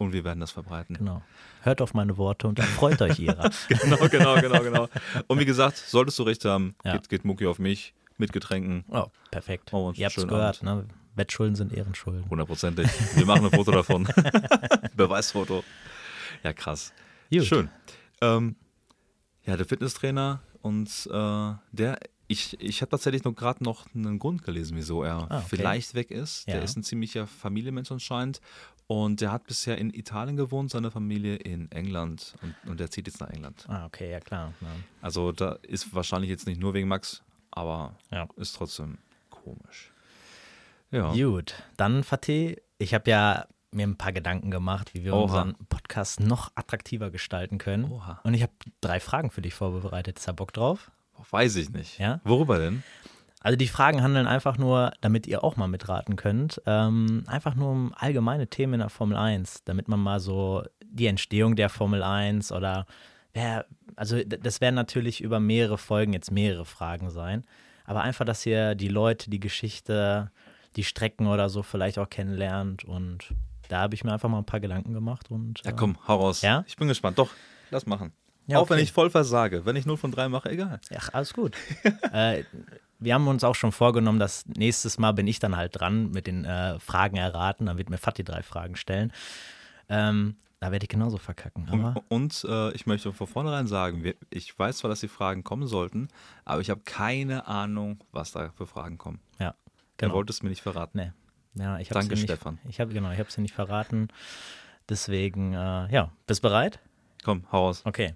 Und 0.01 0.13
wir 0.13 0.23
werden 0.23 0.39
das 0.39 0.49
verbreiten. 0.51 0.95
genau. 0.97 1.21
Hört 1.61 1.79
auf 1.79 1.93
meine 1.93 2.17
Worte 2.17 2.47
und 2.47 2.59
freut 2.59 2.99
euch 3.03 3.19
ihrer. 3.19 3.51
genau, 3.69 4.07
genau, 4.07 4.41
genau, 4.41 4.63
genau. 4.63 4.89
Und 5.27 5.39
wie 5.39 5.45
gesagt, 5.45 5.77
solltest 5.77 6.17
du 6.17 6.23
recht 6.23 6.43
haben, 6.43 6.73
Ja. 6.83 6.93
geht, 6.93 7.07
geht 7.09 7.23
Mucki 7.25 7.45
auf 7.45 7.59
mich 7.59 7.93
mit 8.17 8.33
Getränken. 8.33 8.83
Oh, 8.89 9.05
perfekt. 9.29 9.71
Oh, 9.73 9.91
Ihr 9.95 10.07
habt 10.07 10.17
es 10.17 10.27
gehört, 10.27 10.63
ne? 10.63 10.85
Wettschulden 11.13 11.55
sind 11.55 11.71
Ehrenschulden. 11.71 12.27
Hundertprozentig. 12.31 12.87
Wir 13.15 13.25
machen 13.27 13.45
ein 13.45 13.51
Foto 13.51 13.69
davon. 13.71 14.07
Beweisfoto. 14.95 15.63
Ja, 16.43 16.53
krass. 16.53 16.93
Gut. 17.31 17.45
Schön. 17.45 17.69
Ähm, 18.21 18.55
ja, 19.45 19.55
der 19.57 19.65
Fitnesstrainer 19.67 20.41
und 20.61 20.87
äh, 21.11 21.53
der, 21.71 21.99
ich, 22.27 22.59
ich 22.59 22.81
habe 22.81 22.89
tatsächlich 22.89 23.23
noch 23.23 23.35
gerade 23.35 23.63
noch 23.63 23.85
einen 23.93 24.17
Grund 24.19 24.43
gelesen, 24.43 24.77
wieso 24.77 25.03
er 25.03 25.27
Ah, 25.29 25.37
okay. 25.39 25.45
vielleicht 25.49 25.93
weg 25.93 26.09
ist. 26.11 26.47
Der 26.47 26.57
Ja. 26.57 26.61
ist 26.63 26.75
ein 26.77 26.83
ziemlicher 26.83 27.27
Familienmensch 27.27 27.91
anscheinend. 27.91 28.41
Und 28.91 29.21
der 29.21 29.32
hat 29.32 29.45
bisher 29.47 29.77
in 29.77 29.93
Italien 29.93 30.36
gewohnt, 30.36 30.69
seine 30.69 30.91
Familie 30.91 31.38
in 31.38 31.71
England. 31.71 32.36
Und, 32.41 32.56
und 32.69 32.80
der 32.82 32.91
zieht 32.91 33.08
jetzt 33.08 33.21
nach 33.21 33.30
England. 33.30 33.65
Ah, 33.69 33.86
okay, 33.86 34.12
ja 34.12 34.19
klar. 34.19 34.54
Ja. 34.60 34.67
Also 35.01 35.32
da 35.32 35.54
ist 35.62 35.95
wahrscheinlich 35.95 36.30
jetzt 36.30 36.45
nicht 36.45 36.60
nur 36.60 36.73
wegen 36.73 36.89
Max, 36.89 37.23
aber 37.51 37.95
Ja. 38.12 38.27
ist 38.36 38.54
trotzdem 38.58 38.97
komisch. 39.30 39.93
Ja. 40.91 41.13
Gut, 41.13 41.54
dann 41.77 42.04
Fatih, 42.04 42.58
ich 42.80 42.93
habe 42.93 43.10
ja 43.10 43.45
mir 43.71 43.88
ein 43.88 43.95
paar 43.95 44.12
Gedanken 44.12 44.51
gemacht, 44.51 44.93
wie 44.93 45.06
wir 45.06 45.13
Oha. 45.13 45.21
unseren 45.23 45.56
Podcast 45.69 46.19
noch 46.19 46.51
attraktiver 46.56 47.12
gestalten 47.12 47.60
können. 47.60 47.86
Oha. 47.89 48.19
Und 48.25 48.34
ich 48.34 48.41
habe 48.41 48.51
drei 48.82 48.99
Fragen 48.99 49.32
für 49.32 49.41
dich 49.41 49.54
vorbereitet. 49.54 50.19
Ist 50.19 50.27
da 50.27 50.34
Bock 50.34 50.51
drauf? 50.51 50.91
Weiß 51.30 51.56
ich 51.56 51.69
nicht. 51.69 51.97
Ja? 51.97 52.19
Worüber 52.25 52.60
denn? 52.60 52.84
Also 53.41 53.58
die 53.58 53.67
Fragen 53.67 54.04
handeln 54.04 54.27
einfach 54.27 54.58
nur, 54.58 54.93
damit 55.01 55.25
ihr 55.25 55.43
auch 55.43 55.56
mal 55.58 55.67
mitraten 55.67 56.15
könnt, 56.15 56.62
ähm, 56.67 57.23
einfach 57.25 57.56
nur 57.56 57.71
um 57.71 57.93
allgemeine 57.95 58.47
Themen 58.47 58.75
in 58.75 58.80
der 58.80 58.89
Formel 58.89 59.17
1, 59.17 59.63
damit 59.65 59.88
man 59.88 59.99
mal 59.99 60.19
so 60.19 60.63
die 60.86 61.08
Entstehung 61.08 61.56
der 61.56 61.69
Formel 61.69 62.04
1 62.04 62.51
oder 62.51 62.86
wer, 63.34 63.65
also 63.95 64.23
das 64.23 64.62
werden 64.62 64.75
natürlich 64.75 65.21
über 65.21 65.39
mehrere 65.39 65.80
Folgen 65.80 66.13
jetzt 66.13 66.32
mehrere 66.32 66.65
Fragen 66.65 67.10
sein, 67.10 67.43
aber 67.86 68.01
einfach, 68.01 68.25
dass 68.25 68.45
ihr 68.45 68.75
die 68.75 68.89
Leute, 68.89 69.32
die 69.32 69.39
Geschichte, 69.39 70.32
die 70.75 70.84
Strecken 70.84 71.25
oder 71.25 71.49
so 71.49 71.63
vielleicht 71.63 71.97
auch 71.97 72.10
kennenlernt 72.10 72.84
und 72.84 73.34
da 73.69 73.80
habe 73.80 73.95
ich 73.95 74.04
mir 74.04 74.13
einfach 74.13 74.30
mal 74.30 74.38
ein 74.38 74.45
paar 74.45 74.60
Gedanken 74.60 74.93
gemacht 74.93 75.32
und 75.32 75.62
Ja, 75.65 75.71
äh, 75.71 75.75
komm, 75.75 75.97
hau 76.08 76.17
raus. 76.17 76.41
Ja? 76.41 76.63
Ich 76.67 76.75
bin 76.75 76.88
gespannt. 76.88 77.17
Doch, 77.17 77.30
lass 77.71 77.86
machen. 77.86 78.12
Ja, 78.47 78.60
Auch 78.60 78.69
wenn 78.69 78.75
okay. 78.75 78.84
ich 78.84 78.91
voll 78.91 79.10
versage. 79.10 79.65
Wenn 79.65 79.75
ich 79.77 79.86
0 79.86 79.97
von 79.97 80.12
3 80.12 80.27
mache, 80.27 80.49
egal. 80.49 80.82
Ach, 80.97 81.10
alles 81.13 81.34
gut. 81.34 81.56
äh, 82.12 82.43
wir 83.01 83.13
haben 83.13 83.27
uns 83.27 83.43
auch 83.43 83.55
schon 83.55 83.71
vorgenommen, 83.71 84.19
dass 84.19 84.45
nächstes 84.45 84.97
Mal 84.97 85.11
bin 85.11 85.27
ich 85.27 85.39
dann 85.39 85.57
halt 85.57 85.79
dran 85.79 86.11
mit 86.11 86.27
den 86.27 86.45
äh, 86.45 86.79
Fragen 86.79 87.17
erraten. 87.17 87.65
Dann 87.65 87.77
wird 87.77 87.89
mir 87.89 87.97
Fatih 87.97 88.23
drei 88.23 88.43
Fragen 88.43 88.75
stellen. 88.75 89.11
Ähm, 89.89 90.37
da 90.59 90.71
werde 90.71 90.85
ich 90.85 90.89
genauso 90.89 91.17
verkacken. 91.17 91.67
Aber 91.69 91.95
Und, 92.09 92.43
und 92.45 92.49
äh, 92.49 92.71
ich 92.73 92.85
möchte 92.85 93.11
von 93.11 93.25
vornherein 93.27 93.65
sagen, 93.65 94.03
wir, 94.03 94.13
ich 94.29 94.57
weiß 94.57 94.77
zwar, 94.77 94.89
dass 94.89 94.99
die 94.99 95.07
Fragen 95.07 95.43
kommen 95.43 95.65
sollten, 95.67 96.07
aber 96.45 96.61
ich 96.61 96.69
habe 96.69 96.81
keine 96.85 97.47
Ahnung, 97.47 98.03
was 98.11 98.31
da 98.31 98.51
für 98.55 98.67
Fragen 98.67 98.99
kommen. 98.99 99.19
ja, 99.39 99.47
Er 99.47 99.55
genau. 99.97 100.13
wollte 100.13 100.31
es 100.31 100.43
mir 100.43 100.49
nicht 100.49 100.61
verraten. 100.61 100.97
Nee. 100.99 101.11
Ja, 101.55 101.79
ich 101.79 101.89
Danke, 101.89 102.13
nicht, 102.13 102.23
Stefan. 102.23 102.59
Ich 102.69 102.79
habe 102.79 102.93
genau, 102.93 103.11
ich 103.11 103.17
habe 103.19 103.27
es 103.27 103.35
dir 103.35 103.41
nicht 103.41 103.55
verraten. 103.55 104.07
Deswegen, 104.87 105.53
äh, 105.53 105.91
ja, 105.91 106.11
bist 106.27 106.41
bereit? 106.43 106.79
Komm, 107.23 107.45
hau 107.51 107.65
raus. 107.65 107.81
Okay. 107.83 108.15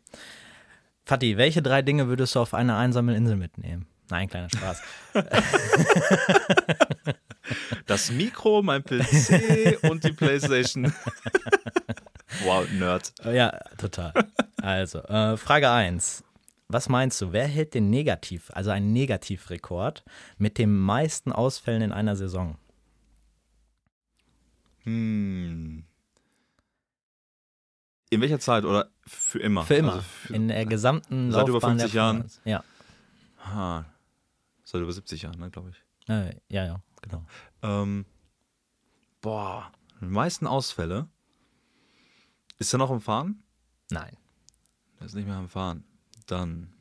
Fatih, 1.04 1.38
welche 1.38 1.62
drei 1.62 1.82
Dinge 1.82 2.08
würdest 2.08 2.36
du 2.36 2.40
auf 2.40 2.54
eine 2.54 2.76
einsame 2.78 3.16
Insel 3.16 3.36
mitnehmen? 3.36 3.88
Nein, 4.10 4.28
kleiner 4.30 4.50
Spaß. 4.50 4.82
Das 7.86 8.12
Mikro, 8.12 8.64
mein 8.64 8.84
PC 8.84 9.84
und 9.84 10.04
die 10.04 10.14
Playstation. 10.14 10.92
wow, 12.44 12.68
Nerd. 12.72 13.14
Ja, 13.24 13.58
total. 13.78 14.14
Also, 14.62 15.00
äh, 15.04 15.38
Frage 15.38 15.70
1. 15.70 16.24
Was 16.68 16.90
meinst 16.90 17.22
du, 17.22 17.32
wer 17.32 17.48
hält 17.48 17.76
den 17.76 17.92
Negativ, 17.92 18.50
also 18.54 18.72
einen 18.72 18.92
Negativrekord 18.92 20.04
mit 20.40 20.58
den 20.58 20.76
meisten 20.76 21.32
Ausfällen 21.32 21.84
in 21.84 21.92
einer 21.92 22.16
Saison? 22.16 22.58
Hm. 24.84 25.86
In 28.10 28.22
welcher 28.22 28.40
Zeit 28.40 28.66
oder 28.66 28.90
Für 29.06 29.40
immer. 29.40 29.64
Für 29.64 29.76
immer. 29.76 29.94
Also 29.94 30.04
für, 30.04 30.34
in 30.34 30.48
der 30.48 30.66
gesamten 30.66 31.32
Seit 31.32 31.48
über 31.48 31.54
Laufbahn 31.54 31.80
50 31.80 31.92
der 31.92 32.02
Jahren? 32.02 32.16
Formel 32.18 32.26
1. 32.26 32.42
Ja. 32.46 32.64
ha, 33.46 33.86
seit 34.66 34.82
über 34.82 34.92
70 34.92 35.22
Jahren, 35.22 35.40
ne, 35.40 35.50
glaube 35.50 35.70
ich. 35.70 36.10
Äh, 36.10 36.36
ja, 36.50 36.66
ja, 36.66 36.82
genau. 37.02 37.26
Ähm, 37.62 38.06
boah, 39.22 39.72
die 40.02 40.06
meisten 40.06 40.46
Ausfälle. 40.48 41.08
Ist 42.58 42.74
er 42.74 42.80
noch 42.80 42.92
am 42.92 43.02
Fahren? 43.02 43.44
Nein. 43.90 44.16
Er 45.00 45.06
ist 45.08 45.16
nicht 45.16 45.28
mehr 45.28 45.36
am 45.38 45.50
Fahren. 45.50 45.84
Dann 46.26 46.74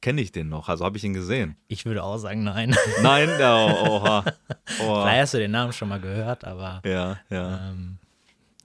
kenne 0.00 0.20
ich 0.20 0.32
den 0.32 0.48
noch. 0.48 0.68
Also 0.68 0.84
habe 0.84 0.96
ich 0.96 1.04
ihn 1.04 1.14
gesehen. 1.14 1.56
Ich 1.68 1.84
würde 1.84 2.02
auch 2.02 2.16
sagen, 2.18 2.42
nein. 2.42 2.74
Nein, 3.02 3.28
ja, 3.38 3.54
oh, 3.66 3.86
oha. 4.02 4.22
Vielleicht 4.64 4.80
oha. 4.88 5.10
hast 5.20 5.34
du 5.34 5.38
den 5.38 5.50
Namen 5.52 5.72
schon 5.72 5.88
mal 5.88 6.00
gehört, 6.00 6.44
aber 6.44 6.80
Ja, 6.84 7.20
ja. 7.30 7.70
ähm, 7.70 7.98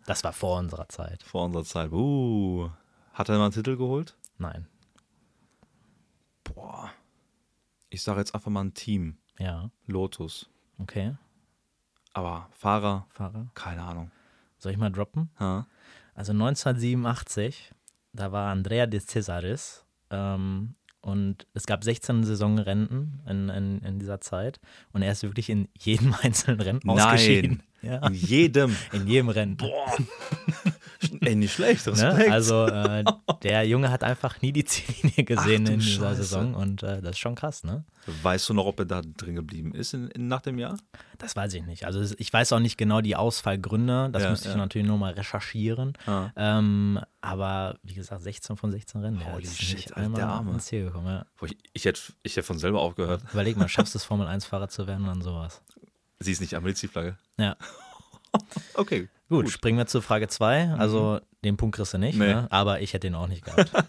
das 0.05 0.23
war 0.23 0.33
vor 0.33 0.57
unserer 0.59 0.87
Zeit. 0.89 1.21
Vor 1.23 1.45
unserer 1.45 1.65
Zeit. 1.65 1.91
Uh, 1.91 2.69
hat 3.13 3.29
er 3.29 3.37
mal 3.37 3.45
einen 3.45 3.53
Titel 3.53 3.75
geholt? 3.77 4.15
Nein. 4.37 4.67
Boah. 6.43 6.91
Ich 7.89 8.01
sage 8.03 8.19
jetzt 8.19 8.35
einfach 8.35 8.51
mal 8.51 8.63
ein 8.63 8.73
Team. 8.73 9.17
Ja, 9.39 9.69
Lotus. 9.85 10.49
okay. 10.79 11.15
Aber 12.13 12.49
Fahrer, 12.51 13.05
Fahrer. 13.09 13.47
keine 13.53 13.83
Ahnung. 13.83 14.09
Soll 14.57 14.71
ich 14.71 14.77
mal 14.79 14.89
droppen? 14.91 15.29
Ha? 15.39 15.67
Also 16.15 16.31
1987, 16.31 17.71
da 18.13 18.31
war 18.31 18.51
Andrea 18.51 18.87
de 18.87 18.99
Cesaris 18.99 19.85
ähm, 20.09 20.73
und 21.01 21.45
es 21.53 21.67
gab 21.67 21.83
16 21.83 22.23
Saisonrennen 22.23 23.21
in, 23.27 23.49
in, 23.49 23.79
in 23.83 23.99
dieser 23.99 24.19
Zeit 24.19 24.59
und 24.93 25.03
er 25.03 25.11
ist 25.11 25.21
wirklich 25.21 25.49
in 25.51 25.67
jedem 25.77 26.15
einzelnen 26.21 26.59
Rennen 26.59 26.79
Nein. 26.83 26.99
ausgeschieden. 26.99 27.63
Ja, 27.83 28.07
In 28.07 28.13
jedem. 28.15 28.75
in 28.91 29.05
jedem 29.07 29.29
Rennen. 29.29 29.57
Ey, 31.21 31.35
nicht 31.35 31.53
schlecht. 31.53 31.85
Ne? 31.87 31.93
Respekt. 31.93 32.31
Also 32.31 32.65
äh, 32.65 33.03
der 33.43 33.67
Junge 33.67 33.91
hat 33.91 34.03
einfach 34.03 34.41
nie 34.41 34.51
die 34.51 34.65
Ziellinie 34.65 35.23
gesehen 35.23 35.65
Ach 35.67 35.71
in 35.73 35.79
dieser 35.79 36.09
Scheiße. 36.09 36.15
Saison 36.23 36.53
und 36.55 36.83
äh, 36.83 37.01
das 37.01 37.11
ist 37.11 37.19
schon 37.19 37.35
krass, 37.35 37.63
ne? 37.63 37.83
Weißt 38.23 38.47
du 38.49 38.53
noch, 38.53 38.65
ob 38.65 38.79
er 38.79 38.85
da 38.85 39.01
drin 39.01 39.35
geblieben 39.35 39.73
ist 39.73 39.93
in, 39.93 40.07
in, 40.09 40.27
nach 40.27 40.41
dem 40.41 40.57
Jahr? 40.57 40.77
Das 41.17 41.35
weiß 41.35 41.53
ich 41.55 41.65
nicht. 41.65 41.85
Also 41.85 42.15
ich 42.17 42.31
weiß 42.31 42.53
auch 42.53 42.59
nicht 42.59 42.77
genau 42.77 43.01
die 43.01 43.15
Ausfallgründe. 43.15 44.09
Das 44.11 44.23
Ja, 44.23 44.29
müsste 44.29 44.47
ich 44.47 44.53
ja. 44.53 44.57
natürlich 44.59 44.87
nochmal 44.87 45.13
recherchieren. 45.13 45.93
Ah. 46.05 46.29
Ähm, 46.35 46.99
aber 47.21 47.77
wie 47.83 47.93
gesagt, 47.95 48.21
16 48.21 48.55
von 48.57 48.71
16 48.71 49.01
Rennen. 49.01 49.25
Holy 49.33 49.43
ist 49.43 49.61
shit, 49.61 49.75
nicht 49.75 49.89
Alter, 49.89 50.05
einmal 50.05 50.21
der 50.21 50.29
Arme. 50.29 50.51
ins 50.53 50.65
Ziel 50.65 50.85
gekommen. 50.85 51.07
Ja. 51.07 51.25
Ich, 51.45 51.57
ich, 51.73 51.85
hätte, 51.85 51.99
ich 52.23 52.35
hätte 52.37 52.45
von 52.47 52.59
selber 52.59 52.81
aufgehört. 52.81 53.21
Überleg 53.33 53.57
mal, 53.57 53.67
schaffst 53.67 53.93
du 53.93 53.97
es, 53.97 54.05
Formel-1-Fahrer 54.05 54.69
zu 54.69 54.87
werden 54.87 55.01
und 55.01 55.07
dann 55.09 55.21
sowas. 55.21 55.61
Sie 56.19 56.31
ist 56.31 56.41
nicht 56.41 56.55
am 56.55 56.63
Flagge. 56.73 57.17
Ja. 57.37 57.55
Okay. 58.73 59.09
Gut, 59.29 59.49
springen 59.49 59.77
wir 59.77 59.87
zu 59.87 60.01
Frage 60.01 60.27
2. 60.29 60.69
Also 60.77 61.19
den 61.43 61.57
Punkt 61.57 61.75
kriegst 61.75 61.93
du 61.93 61.97
nicht, 61.97 62.15
Mhm. 62.17 62.25
Nee. 62.25 62.33
ne? 62.33 62.47
aber 62.51 62.79
ich 62.81 62.93
hätte 62.93 63.07
ihn 63.07 63.15
auch 63.15 63.27
nicht 63.27 63.43
gehabt. 63.43 63.71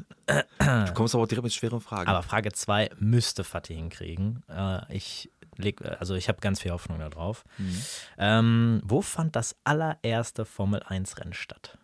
Du 0.59 0.93
kommst 0.93 1.15
aber 1.15 1.25
auch 1.25 1.29
direkt 1.29 1.45
mit 1.45 1.53
schweren 1.55 1.81
Fragen. 1.81 2.11
aber 2.11 2.23
Frage 2.23 2.53
2 2.53 2.91
müsste 2.99 3.43
Fatih 3.45 3.75
hinkriegen. 3.77 4.43
Äh, 4.49 4.81
ich 4.95 5.31
leg, 5.57 5.81
also 5.99 6.15
ich 6.15 6.29
habe 6.29 6.41
ganz 6.41 6.61
viel 6.61 6.73
Hoffnung 6.73 6.99
darauf. 6.99 7.45
Mhm. 7.57 7.83
Ähm, 8.19 8.81
wo 8.85 9.01
fand 9.01 9.35
das 9.37 9.57
allererste 9.65 10.45
Formel-1-Rennen 10.45 11.33
statt? 11.33 11.79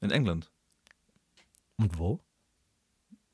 in 0.00 0.10
England. 0.10 0.50
Und 1.76 1.98
wo? 1.98 2.20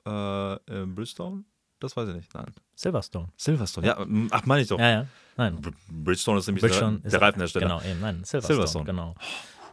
Äh, 0.05 0.57
in 0.83 0.95
Bridgestone? 0.97 1.45
Das 1.79 1.97
weiß 1.97 2.09
ich 2.09 2.14
nicht. 2.16 2.35
Nein. 2.35 2.53
Silverstone. 2.77 3.29
Silverstone. 3.37 3.87
Ja, 3.87 4.01
m- 4.03 4.29
ach, 4.31 4.45
meine 4.47 4.62
ich 4.62 4.68
doch. 4.68 4.79
Ja, 4.79 4.89
ja. 4.91 5.07
Nein. 5.37 5.57
Br- 5.61 5.70
Bridgestone 5.89 6.39
ist 6.39 6.47
nämlich 6.47 6.62
Bridgestone 6.62 6.99
der, 6.99 7.07
ist- 7.07 7.12
der 7.12 7.20
Reifenhersteller. 7.22 7.66
Genau, 7.66 7.81
eben, 7.83 8.01
nein, 8.01 8.22
Silverstone, 8.24 8.55
Silverstone. 8.55 8.85
genau. 8.85 9.14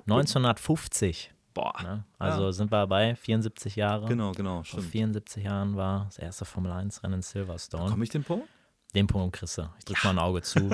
1950. 0.08 1.32
Boah. 1.54 1.74
Ne? 1.84 2.04
Also 2.18 2.51
sind 2.51 2.72
wir 2.72 2.88
bei 2.88 3.16
74 3.16 3.76
Jahre. 3.76 4.08
Genau, 4.08 4.32
genau. 4.32 4.56
Vor 4.64 4.80
Stimmt. 4.80 4.91
74 4.91 5.43
Jahren 5.43 5.76
war 5.76 6.06
das 6.06 6.18
erste 6.18 6.45
Formel-1-Rennen 6.45 7.16
in 7.16 7.22
Silverstone. 7.22 7.91
Komme 7.91 8.04
ich 8.04 8.10
den 8.10 8.24
Punkt? 8.24 8.47
Den 8.95 9.06
Punkt 9.08 9.36
kriegst 9.38 9.58
du. 9.60 9.70
Ich 9.78 9.86
drücke 9.86 10.01
mal 10.08 10.12
ein 10.12 10.20
Auge 10.20 10.41
zu. 10.41 10.70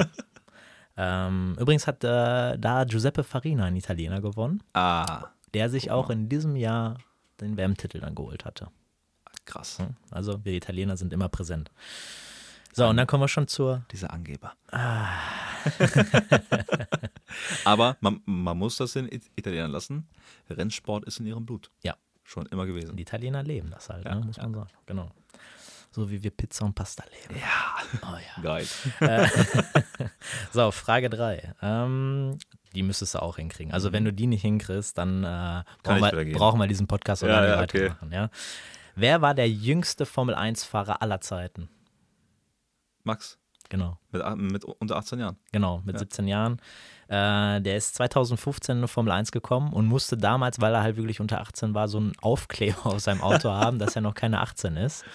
ähm, 0.97 1.55
übrigens 1.59 1.85
hat 1.87 2.03
äh, 2.03 2.57
da 2.57 2.83
Giuseppe 2.85 3.23
Farina, 3.23 3.65
ein 3.65 3.75
Italiener, 3.75 4.21
gewonnen, 4.21 4.63
Ah, 4.73 5.27
der 5.53 5.69
sich 5.69 5.91
auch 5.91 6.09
in 6.09 6.29
diesem 6.29 6.55
Jahr 6.55 6.97
den 7.41 7.57
WM-Titel 7.57 7.99
dann 7.99 8.15
geholt 8.15 8.45
hatte. 8.45 8.67
Krass. 9.49 9.79
Hm? 9.79 9.95
Also 10.11 10.43
wir 10.45 10.53
Italiener 10.53 10.95
sind 10.97 11.11
immer 11.13 11.27
präsent. 11.29 11.71
So, 12.71 12.87
und 12.87 12.97
dann 12.97 13.07
kommen 13.07 13.23
wir 13.23 13.27
schon 13.27 13.47
zur. 13.47 13.83
Dieser 13.91 14.13
Angeber. 14.13 14.53
Ah. 14.71 15.07
Aber 17.65 17.97
man, 17.99 18.21
man 18.25 18.57
muss 18.57 18.77
das 18.77 18.93
den 18.93 19.11
It- 19.11 19.29
Italienern 19.35 19.71
lassen. 19.71 20.07
Rennsport 20.49 21.05
ist 21.05 21.19
in 21.19 21.25
ihrem 21.25 21.45
Blut. 21.45 21.71
Ja. 21.83 21.95
Schon 22.23 22.45
immer 22.47 22.65
gewesen. 22.67 22.95
Die 22.95 23.01
Italiener 23.01 23.41
leben 23.43 23.71
das 23.71 23.89
halt, 23.89 24.05
Ja, 24.05 24.15
ne, 24.15 24.25
muss 24.25 24.37
man 24.37 24.53
sagen. 24.53 24.69
Genau. 24.85 25.11
So 25.91 26.11
wie 26.11 26.21
wir 26.21 26.29
Pizza 26.29 26.63
und 26.65 26.75
Pasta 26.75 27.03
leben. 27.05 27.39
Ja. 27.41 27.99
Oh 28.07 28.17
ja. 28.17 28.41
Geil. 28.43 28.67
So, 30.51 30.71
Frage 30.71 31.09
3. 31.09 31.53
Ähm, 31.61 32.37
die 32.73 32.83
müsstest 32.83 33.15
du 33.15 33.21
auch 33.21 33.35
hinkriegen. 33.37 33.73
Also, 33.73 33.91
wenn 33.91 34.05
du 34.05 34.13
die 34.13 34.27
nicht 34.27 34.41
hinkriegst, 34.41 34.97
dann 34.97 35.23
äh, 35.23 35.63
brauchen, 35.83 36.01
wir, 36.01 36.33
brauchen 36.37 36.59
wir 36.59 36.67
diesen 36.67 36.87
Podcast 36.87 37.23
oder 37.23 37.43
Ja, 37.47 37.55
ja, 37.57 37.63
okay. 37.63 37.83
weitermachen. 37.89 38.11
Ja? 38.11 38.29
Wer 38.95 39.21
war 39.21 39.33
der 39.33 39.49
jüngste 39.49 40.05
Formel-1-Fahrer 40.05 41.01
aller 41.01 41.21
Zeiten? 41.21 41.69
Max, 43.03 43.37
Genau, 43.71 43.99
mit, 44.11 44.23
mit 44.51 44.65
unter 44.65 44.95
18 44.97 45.19
Jahren. 45.19 45.37
genau, 45.51 45.81
mit 45.85 45.93
Ja. 45.93 45.99
17 45.99 46.27
Jahren. 46.27 46.59
Äh, 47.07 47.61
der 47.61 47.77
ist 47.77 47.93
2015 47.95 48.79
in 48.81 48.87
Formel 48.87 49.11
1 49.13 49.31
gekommen 49.31 49.73
und 49.73 49.85
musste 49.85 50.17
damals, 50.17 50.59
weil 50.59 50.73
er 50.73 50.81
halt 50.81 50.97
wirklich 50.97 51.19
unter 51.19 51.39
18 51.39 51.75
war, 51.75 51.87
so 51.87 51.99
einen 51.99 52.13
Aufkleber 52.19 52.85
auf 52.87 52.99
seinem 52.99 53.21
Auto 53.21 53.49
haben, 53.51 53.77
dass 53.77 53.95
er 53.95 54.01
noch 54.01 54.15
keine 54.15 54.41
18 54.41 54.75
ist. 54.75 55.05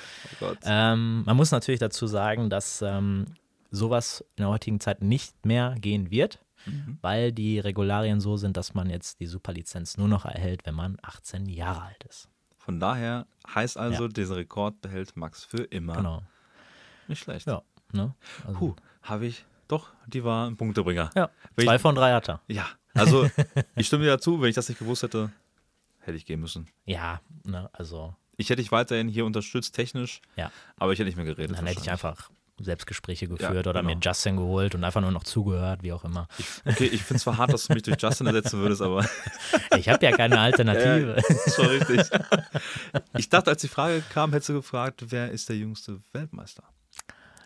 Oh 0.41 0.47
Gott. 0.47 0.59
Ähm, 0.65 1.25
man 1.27 1.37
muss 1.37 1.51
natürlich 1.51 1.81
dazu 1.81 2.07
sagen, 2.07 2.49
dass 2.49 2.81
ähm, 2.81 3.25
sowas 3.73 4.21
in 4.37 4.43
der 4.43 4.49
heutigen 4.51 4.79
Zeit 4.79 5.03
nicht 5.03 5.45
mehr 5.45 5.75
gehen 5.79 6.11
wird, 6.13 6.39
Mhm. 6.67 6.99
weil 7.03 7.31
die 7.33 7.59
Regularien 7.59 8.21
so 8.21 8.37
sind, 8.39 8.57
dass 8.57 8.73
man 8.73 8.89
jetzt 8.89 9.21
die 9.21 9.27
Superlizenz 9.27 9.99
nur 9.99 10.09
noch 10.09 10.25
erhält, 10.25 10.65
wenn 10.65 10.75
man 10.75 10.97
18 11.03 11.45
Jahre 11.47 11.83
alt 11.83 12.05
ist. 12.09 12.31
Von 12.65 12.81
daher 12.81 13.27
heißt 13.55 13.77
also, 13.77 14.09
dieser 14.09 14.37
Rekord 14.37 14.81
behält 14.81 15.17
Max 15.17 15.45
für 15.45 15.65
immer. 15.65 15.97
Genau. 15.97 16.23
Nicht 17.09 17.23
schlecht. 17.23 17.47
Ja. 17.47 17.63
Ne? 17.93 18.15
Also, 18.47 18.59
Puh, 18.59 18.75
habe 19.03 19.27
ich. 19.27 19.45
Doch, 19.69 19.89
die 20.07 20.25
war 20.25 20.49
ein 20.49 20.57
Punktebringer. 20.57 21.11
ja. 21.15 21.31
Wenn 21.57 21.67
Zwei 21.67 21.77
ich, 21.77 21.83
von 21.83 21.95
drei 21.95 22.13
hat 22.13 22.29
er. 22.29 22.41
ja, 22.49 22.67
also 22.95 23.29
ich 23.77 23.87
stimme 23.87 24.05
dir 24.05 24.11
dazu, 24.11 24.41
wenn 24.41 24.49
ich 24.49 24.55
das 24.55 24.69
nicht 24.69 24.79
gewusst 24.79 25.03
hätte, 25.03 25.31
hätte 26.01 26.17
ich 26.17 26.25
gehen 26.25 26.41
müssen. 26.41 26.67
Ja, 26.87 27.21
ne, 27.45 27.69
also 27.73 28.15
Ich 28.37 28.49
hätte 28.51 28.63
dich 28.63 28.73
weiterhin 28.73 29.09
hier 29.09 29.27
unterstützt, 29.27 29.75
technisch, 29.75 30.21
ja. 30.37 30.51
aber 30.77 30.93
ich 30.93 30.99
hätte 30.99 31.07
nicht 31.07 31.17
mehr 31.17 31.25
geredet. 31.27 31.57
Dann 31.59 31.67
hätte 31.67 31.81
ich 31.83 31.91
einfach 31.91 32.31
Selbstgespräche 32.61 33.27
geführt 33.27 33.67
oder 33.67 33.81
genau. 33.83 33.95
mir 33.95 34.01
Justin 34.01 34.37
geholt 34.37 34.75
und 34.75 34.85
einfach 34.85 35.01
nur 35.01 35.11
noch 35.11 35.25
zugehört, 35.25 35.83
wie 35.83 35.93
auch 35.93 36.05
immer. 36.05 36.29
Okay, 36.65 36.87
ich 36.87 37.03
finde 37.03 37.17
es 37.17 37.23
zwar 37.23 37.37
hart, 37.37 37.53
dass 37.53 37.67
du 37.67 37.75
mich 37.75 37.83
durch 37.83 38.01
Justin 38.01 38.27
ersetzen 38.29 38.61
würdest, 38.61 38.81
aber 38.83 39.05
Ich 39.77 39.89
habe 39.89 40.05
ja 40.07 40.17
keine 40.17 40.39
Alternative. 40.39 41.13
ist 41.29 41.57
schon 41.57 41.67
richtig. 41.67 42.09
Ich 43.17 43.29
dachte, 43.29 43.51
als 43.51 43.61
die 43.61 43.69
Frage 43.69 44.03
kam, 44.13 44.33
hättest 44.33 44.51
du 44.51 44.55
gefragt, 44.55 45.05
wer 45.09 45.31
ist 45.31 45.49
der 45.49 45.57
jüngste 45.57 45.99
Weltmeister? 46.13 46.63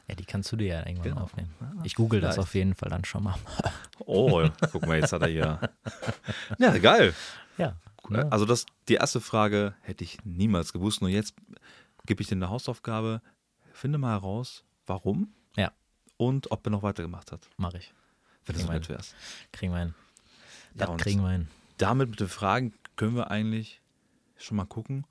Ja, 0.09 0.15
die 0.15 0.25
kannst 0.25 0.51
du 0.53 0.57
dir 0.57 0.67
ja 0.69 0.79
irgendwann 0.87 1.11
Genau. 1.11 1.21
aufnehmen. 1.23 1.55
Ich 1.85 1.95
google 1.95 2.21
das 2.21 2.35
vielleicht. 2.37 2.49
auf 2.49 2.55
jeden 2.55 2.75
Fall 2.75 2.89
dann 2.89 3.05
schon 3.05 3.23
mal. 3.25 3.35
Oh, 4.07 4.47
guck 4.73 4.87
mal, 4.87 4.99
jetzt 4.99 5.13
hat 5.13 5.23
er 5.23 5.29
hier. 5.29 5.61
Ja, 6.59 6.77
geil. 6.79 7.15
Ja. 7.59 7.77
ne? 8.09 8.27
Also 8.31 8.45
das, 8.47 8.65
die 8.89 8.95
erste 8.95 9.21
Frage 9.21 9.75
hätte 9.83 10.05
ich 10.05 10.19
niemals 10.25 10.73
gewusst. 10.73 11.01
Nur 11.03 11.11
jetzt 11.11 11.35
gebe 12.07 12.23
ich 12.23 12.29
dir 12.29 12.37
eine 12.37 12.49
Hausaufgabe. 12.49 13.21
Finde 13.75 13.99
mal 13.99 14.13
heraus, 14.13 14.65
warum 14.89 15.33
Ja, 15.57 15.73
und 16.17 16.51
ob 16.51 16.67
er 16.67 16.71
noch 16.71 16.83
weitergemacht 16.83 17.33
hat. 17.33 17.49
mache 17.57 17.79
ich. 17.79 17.93
Wenn 18.47 18.57
du 18.57 18.63
so 18.63 18.73
nett 18.73 18.89
wärst. 18.89 19.15
Kriegen 19.53 19.73
wir 19.73 19.81
hin. 19.81 19.95
Ja, 20.75 20.87
Das 20.87 20.89
und 20.91 21.01
kriegen 21.01 21.21
wir 21.23 21.31
hin. 21.31 21.49
Damit 21.77 22.11
mit 22.11 22.21
den 22.21 22.29
Fragen 22.29 22.73
können 22.97 23.15
wir 23.15 23.31
eigentlich 23.31 23.81
schon 24.37 24.57
mal 24.57 24.65
gucken, 24.67 25.05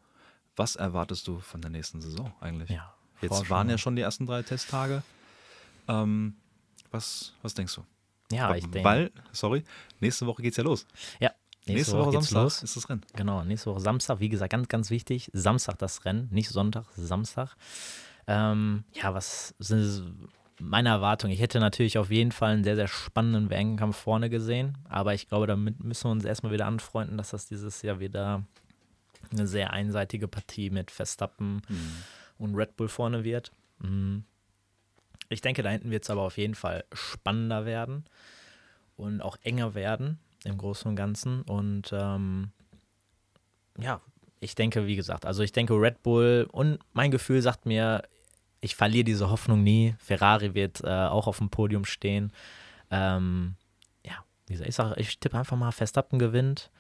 was 0.56 0.76
erwartest 0.76 1.28
du 1.28 1.40
von 1.40 1.62
der 1.62 1.70
nächsten 1.70 2.02
Saison 2.02 2.34
eigentlich? 2.42 2.70
Ja, 2.72 2.94
Jetzt 3.22 3.50
waren 3.50 3.70
ja 3.70 3.78
schon 3.78 3.96
die 3.96 4.02
ersten 4.02 4.26
drei 4.26 4.42
Testtage. 4.44 5.04
Ähm, 5.88 6.36
was, 6.92 7.34
was 7.42 7.54
denkst 7.54 7.76
du? 7.76 7.84
Ja, 8.32 8.54
ich 8.56 8.64
denke. 8.66 8.84
Weil, 8.84 9.12
sorry, 9.32 9.64
nächste 10.00 10.26
Woche 10.28 10.42
geht's 10.42 10.58
ja 10.58 10.64
los. 10.64 10.86
Ja, 11.20 11.32
nächste, 11.66 11.94
Woche, 11.94 12.12
geht's 12.12 12.30
Samstag 12.30 12.44
los. 12.44 12.64
ist 12.64 12.76
das 12.76 12.90
Rennen. 12.90 13.06
Genau, 13.14 13.44
nächste 13.44 13.70
Woche 13.72 13.80
Samstag. 13.82 14.20
Wie 14.20 14.30
gesagt, 14.30 14.52
ganz, 14.52 14.68
ganz 14.68 14.90
wichtig. 14.90 15.30
Samstag 15.34 15.78
das 15.78 16.04
Rennen, 16.06 16.28
nicht 16.32 16.50
Sonntag, 16.50 16.86
Samstag. 16.96 17.56
Ähm, 18.28 18.84
ja, 18.94 19.14
was 19.14 19.56
sind 19.60 20.30
meine 20.60 20.90
Erwartungen? 20.90 21.34
Ich 21.34 21.40
hätte 21.40 21.60
natürlich 21.60 21.98
auf 21.98 22.12
jeden 22.12 22.32
Fall 22.32 22.54
einen 22.54 22.64
sehr, 22.64 22.76
sehr 22.76 22.88
spannenden 22.88 23.50
Wehrkampf 23.50 23.98
vorne 23.98 24.30
gesehen. 24.30 24.78
Aber 24.90 25.14
ich 25.14 25.28
glaube, 25.28 25.48
damit 25.48 25.84
müssen 25.84 26.06
wir 26.06 26.12
uns 26.12 26.26
erstmal 26.26 26.52
wieder 26.52 26.66
anfreunden, 26.66 27.18
dass 27.18 27.32
das 27.32 27.48
dieses 27.48 27.82
Jahr 27.82 28.00
wieder 28.00 28.44
eine 29.32 29.48
sehr 29.48 29.72
einseitige 29.72 30.28
Partie 30.28 30.70
mit 30.70 30.92
Verstappen 30.92 31.62
und 32.38 32.56
Red 32.56 32.76
Bull 32.76 32.88
vorne 32.88 33.24
wird. 33.24 33.52
Mhm. 33.80 34.24
Ich 35.30 35.42
denke, 35.42 35.64
da 35.64 35.70
hinten 35.70 35.92
wird 35.92 36.04
es 36.04 36.10
aber 36.10 36.22
auf 36.22 36.38
jeden 36.38 36.56
Fall 36.56 36.86
spannender 36.94 37.66
werden 37.66 38.06
und 38.96 39.22
auch 39.22 39.38
enger 39.44 39.76
werden 39.76 40.20
im 40.46 40.58
Großen 40.58 40.88
und 40.90 40.96
Ganzen. 40.96 41.42
Und 41.42 41.90
ähm, 41.92 42.52
ja, 43.78 44.02
ich 44.40 44.56
denke, 44.56 44.88
wie 44.88 44.96
gesagt, 44.96 45.26
also 45.26 45.44
ich 45.44 45.52
denke 45.52 45.74
Red 45.74 46.02
Bull 46.04 46.48
und 46.52 46.80
mein 46.94 47.12
Gefühl 47.12 47.42
sagt 47.42 47.66
mir, 47.66 48.04
ich 48.62 48.76
verliere 48.76 49.04
diese 49.04 49.30
Hoffnung 49.30 49.64
nie. 49.64 49.96
Ferrari 50.00 50.54
wird 50.54 50.84
äh, 50.84 50.88
auch 50.88 51.28
auf 51.28 51.38
dem 51.38 51.50
Podium 51.50 51.86
stehen. 51.86 52.32
Ähm, 52.92 53.56
ja, 54.06 54.14
wie 54.48 54.54
gesagt, 54.54 54.70
ich 54.70 54.76
sage, 54.76 55.00
ich 55.00 55.20
tippe 55.20 55.38
einfach 55.38 55.58
mal, 55.58 55.72
Verstappen 55.72 56.20
gewinnt, 56.20 56.72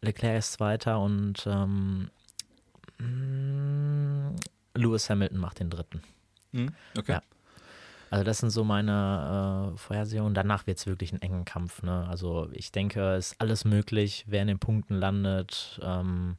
Leclerc 0.00 0.38
ist 0.38 0.52
Zweiter 0.52 1.00
und 1.00 1.46
ähm, 1.46 2.10
mm, 2.98 4.36
Lewis 4.74 5.10
Hamilton 5.10 5.38
macht 5.38 5.60
den 5.60 5.70
Dritten. 5.70 6.02
Mhm. 6.52 6.74
Okay. 6.96 7.12
Ja. 7.12 7.22
Also 8.10 8.24
das 8.24 8.38
sind 8.38 8.50
so 8.50 8.62
meine 8.62 9.72
äh, 9.74 9.78
Vorhersehungen. 9.78 10.32
Danach 10.32 10.66
wird 10.66 10.78
es 10.78 10.86
wirklich 10.86 11.12
ein 11.12 11.20
engen 11.20 11.44
Kampf. 11.44 11.82
Ne? 11.82 12.06
Also 12.08 12.48
ich 12.52 12.70
denke, 12.70 13.14
es 13.14 13.32
ist 13.32 13.40
alles 13.40 13.64
möglich, 13.64 14.24
wer 14.28 14.42
in 14.42 14.48
den 14.48 14.58
Punkten 14.58 14.94
landet. 14.94 15.80
Ähm, 15.82 16.36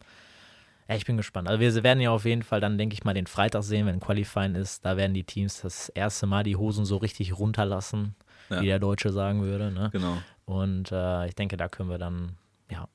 ja, 0.90 0.96
ich 0.96 1.06
bin 1.06 1.18
gespannt. 1.18 1.48
Also 1.50 1.60
wir 1.60 1.84
werden 1.84 2.00
ja 2.02 2.12
auf 2.12 2.26
jeden 2.26 2.44
Fall 2.44 2.62
dann, 2.62 2.78
denke 2.78 2.94
ich 2.94 3.04
mal, 3.04 3.14
den 3.14 3.28
Freitag 3.28 3.64
sehen, 3.64 3.86
wenn 3.86 4.00
Qualifying 4.00 4.56
ist. 4.56 4.86
Da 4.86 4.96
werden 4.98 5.14
die 5.14 5.24
Teams 5.24 5.62
das 5.62 5.90
erste 5.90 6.26
Mal 6.28 6.44
die 6.44 6.56
Hosen 6.56 6.86
so 6.86 6.98
richtig 6.98 7.38
runterlassen, 7.38 8.16
Ja. 8.50 8.62
wie 8.62 8.68
der 8.68 8.80
Deutsche 8.80 9.12
sagen 9.12 9.42
würde. 9.44 9.72
Ne? 9.72 9.90
Genau. 9.92 10.18
Und 10.46 10.92
äh, 10.92 11.28
ich 11.28 11.36
denke, 11.36 11.58
da 11.58 11.68
können 11.68 11.90
wir 11.90 11.98
dann, 11.98 12.38
ja, 12.72 12.88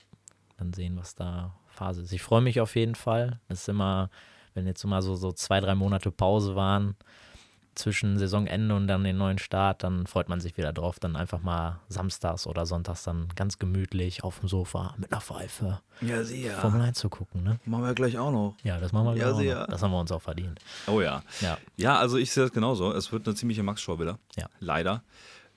dann 0.57 0.73
sehen, 0.73 0.97
was 0.97 1.15
da 1.15 1.55
Phase 1.69 2.03
ist. 2.03 2.13
Ich 2.13 2.23
freue 2.23 2.41
mich 2.41 2.61
auf 2.61 2.77
jeden 2.77 2.95
Fall. 2.95 3.41
Es 3.49 3.61
ist 3.63 3.69
immer, 3.69 4.09
wenn 4.55 4.67
jetzt 4.67 4.85
immer 4.85 5.03
so, 5.03 5.15
so 5.17 5.33
zwei, 5.33 5.61
drei 5.61 5.75
Monate 5.75 6.11
Pause 6.11 6.55
waren 6.57 6.97
zwischen 7.75 8.19
Saisonende 8.19 8.75
und 8.75 8.87
dann 8.87 9.03
den 9.05 9.17
neuen 9.17 9.39
Start, 9.39 9.83
dann 9.83 10.07
freut 10.07 10.29
man 10.29 10.41
sich 10.41 10.57
wieder 10.57 10.73
drauf, 10.73 11.01
dann 11.01 11.17
einfach 11.17 11.41
mal 11.41 11.81
samstags 11.89 12.47
oder 12.47 12.67
sonntags 12.67 13.03
dann 13.05 13.29
ganz 13.35 13.59
gemütlich 13.59 14.25
auf 14.25 14.41
dem 14.41 14.49
Sofa 14.49 14.95
mit 14.99 15.11
einer 15.11 15.21
Pfeife 15.21 15.81
Ja, 16.01 16.23
sicher. 16.23 16.59
Formel 16.59 16.83
1 16.83 16.99
zu 16.99 17.09
gucken, 17.09 17.43
ne? 17.43 17.59
Machen 17.65 17.85
wir 17.85 17.95
gleich 17.95 18.19
auch 18.19 18.31
noch. 18.31 18.57
Ja, 18.63 18.79
das 18.79 18.93
machen 18.93 19.07
wir 19.07 19.17
Ja, 19.17 19.33
auch 19.33 19.39
sehr. 19.39 19.61
noch. 19.61 19.67
Das 19.69 19.83
haben 19.83 19.91
wir 19.91 20.01
uns 20.01 20.13
auch 20.13 20.21
verdient. 20.23 20.61
Oh 20.87 21.01
ja. 21.01 21.23
Ja, 21.41 21.59
Ja, 21.77 21.99
also 21.99 22.19
ich 22.19 22.31
sehe 22.31 22.45
das 22.45 22.53
genauso. 22.53 22.93
Es 22.93 23.11
wird 23.11 23.27
eine 23.27 23.35
ziemliche 23.35 23.63
Max-Show 23.63 23.99
wieder. 23.99 24.19
Ja. 24.37 24.47
Leider. 24.61 25.03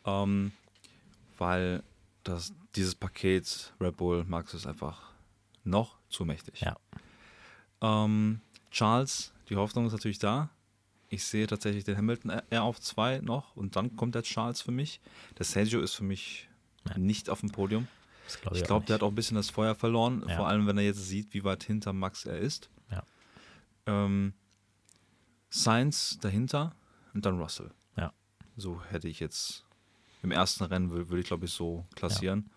Ähm, 0.05 0.51
weil 1.38 1.84
das, 2.24 2.53
dieses 2.76 2.95
Paket 2.95 3.74
Red 3.82 3.97
Bull 3.97 4.24
Max 4.26 4.53
ist 4.53 4.66
einfach 4.66 5.01
noch 5.63 5.97
zu 6.09 6.24
mächtig. 6.26 6.61
Ja. 6.61 6.76
Ähm, 7.82 8.39
Charles, 8.72 9.34
die 9.49 9.55
Hoffnung 9.55 9.86
ist 9.88 9.91
natürlich 9.93 10.20
da. 10.20 10.49
Ich 11.09 11.23
sehe 11.25 11.47
tatsächlich 11.47 11.83
den 11.83 11.97
Hamilton 11.97 12.31
e- 12.31 12.41
eher 12.49 12.63
auf 12.63 12.79
zwei 12.81 13.19
noch 13.19 13.55
und 13.55 13.75
dann 13.75 13.95
kommt 13.95 14.15
der 14.15 14.23
Charles 14.23 14.61
für 14.61 14.71
mich. 14.71 14.99
Der 15.37 15.45
Sergio 15.45 15.79
ist 15.81 15.93
für 15.93 16.03
mich 16.03 16.49
Ja. 16.89 16.97
nicht 16.97 17.29
auf 17.29 17.39
dem 17.41 17.51
Podium. 17.51 17.87
das 18.25 18.41
glaube 18.41 18.55
Ich 18.55 18.61
ich, 18.63 18.67
glaube, 18.67 18.85
der 18.87 18.95
hat 18.95 19.03
auch 19.03 19.09
ein 19.09 19.15
bisschen 19.15 19.35
das 19.35 19.49
Feuer 19.51 19.75
verloren, 19.75 20.23
Ja. 20.27 20.35
vor 20.35 20.47
allem 20.47 20.65
wenn 20.65 20.77
er 20.79 20.83
jetzt 20.83 21.05
sieht, 21.07 21.33
wie 21.35 21.43
weit 21.43 21.63
hinter 21.63 21.93
Max 21.93 22.25
er 22.25 22.39
ist. 22.39 22.69
Ja. 22.91 23.03
Ähm, 23.85 24.33
Sainz 25.49 26.17
dahinter 26.19 26.75
und 27.13 27.25
dann 27.25 27.39
Russell. 27.39 27.71
Ja. 27.97 28.13
So 28.57 28.81
hätte 28.89 29.07
ich 29.07 29.19
jetzt 29.19 29.63
im 30.23 30.31
ersten 30.31 30.63
Rennen 30.63 30.89
würde 30.89 31.09
würd 31.09 31.21
ich 31.21 31.27
glaube 31.27 31.45
ich 31.45 31.51
so 31.51 31.85
klassieren. 31.95 32.49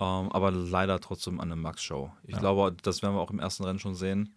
Ähm, 0.00 0.32
aber 0.32 0.50
leider 0.50 0.98
trotzdem 0.98 1.40
an 1.40 1.48
der 1.50 1.56
Max-Show. 1.56 2.10
Ich 2.24 2.34
Ja. 2.34 2.40
glaube, 2.40 2.74
das 2.82 3.02
werden 3.02 3.14
wir 3.14 3.20
auch 3.20 3.30
im 3.30 3.38
ersten 3.38 3.64
Rennen 3.64 3.78
schon 3.78 3.94
sehen, 3.94 4.34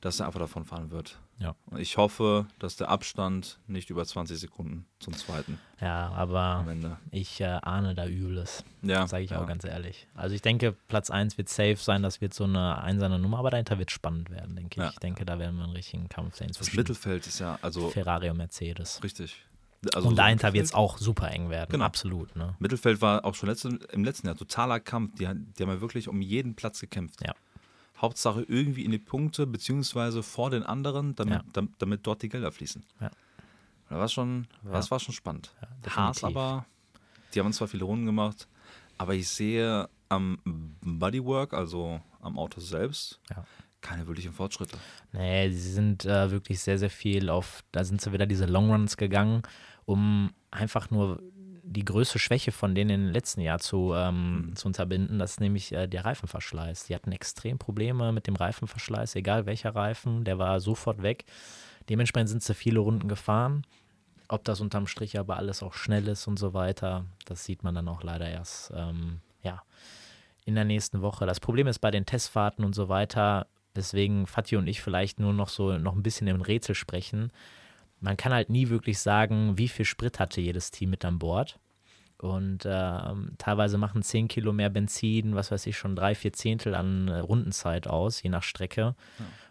dass 0.00 0.20
er 0.20 0.26
einfach 0.26 0.40
davon 0.40 0.64
fahren 0.64 0.90
wird. 0.90 1.18
Ja. 1.42 1.54
Und 1.66 1.80
ich 1.80 1.96
hoffe, 1.96 2.46
dass 2.58 2.76
der 2.76 2.88
Abstand 2.88 3.58
nicht 3.66 3.90
über 3.90 4.04
20 4.06 4.38
Sekunden 4.38 4.86
zum 5.00 5.14
zweiten 5.14 5.58
Ja, 5.80 6.10
aber 6.12 6.64
ich 7.10 7.40
äh, 7.40 7.44
ahne 7.62 7.94
da 7.94 8.06
Übles. 8.06 8.64
Ja, 8.82 9.06
Sage 9.06 9.24
ich 9.24 9.30
ja. 9.30 9.42
auch 9.42 9.46
ganz 9.46 9.64
ehrlich. 9.64 10.06
Also 10.14 10.34
ich 10.34 10.42
denke, 10.42 10.72
Platz 10.88 11.10
1 11.10 11.36
wird 11.38 11.48
safe 11.48 11.76
sein, 11.76 12.02
das 12.02 12.20
wird 12.20 12.32
so 12.32 12.44
eine 12.44 12.80
einsame 12.82 13.18
Nummer, 13.18 13.38
aber 13.38 13.50
dahinter 13.50 13.78
wird 13.78 13.90
spannend 13.90 14.30
werden, 14.30 14.54
denke 14.54 14.80
ich. 14.80 14.84
Ja. 14.84 14.90
Ich 14.90 14.98
denke, 15.00 15.24
da 15.24 15.38
werden 15.38 15.56
wir 15.56 15.64
einen 15.64 15.72
richtigen 15.72 16.08
Kampf 16.08 16.36
sehen 16.36 16.52
Das 16.56 16.72
Mittelfeld 16.74 17.26
ist 17.26 17.40
ja, 17.40 17.58
also 17.60 17.90
Ferrari 17.90 18.30
und 18.30 18.36
Mercedes. 18.36 19.02
richtig. 19.02 19.44
Also 19.94 20.06
und 20.08 20.14
so 20.14 20.16
dahinter 20.18 20.52
wird 20.52 20.64
es 20.66 20.74
auch 20.74 20.96
super 20.98 21.28
eng 21.32 21.50
werden, 21.50 21.72
Genau. 21.72 21.84
absolut. 21.84 22.36
Ne? 22.36 22.54
Mittelfeld 22.60 23.00
war 23.00 23.24
auch 23.24 23.34
schon 23.34 23.48
letzte, 23.48 23.68
im 23.92 24.04
letzten 24.04 24.28
Jahr 24.28 24.36
totaler 24.36 24.78
Kampf. 24.78 25.14
Die, 25.16 25.24
die 25.24 25.26
haben 25.26 25.48
ja 25.58 25.80
wirklich 25.80 26.06
um 26.06 26.20
jeden 26.22 26.54
Platz 26.54 26.78
gekämpft. 26.80 27.20
Ja. 27.26 27.34
Hauptsache 28.02 28.42
irgendwie 28.48 28.84
in 28.84 28.90
die 28.90 28.98
Punkte, 28.98 29.46
beziehungsweise 29.46 30.22
vor 30.22 30.50
den 30.50 30.62
anderen, 30.64 31.14
damit, 31.14 31.34
Ja. 31.34 31.44
damit, 31.52 31.72
damit 31.78 32.06
dort 32.06 32.22
die 32.22 32.28
Gelder 32.28 32.50
fließen. 32.52 32.84
Ja. 33.00 33.10
Das 33.88 33.98
war 33.98 34.08
schon, 34.08 34.46
das 34.64 34.90
war 34.90 34.98
schon 35.00 35.14
spannend. 35.14 35.54
Ja, 35.86 35.96
Haas 35.96 36.24
aber, 36.24 36.66
die 37.34 37.40
haben 37.40 37.52
zwar 37.52 37.68
viele 37.68 37.84
Runden 37.84 38.06
gemacht, 38.06 38.48
aber 38.98 39.14
ich 39.14 39.28
sehe 39.28 39.88
am 40.08 40.38
Bodywork, 40.82 41.54
also 41.54 42.00
am 42.20 42.38
Auto 42.38 42.60
selbst, 42.60 43.20
Ja. 43.30 43.44
keine 43.80 44.06
wirklichen 44.06 44.32
Fortschritte. 44.32 44.76
Nee, 45.12 45.50
sie 45.50 45.72
sind 45.72 46.04
äh, 46.04 46.30
wirklich 46.30 46.60
sehr, 46.60 46.78
sehr 46.78 46.90
viel 46.90 47.28
auf, 47.28 47.62
da 47.72 47.84
sind 47.84 48.00
sie 48.00 48.12
wieder 48.12 48.26
diese 48.26 48.46
Longruns 48.46 48.96
gegangen, 48.96 49.42
um 49.84 50.32
einfach 50.50 50.90
nur 50.90 51.22
die 51.72 51.84
größte 51.84 52.18
Schwäche 52.18 52.52
von 52.52 52.74
denen 52.74 52.90
im 52.90 53.12
letzten 53.12 53.40
Jahr 53.40 53.58
zu, 53.58 53.92
ähm, 53.94 54.48
Mhm. 54.48 54.56
zu 54.56 54.66
unterbinden, 54.68 55.18
das 55.18 55.32
ist 55.32 55.40
nämlich 55.40 55.72
äh, 55.72 55.86
der 55.86 56.04
Reifenverschleiß. 56.04 56.84
Die 56.84 56.94
hatten 56.94 57.12
extrem 57.12 57.58
Probleme 57.58 58.12
mit 58.12 58.26
dem 58.26 58.36
Reifenverschleiß, 58.36 59.14
egal 59.16 59.46
welcher 59.46 59.74
Reifen, 59.74 60.24
der 60.24 60.38
war 60.38 60.60
sofort 60.60 61.02
weg. 61.02 61.24
Dementsprechend 61.88 62.28
sind 62.28 62.42
sie 62.42 62.54
viele 62.54 62.80
Runden 62.80 63.08
gefahren. 63.08 63.64
Ob 64.28 64.44
das 64.44 64.60
unterm 64.60 64.86
Strich 64.86 65.18
aber 65.18 65.36
alles 65.36 65.62
auch 65.62 65.74
schnell 65.74 66.08
ist 66.08 66.26
und 66.26 66.38
so 66.38 66.54
weiter, 66.54 67.04
das 67.26 67.44
sieht 67.44 67.64
man 67.64 67.74
dann 67.74 67.88
auch 67.88 68.02
leider 68.02 68.28
erst, 68.28 68.72
ähm, 68.74 69.20
ja, 69.42 69.62
in 70.44 70.54
der 70.54 70.64
nächsten 70.64 71.02
Woche. 71.02 71.26
Das 71.26 71.40
Problem 71.40 71.66
ist 71.66 71.80
bei 71.80 71.90
den 71.90 72.06
Testfahrten 72.06 72.64
und 72.64 72.74
so 72.74 72.88
weiter, 72.88 73.46
weswegen 73.74 74.26
Fatih 74.26 74.56
und 74.56 74.66
ich 74.66 74.80
vielleicht 74.80 75.20
nur 75.20 75.32
noch 75.32 75.48
so 75.48 75.76
noch 75.78 75.94
ein 75.94 76.02
bisschen 76.02 76.28
im 76.28 76.40
Rätsel 76.40 76.74
sprechen. 76.74 77.30
Man 78.00 78.16
kann 78.16 78.32
halt 78.32 78.50
nie 78.50 78.68
wirklich 78.68 78.98
sagen, 78.98 79.56
wie 79.58 79.68
viel 79.68 79.84
Sprit 79.84 80.18
hatte 80.18 80.40
jedes 80.40 80.70
Team 80.70 80.90
mit 80.90 81.04
an 81.04 81.18
Bord. 81.18 81.58
Und 82.22 82.62
ähm, 82.66 83.32
teilweise 83.38 83.78
machen 83.78 84.02
10 84.02 84.28
Kilo 84.28 84.52
mehr 84.52 84.70
Benzin, 84.70 85.34
was 85.34 85.50
weiß 85.50 85.66
ich, 85.66 85.76
schon 85.76 85.96
drei, 85.96 86.14
vier 86.14 86.32
Zehntel 86.32 86.76
an 86.76 87.08
äh, 87.08 87.18
Rundenzeit 87.18 87.88
aus, 87.88 88.22
je 88.22 88.30
nach 88.30 88.44
Strecke. 88.44 88.94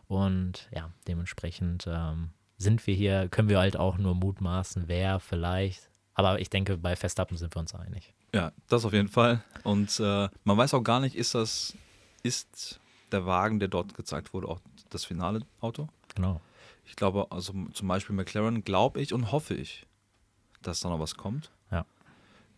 Und 0.07 0.69
ja, 0.74 0.89
dementsprechend 1.05 1.86
ähm, 1.88 2.30
sind 2.57 2.88
wir 2.88 2.95
hier, 2.95 3.28
können 3.28 3.49
wir 3.49 3.59
halt 3.59 3.76
auch 3.76 3.97
nur 3.97 4.15
mutmaßen, 4.15 4.86
wer 4.88 5.19
vielleicht. 5.19 5.89
Aber 6.13 6.39
ich 6.39 6.49
denke, 6.49 6.78
bei 6.78 6.95
Verstappen 6.95 7.36
sind 7.36 7.53
wir 7.53 7.59
uns 7.59 7.76
einig. 7.76 8.13
Ja, 8.34 8.53
das 8.69 8.86
auf 8.86 8.93
jeden 8.93 9.09
Fall. 9.09 9.43
Und 9.63 9.99
äh, 9.99 10.30
man 10.45 10.57
weiß 10.57 10.74
auch 10.74 10.84
gar 10.84 11.01
nicht, 11.01 11.15
ist 11.15 11.36
das, 11.36 11.74
ist 12.24 12.80
der 13.11 13.26
Wagen, 13.26 13.59
der 13.59 13.67
dort 13.67 13.95
gezeigt 13.95 14.34
wurde, 14.34 14.47
auch 14.47 14.61
das 14.89 15.03
finale 15.03 15.41
Auto? 15.59 15.89
Genau. 16.15 16.39
Ich 16.86 16.95
glaube, 16.95 17.28
also 17.32 17.53
zum 17.74 17.88
Beispiel 17.89 18.15
McLaren, 18.15 18.63
glaube 18.63 19.01
ich 19.01 19.13
und 19.13 19.34
hoffe 19.34 19.55
ich, 19.55 19.86
dass 20.61 20.80
da 20.80 20.88
noch 20.88 20.99
was 20.99 21.15
kommt. 21.15 21.51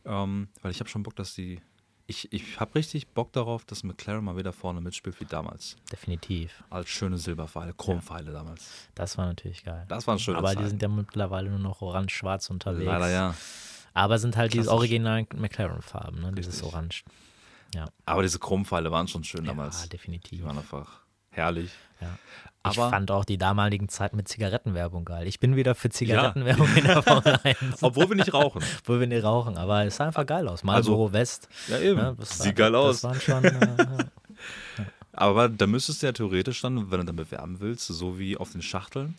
Ja. 0.05 0.23
Ähm, 0.23 0.49
weil 0.61 0.71
ich 0.71 0.79
habe 0.79 0.89
schon 0.89 1.03
Bock, 1.03 1.15
dass 1.15 1.33
die. 1.35 1.61
Ich, 2.05 2.31
ich 2.33 2.59
habe 2.59 2.75
richtig 2.75 3.07
Bock 3.07 3.31
darauf, 3.31 3.63
dass 3.63 3.83
McLaren 3.83 4.25
mal 4.25 4.35
wieder 4.35 4.51
vorne 4.51 4.81
mitspielt 4.81 5.19
wie 5.21 5.25
damals. 5.25 5.77
Definitiv. 5.89 6.61
Als 6.69 6.89
schöne 6.89 7.17
Silberpfeile, 7.17 7.73
Chrompfeile 7.73 8.31
damals. 8.33 8.89
Das 8.93 9.17
war 9.17 9.25
natürlich 9.25 9.63
geil. 9.63 9.85
Das 9.87 10.05
waren 10.05 10.19
schöne 10.19 10.37
Aber 10.37 10.49
die 10.49 10.55
Zeiten. 10.55 10.69
sind 10.69 10.81
ja 10.81 10.89
mittlerweile 10.89 11.49
nur 11.49 11.59
noch 11.59 11.81
orange-schwarz 11.81 12.49
unterwegs. 12.49 12.85
Leider 12.85 13.09
ja. 13.09 13.35
Aber 13.93 14.19
sind 14.19 14.35
halt 14.35 14.51
diese 14.51 14.63
Klassisch. 14.63 14.75
originalen 14.77 15.27
McLaren-Farben, 15.33 16.19
ne? 16.19 16.33
dieses. 16.33 16.61
Orange. 16.61 17.03
Aber 18.05 18.21
diese 18.21 18.37
Chrompfeile 18.37 18.91
waren 18.91 19.07
schon 19.07 19.23
schön 19.23 19.45
Ja, 19.45 19.51
damals. 19.51 19.87
definitiv. 19.89 20.39
Die 20.39 20.43
waren 20.43 20.57
einfach 20.57 21.02
herrlich. 21.33 21.71
Ja. 22.01 22.07
Ich 22.71 22.79
Aber- 22.79 22.89
fand 22.91 23.11
auch 23.11 23.25
die 23.25 23.37
damaligen 23.37 23.89
Zeiten 23.89 24.15
mit 24.15 24.27
Zigarettenwerbung 24.29 25.03
geil. 25.03 25.27
Ich 25.27 25.39
bin 25.41 25.55
wieder 25.57 25.75
für 25.75 25.89
Zigarettenwerbung 25.89 26.67
in 26.75 26.85
der 26.85 27.03
Formel 27.03 27.37
1. 27.43 27.57
Obwohl 27.83 28.07
wir 28.09 28.15
nicht 28.15 28.33
rauchen. 28.33 28.63
Obwohl 28.81 29.01
wir 29.01 29.07
nicht 29.07 29.23
rauchen, 29.23 29.57
aber 29.57 29.83
es 29.85 29.97
sah 29.97 30.05
einfach 30.07 30.25
geil 30.25 30.47
aus. 30.47 30.63
Marlboro 30.63 31.11
West. 31.11 31.49
Ja, 31.67 31.77
eben. 31.79 31.99
Ne? 31.99 32.15
Das 32.17 32.39
war- 32.39 32.45
Sieht 32.45 32.55
geil 32.55 32.73
aus. 32.73 33.01
Schon. 33.21 33.43
Äh, 33.43 33.51
ja. 33.79 33.97
Aber 35.11 35.49
da 35.49 35.67
müsstest 35.67 36.01
du 36.01 36.05
ja 36.07 36.11
theoretisch 36.13 36.61
dann, 36.61 36.89
wenn 36.89 36.99
du 37.01 37.05
dann 37.05 37.15
bewerben 37.17 37.59
willst, 37.59 37.87
so 37.87 38.17
wie 38.17 38.37
auf 38.37 38.51
den 38.53 38.61
Schachteln, 38.61 39.15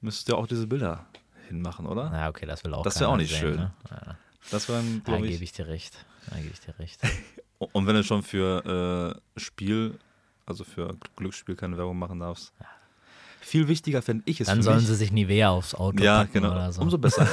müsstest 0.00 0.28
du 0.28 0.32
ja 0.32 0.38
auch 0.38 0.46
diese 0.46 0.66
Bilder 0.66 1.04
hinmachen, 1.48 1.86
oder? 1.86 2.10
Na, 2.10 2.28
okay, 2.28 2.46
das 2.46 2.64
will 2.64 2.72
auch 2.74 2.82
Das 2.84 2.94
wär 2.94 3.00
keiner 3.00 3.12
auch 3.12 3.16
nicht 3.18 3.30
sehen, 3.30 3.40
schön. 3.40 3.56
Ne? 3.56 3.72
Ja, 3.90 4.16
Das 4.50 4.68
wäre, 4.68 4.82
da 4.82 5.00
glaube 5.04 5.22
gebe 5.22 5.34
ich. 5.34 5.42
ich 5.42 5.52
dir 5.52 5.66
recht. 5.66 5.94
Da 6.30 6.36
gebe 6.36 6.48
ich 6.52 6.60
dir 6.60 6.78
recht. 6.78 7.00
Und 7.58 7.86
wenn 7.86 7.94
du 7.96 8.04
schon 8.04 8.22
für 8.22 9.20
äh, 9.36 9.40
Spiel, 9.40 9.98
also 10.46 10.64
für 10.64 10.96
Glücksspiel 11.16 11.56
keine 11.56 11.76
Werbung 11.76 11.98
machen 11.98 12.20
darfst. 12.20 12.52
Viel 13.40 13.68
wichtiger 13.68 14.00
fände 14.00 14.22
ich 14.26 14.40
es 14.40 14.46
Dann 14.46 14.62
sollen 14.62 14.78
mich. 14.78 14.86
sie 14.86 14.94
sich 14.94 15.12
Nivea 15.12 15.50
aufs 15.50 15.74
Auto 15.74 16.02
ja, 16.02 16.20
packen 16.20 16.32
genau. 16.32 16.52
oder 16.52 16.72
so. 16.72 16.80
Umso 16.80 16.96
besser. 16.96 17.28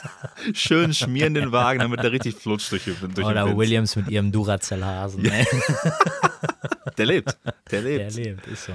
Schön 0.54 0.94
schmieren 0.94 1.34
den 1.34 1.50
Wagen, 1.50 1.80
damit 1.80 2.02
der 2.02 2.12
richtig 2.12 2.36
flutscht 2.36 2.70
durch, 2.70 2.84
durch 2.84 3.26
oder 3.26 3.44
den. 3.44 3.56
Williams 3.56 3.96
mit 3.96 4.08
ihrem 4.08 4.30
Duracell-Hasen. 4.30 5.24
ey. 5.24 5.46
Der 6.96 7.06
lebt. 7.06 7.36
Der 7.70 7.82
Der 7.82 8.10
lebt. 8.10 8.14
lebt, 8.14 8.46
ist 8.46 8.64
so. 8.64 8.72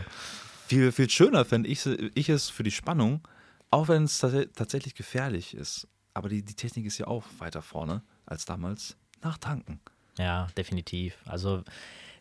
Viel, 0.68 0.92
viel 0.92 1.10
schöner 1.10 1.46
fände 1.46 1.70
ich, 1.70 1.86
ich 1.86 2.30
es 2.30 2.50
für 2.50 2.64
die 2.64 2.72
Spannung, 2.72 3.22
auch 3.70 3.88
wenn 3.88 4.04
es 4.04 4.20
tats 4.20 4.48
tatsächlich 4.56 4.96
gefährlich 4.96 5.54
ist. 5.54 5.88
Aber 6.14 6.30
die, 6.30 6.44
die 6.44 6.54
Technik 6.54 6.86
ist 6.86 6.98
ja 6.98 7.08
auch 7.08 7.24
weiter 7.40 7.62
vorne 7.62 8.02
als 8.26 8.46
damals. 8.46 8.98
Nachtanken. 9.22 9.80
Ja, 10.18 10.48
definitiv. 10.58 11.16
Also 11.26 11.64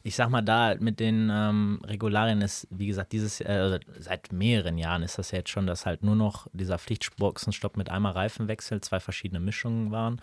ich 0.03 0.16
sag 0.16 0.28
mal, 0.30 0.42
da 0.42 0.74
mit 0.78 0.98
den 1.00 1.30
ähm, 1.32 1.80
Regularien 1.84 2.42
ist, 2.42 2.66
wie 2.70 2.86
gesagt, 2.86 3.12
dieses 3.12 3.40
äh, 3.40 3.78
seit 3.98 4.32
mehreren 4.32 4.78
Jahren 4.78 5.03
ist 5.03 5.18
das 5.18 5.30
ja 5.30 5.38
jetzt 5.38 5.50
schon, 5.50 5.66
dass 5.66 5.86
halt 5.86 6.03
nur 6.03 6.16
noch 6.16 6.48
dieser 6.53 6.78
Pflichtboxenstopp 6.78 7.76
mit 7.76 7.90
einmal 7.90 8.12
Reifenwechsel, 8.12 8.80
zwei 8.80 9.00
verschiedene 9.00 9.40
Mischungen 9.40 9.92
waren. 9.92 10.20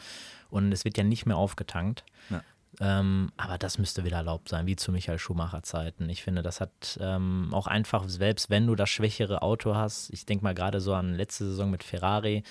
Und 0.50 0.72
es 0.72 0.84
wird 0.84 0.98
ja 0.98 1.04
nicht 1.04 1.26
mehr 1.26 1.38
aufgetankt. 1.38 2.04
Ja. 2.30 2.44
Ähm, 2.80 3.32
aber 3.38 3.58
das 3.58 3.78
müsste 3.78 4.04
wieder 4.04 4.18
erlaubt 4.18 4.50
sein, 4.50 4.68
wie 4.68 4.76
zu 4.76 4.92
Michael 4.92 5.18
Schumacher 5.18 5.64
Zeiten. 5.64 6.10
Ich 6.10 6.24
finde, 6.24 6.42
das 6.42 6.62
hat 6.62 7.00
ähm, 7.02 7.50
auch 7.52 7.68
einfach, 7.68 8.08
selbst 8.08 8.50
wenn 8.50 8.68
du 8.68 8.76
das 8.76 8.90
schwächere 8.90 9.42
Auto 9.42 9.76
hast, 9.76 10.12
ich 10.12 10.26
denke 10.26 10.44
mal 10.44 10.54
gerade 10.54 10.82
so 10.82 10.94
an 10.94 11.14
letzte 11.14 11.46
Saison 11.46 11.72
mit 11.72 11.84
Ferrari, 11.84 12.44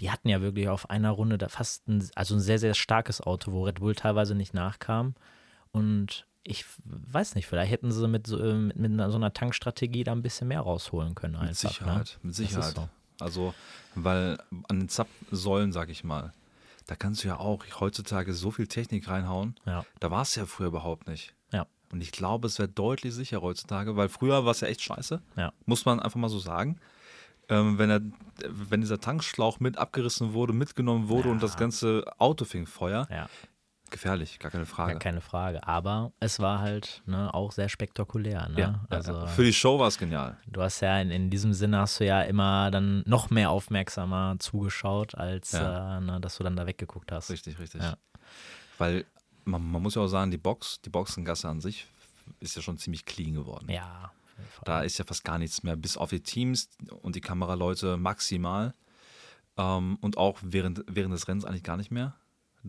die 0.00 0.10
hatten 0.10 0.28
ja 0.28 0.40
wirklich 0.40 0.68
auf 0.68 0.90
einer 0.90 1.10
Runde 1.10 1.38
da 1.38 1.48
fast 1.48 1.88
ein, 1.88 2.08
also 2.14 2.36
ein 2.36 2.40
sehr, 2.40 2.58
sehr 2.58 2.74
starkes 2.74 3.20
Auto, 3.20 3.52
wo 3.52 3.64
Red 3.64 3.80
Bull 3.80 3.94
teilweise 3.94 4.34
nicht 4.34 4.54
nachkam. 4.54 5.14
Und 5.72 6.27
ich 6.48 6.64
weiß 6.84 7.34
nicht, 7.34 7.46
vielleicht 7.46 7.70
hätten 7.70 7.92
sie 7.92 8.08
mit 8.08 8.26
so, 8.26 8.38
äh, 8.42 8.54
mit, 8.54 8.76
mit 8.78 9.10
so 9.10 9.16
einer 9.16 9.32
Tankstrategie 9.32 10.04
da 10.04 10.12
ein 10.12 10.22
bisschen 10.22 10.48
mehr 10.48 10.60
rausholen 10.60 11.14
können. 11.14 11.34
Einfach, 11.36 11.48
Mit 11.48 11.56
Sicherheit, 11.56 12.18
ne? 12.22 12.26
mit 12.26 12.34
Sicherheit. 12.34 12.74
so. 12.74 12.88
Also, 13.20 13.54
weil 13.94 14.38
an 14.68 14.80
den 14.80 14.88
Zapfsäulen, 14.88 15.72
sag 15.72 15.88
ich 15.90 16.04
mal, 16.04 16.32
da 16.86 16.94
kannst 16.96 17.22
du 17.24 17.28
ja 17.28 17.38
auch 17.38 17.64
heutzutage 17.80 18.32
so 18.32 18.50
viel 18.50 18.66
Technik 18.66 19.08
reinhauen. 19.08 19.56
Ja. 19.66 19.84
Da 20.00 20.10
war 20.10 20.22
es 20.22 20.34
ja 20.36 20.46
früher 20.46 20.68
überhaupt 20.68 21.06
nicht. 21.08 21.34
Ja. 21.52 21.66
Und 21.92 22.00
ich 22.00 22.12
glaube, 22.12 22.46
es 22.46 22.58
wäre 22.58 22.68
deutlich 22.68 23.12
sicherer 23.14 23.42
heutzutage, 23.42 23.96
weil 23.96 24.08
früher 24.08 24.44
war 24.44 24.52
es 24.52 24.60
ja 24.60 24.68
echt 24.68 24.80
scheiße. 24.82 25.20
Ja. 25.36 25.52
Muss 25.66 25.84
man 25.84 26.00
einfach 26.00 26.18
mal 26.18 26.28
so 26.28 26.38
sagen. 26.38 26.78
Ähm, 27.50 27.78
wenn, 27.78 27.90
er, 27.90 28.00
wenn 28.46 28.80
dieser 28.82 29.00
Tankschlauch 29.00 29.58
mit 29.58 29.78
abgerissen 29.78 30.32
wurde, 30.34 30.52
mitgenommen 30.52 31.08
wurde 31.08 31.28
Ja. 31.28 31.32
und 31.34 31.42
das 31.42 31.56
ganze 31.56 32.04
Auto 32.18 32.44
fing 32.44 32.66
Feuer, 32.66 33.06
Ja, 33.10 33.28
gefährlich, 33.90 34.38
gar 34.38 34.50
keine 34.50 34.66
Frage. 34.66 34.92
ja, 34.92 34.98
keine 34.98 35.20
Frage. 35.20 35.66
Aber 35.66 36.12
es 36.20 36.40
war 36.40 36.60
halt 36.60 37.02
ne, 37.06 37.32
auch 37.32 37.52
sehr 37.52 37.68
spektakulär. 37.68 38.48
Ne? 38.48 38.58
Ja, 38.60 38.84
also, 38.90 39.26
für 39.26 39.44
die 39.44 39.52
Show 39.52 39.78
war 39.78 39.88
es 39.88 39.98
genial. 39.98 40.36
Du 40.46 40.62
hast 40.62 40.80
ja 40.80 41.00
in, 41.00 41.10
in 41.10 41.30
diesem 41.30 41.52
Sinne 41.54 41.78
hast 41.78 42.00
du 42.00 42.06
ja 42.06 42.22
immer 42.22 42.70
dann 42.70 43.02
noch 43.06 43.30
mehr 43.30 43.50
aufmerksamer 43.50 44.36
zugeschaut, 44.38 45.14
als 45.14 45.52
Ja. 45.52 45.98
äh, 45.98 46.00
ne, 46.00 46.20
dass 46.20 46.36
du 46.36 46.44
dann 46.44 46.56
da 46.56 46.66
weggeguckt 46.66 47.10
hast. 47.12 47.30
Richtig, 47.30 47.58
richtig. 47.58 47.82
Ja. 47.82 47.96
Weil 48.78 49.04
man, 49.44 49.62
man 49.70 49.82
muss 49.82 49.94
ja 49.94 50.02
auch 50.02 50.08
sagen, 50.08 50.30
die 50.30 50.38
Box, 50.38 50.80
die 50.82 50.90
Boxengasse 50.90 51.48
an 51.48 51.60
sich 51.60 51.86
ist 52.40 52.56
ja 52.56 52.62
schon 52.62 52.78
ziemlich 52.78 53.04
clean 53.06 53.34
geworden. 53.34 53.70
Ja. 53.70 54.12
Da 54.64 54.82
ist 54.82 54.98
ja 54.98 55.04
fast 55.04 55.24
gar 55.24 55.38
nichts 55.38 55.62
mehr, 55.62 55.74
bis 55.76 55.96
auf 55.96 56.10
die 56.10 56.20
Teams 56.20 56.68
und 57.02 57.16
die 57.16 57.20
Kameraleute 57.20 57.96
maximal. 57.96 58.74
Ähm, 59.56 59.98
und 60.00 60.16
auch 60.16 60.38
während, 60.42 60.84
während 60.86 61.12
des 61.12 61.26
Rennens 61.26 61.44
eigentlich 61.44 61.64
gar 61.64 61.76
nicht 61.76 61.90
mehr. 61.90 62.14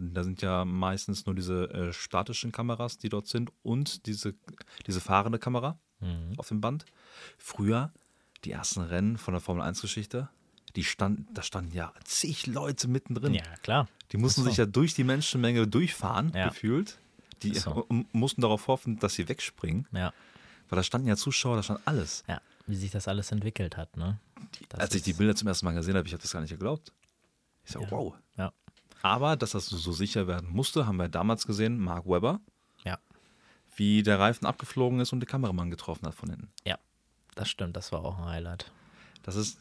Da 0.01 0.23
sind 0.23 0.41
ja 0.41 0.63
meistens 0.65 1.25
nur 1.25 1.35
diese 1.35 1.69
äh, 1.71 1.93
statischen 1.93 2.51
Kameras, 2.53 2.97
die 2.97 3.09
dort 3.09 3.27
sind 3.27 3.51
und 3.63 4.05
diese, 4.05 4.33
diese 4.87 5.01
fahrende 5.01 5.39
Kamera 5.39 5.77
Mhm. 6.01 6.35
auf 6.37 6.47
dem 6.47 6.61
Band. 6.61 6.85
Früher, 7.37 7.91
die 8.45 8.51
ersten 8.51 8.79
Rennen 8.81 9.17
von 9.17 9.33
der 9.33 9.41
Formel 9.41 9.61
1-Geschichte, 9.63 10.29
die 10.77 10.85
stand, 10.85 11.27
da 11.33 11.41
standen 11.43 11.73
ja 11.73 11.91
zig 12.05 12.47
Leute 12.47 12.87
mittendrin. 12.87 13.33
ja, 13.33 13.43
klar. 13.63 13.89
Die 14.13 14.17
mussten 14.17 14.43
so. 14.43 14.47
sich 14.49 14.55
ja 14.57 14.65
durch 14.65 14.93
die 14.93 15.03
Menschenmenge 15.03 15.67
durchfahren, 15.67 16.31
Ja. 16.33 16.47
gefühlt. 16.47 16.97
Die 17.43 17.53
so. 17.53 17.85
mussten 18.13 18.39
darauf 18.41 18.67
hoffen, 18.67 18.97
dass 18.99 19.15
sie 19.15 19.27
wegspringen. 19.27 19.87
Ja, 19.91 20.13
Weil 20.69 20.77
da 20.77 20.83
standen 20.83 21.07
ja 21.09 21.17
Zuschauer, 21.17 21.57
da 21.57 21.63
stand 21.63 21.81
alles. 21.85 22.23
ja, 22.27 22.39
wie 22.67 22.75
sich 22.75 22.91
das 22.91 23.07
alles 23.09 23.31
entwickelt 23.33 23.75
hat. 23.75 23.97
Ne? 23.97 24.19
Das 24.69 24.79
Als 24.79 24.95
ich 24.95 25.01
die 25.03 25.13
Bilder 25.13 25.35
zum 25.35 25.47
ersten 25.49 25.65
Mal 25.65 25.73
gesehen 25.73 25.95
habe, 25.97 26.07
ich 26.07 26.13
habe 26.13 26.21
das 26.21 26.31
gar 26.31 26.39
nicht 26.41 26.51
geglaubt. 26.51 26.93
Ich 27.65 27.71
so, 27.71 27.81
Ja. 27.81 27.91
wow. 27.91 28.15
Ja, 28.37 28.53
Aber 29.01 29.35
dass 29.35 29.51
das 29.51 29.67
so 29.67 29.91
sicher 29.91 30.27
werden 30.27 30.49
musste, 30.51 30.85
haben 30.87 30.97
wir 30.97 31.07
damals 31.09 31.45
gesehen, 31.47 31.79
Mark 31.79 32.05
Webber, 32.05 32.39
ja, 32.83 32.97
wie 33.75 34.03
der 34.03 34.19
Reifen 34.19 34.45
abgeflogen 34.45 34.99
ist 34.99 35.13
und 35.13 35.21
den 35.21 35.27
Kameramann 35.27 35.69
getroffen 35.69 36.05
hat 36.07 36.15
von 36.15 36.29
hinten. 36.29 36.49
ja. 36.65 36.77
Das 37.35 37.49
stimmt, 37.49 37.77
das 37.77 37.93
war 37.93 38.03
auch 38.03 38.17
ein 38.17 38.25
Highlight. 38.25 38.69
Das 39.23 39.37
ist 39.37 39.59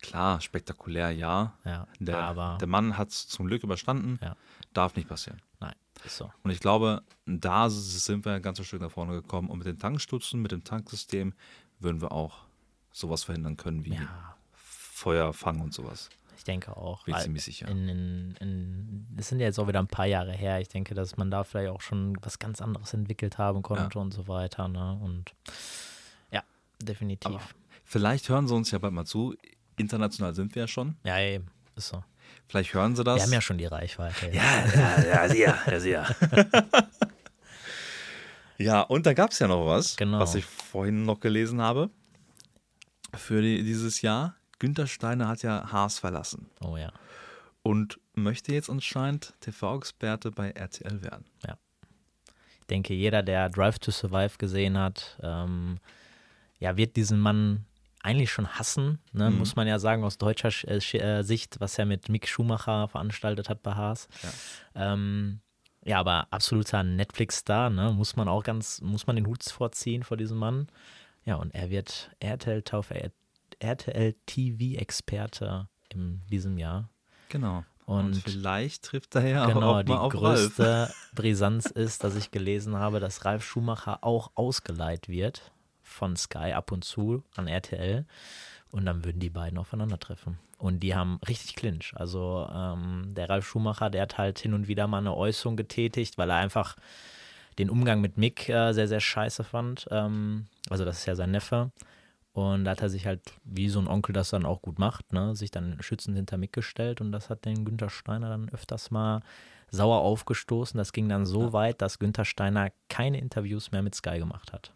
klar, 0.00 0.40
spektakulär, 0.40 1.10
ja. 1.10 1.52
Ja, 1.64 1.86
Der, 1.98 2.16
aber 2.18 2.56
der 2.58 2.68
Mann 2.68 2.96
hat 2.96 3.10
es 3.10 3.28
zum 3.28 3.46
Glück 3.46 3.62
überstanden. 3.62 4.18
Ja. 4.22 4.36
Darf 4.72 4.96
nicht 4.96 5.08
passieren. 5.08 5.42
nein, 5.60 5.74
ist 6.06 6.16
so. 6.16 6.32
Und 6.44 6.50
ich 6.50 6.60
glaube, 6.60 7.02
da 7.26 7.68
sind 7.68 8.24
wir 8.24 8.32
ein 8.32 8.40
ganzes 8.42 8.66
Stück 8.66 8.80
nach 8.80 8.90
vorne 8.92 9.12
gekommen. 9.20 9.50
Und 9.50 9.58
mit 9.58 9.66
den 9.66 9.78
Tankstutzen, 9.78 10.40
mit 10.40 10.50
dem 10.52 10.64
Tanksystem 10.64 11.34
würden 11.78 12.00
wir 12.00 12.10
auch 12.12 12.38
sowas 12.90 13.24
verhindern 13.24 13.58
können 13.58 13.84
wie 13.84 13.94
Ja, 13.96 14.36
Feuer 14.54 15.34
fangen 15.34 15.60
und 15.60 15.74
sowas. 15.74 16.08
Ich 16.36 16.44
denke 16.44 16.76
auch. 16.76 17.04
Bin 17.04 17.14
ziemlich 17.16 17.44
sicher. 17.44 17.68
In, 17.68 17.88
in, 17.88 18.36
in, 18.40 19.06
das 19.16 19.28
sind 19.28 19.40
ja 19.40 19.46
jetzt 19.46 19.58
auch 19.58 19.68
wieder 19.68 19.78
ein 19.80 19.86
paar 19.88 20.06
Jahre 20.06 20.32
her. 20.32 20.60
Ich 20.60 20.68
denke, 20.68 20.94
dass 20.94 21.16
man 21.16 21.30
da 21.30 21.44
vielleicht 21.44 21.70
auch 21.70 21.80
schon 21.80 22.16
was 22.22 22.38
ganz 22.38 22.60
anderes 22.60 22.92
entwickelt 22.94 23.38
haben 23.38 23.62
konnte 23.62 23.98
und 23.98 24.12
so 24.12 24.28
weiter. 24.28 24.68
Ne? 24.68 24.98
Und 25.02 25.32
ja, 26.30 26.42
definitiv. 26.82 27.26
Aber 27.26 27.40
vielleicht 27.84 28.28
hören 28.28 28.48
sie 28.48 28.54
uns 28.54 28.70
ja 28.70 28.78
bald 28.78 28.92
mal 28.92 29.04
zu. 29.04 29.34
International 29.76 30.34
sind 30.34 30.54
wir 30.54 30.62
ja 30.62 30.68
schon. 30.68 30.96
ja, 31.04 31.18
eben. 31.18 31.46
Ist 31.76 31.88
so. 31.88 32.04
Vielleicht 32.46 32.74
hören 32.74 32.94
sie 32.94 33.02
das. 33.04 33.16
Wir 33.16 33.22
haben 33.24 33.32
ja 33.32 33.40
schon 33.40 33.58
die 33.58 33.66
Reichweite. 33.66 34.26
jetzt. 34.26 34.34
ja, 34.36 34.66
ja, 34.66 35.04
ja, 35.06 35.28
sehr, 35.28 35.58
ja, 35.66 35.80
sehr. 35.80 36.16
ja, 38.58 38.80
und 38.82 39.06
da 39.06 39.14
gab 39.14 39.30
es 39.30 39.38
ja 39.38 39.48
noch 39.48 39.66
was, 39.66 39.96
Genau. 39.96 40.20
was 40.20 40.34
ich 40.34 40.44
vorhin 40.44 41.04
noch 41.04 41.20
gelesen 41.20 41.60
habe 41.60 41.90
für 43.14 43.40
die, 43.42 43.62
dieses 43.64 44.02
Jahr. 44.02 44.36
Günter 44.64 44.86
Steiner 44.86 45.28
hat 45.28 45.42
ja 45.42 45.70
Haas 45.70 45.98
verlassen 45.98 46.46
Oh 46.64 46.76
ja. 46.78 46.90
und 47.62 48.00
möchte 48.14 48.52
jetzt 48.54 48.70
anscheinend 48.70 49.34
TV-Experte 49.40 50.30
bei 50.30 50.50
RTL 50.52 51.02
werden. 51.02 51.26
Ich 52.60 52.66
denke, 52.68 52.94
jeder, 52.94 53.22
der 53.22 53.50
Drive 53.50 53.78
to 53.78 53.90
Survive 53.90 54.38
gesehen 54.38 54.78
hat, 54.78 55.18
ähm, 55.22 55.78
ja, 56.60 56.78
wird 56.78 56.96
diesen 56.96 57.20
Mann 57.20 57.66
eigentlich 58.02 58.32
schon 58.32 58.48
hassen, 58.48 59.00
ne? 59.12 59.30
Mhm. 59.30 59.36
muss 59.38 59.54
man 59.54 59.66
ja 59.66 59.78
sagen, 59.78 60.02
aus 60.02 60.16
deutscher 60.16 60.48
Sch- 60.48 60.66
äh, 60.66 61.18
äh, 61.18 61.22
Sicht, 61.22 61.60
was 61.60 61.78
er 61.78 61.84
mit 61.84 62.08
Mick 62.08 62.26
Schumacher 62.26 62.88
veranstaltet 62.88 63.50
hat 63.50 63.62
bei 63.62 63.74
Haas. 63.74 64.08
Ja. 64.74 64.92
Ähm, 64.94 65.40
ja, 65.84 66.00
aber 66.00 66.26
absoluter 66.30 66.82
Netflix-Star, 66.82 67.68
ne? 67.68 67.92
muss 67.92 68.16
man 68.16 68.28
auch 68.28 68.42
ganz, 68.44 68.80
muss 68.80 69.06
man 69.06 69.16
den 69.16 69.26
Hut 69.26 69.42
vorziehen 69.44 70.02
vor 70.02 70.16
diesem 70.16 70.38
Mann. 70.38 70.68
Ja, 71.26 71.34
und 71.36 71.54
er 71.54 71.68
wird 71.68 72.10
RTL, 72.20 72.62
Tauf- 72.62 72.90
RTL 73.60 74.14
TV-Experte 74.26 75.68
in 75.88 76.22
diesem 76.30 76.58
Jahr. 76.58 76.90
Genau. 77.28 77.64
Und, 77.86 78.04
Und 78.06 78.16
vielleicht 78.16 78.84
trifft 78.84 79.14
er 79.14 79.26
ja 79.26 79.46
Genau, 79.46 79.74
auch 79.78 79.82
die 79.82 79.92
mal 79.92 79.98
auf 79.98 80.14
Ralf. 80.14 80.56
größte 80.56 80.92
Brisanz 81.14 81.66
ist, 81.66 82.02
dass 82.02 82.16
ich 82.16 82.30
gelesen 82.30 82.76
habe, 82.76 82.98
dass 83.00 83.24
Ralf 83.24 83.44
Schumacher 83.44 83.98
auch 84.02 84.30
ausgeleiht 84.34 85.08
wird 85.08 85.52
von 85.82 86.16
Sky 86.16 86.52
ab 86.52 86.72
und 86.72 86.84
zu 86.84 87.22
an 87.36 87.46
RTL. 87.46 88.06
Und 88.70 88.86
dann 88.86 89.04
würden 89.04 89.20
die 89.20 89.30
beiden 89.30 89.58
aufeinandertreffen. 89.58 90.38
Und 90.58 90.80
die 90.80 90.94
haben 90.94 91.20
richtig 91.28 91.56
Clinch. 91.56 91.92
Also 91.94 92.48
ähm, 92.52 93.12
der 93.14 93.28
Ralf 93.28 93.46
Schumacher, 93.46 93.90
der 93.90 94.02
hat 94.02 94.18
halt 94.18 94.38
hin 94.38 94.54
und 94.54 94.66
wieder 94.66 94.86
mal 94.86 94.98
eine 94.98 95.14
Äußerung 95.14 95.56
getätigt, 95.56 96.16
weil 96.16 96.30
er 96.30 96.36
einfach 96.36 96.76
den 97.58 97.70
Umgang 97.70 98.00
mit 98.00 98.16
Mick 98.16 98.48
äh, 98.48 98.72
sehr, 98.72 98.88
sehr 98.88 99.00
scheiße 99.00 99.44
fand. 99.44 99.86
Ähm, 99.90 100.46
also 100.70 100.84
das 100.84 100.98
ist 101.00 101.06
ja 101.06 101.14
sein 101.16 101.32
Neffe. 101.32 101.70
Und 102.34 102.64
da 102.64 102.72
hat 102.72 102.82
er 102.82 102.90
sich 102.90 103.06
halt, 103.06 103.22
wie 103.44 103.68
so 103.68 103.78
ein 103.78 103.86
Onkel 103.86 104.12
das 104.12 104.30
dann 104.30 104.44
auch 104.44 104.60
gut 104.60 104.80
macht, 104.80 105.12
ne, 105.12 105.36
sich 105.36 105.52
dann 105.52 105.80
schützend 105.80 106.16
hinter 106.16 106.36
Mick 106.36 106.52
gestellt. 106.52 107.00
Und 107.00 107.12
das 107.12 107.30
hat 107.30 107.44
den 107.44 107.64
Günther 107.64 107.90
Steiner 107.90 108.28
dann 108.28 108.48
öfters 108.48 108.90
mal 108.90 109.22
sauer 109.70 110.00
aufgestoßen. 110.00 110.76
Das 110.76 110.92
ging 110.92 111.08
dann 111.08 111.26
so 111.26 111.52
weit, 111.52 111.80
dass 111.80 112.00
Günther 112.00 112.24
Steiner 112.24 112.72
keine 112.88 113.20
Interviews 113.20 113.70
mehr 113.70 113.82
mit 113.82 113.94
Sky 113.94 114.18
gemacht 114.18 114.52
hat. 114.52 114.72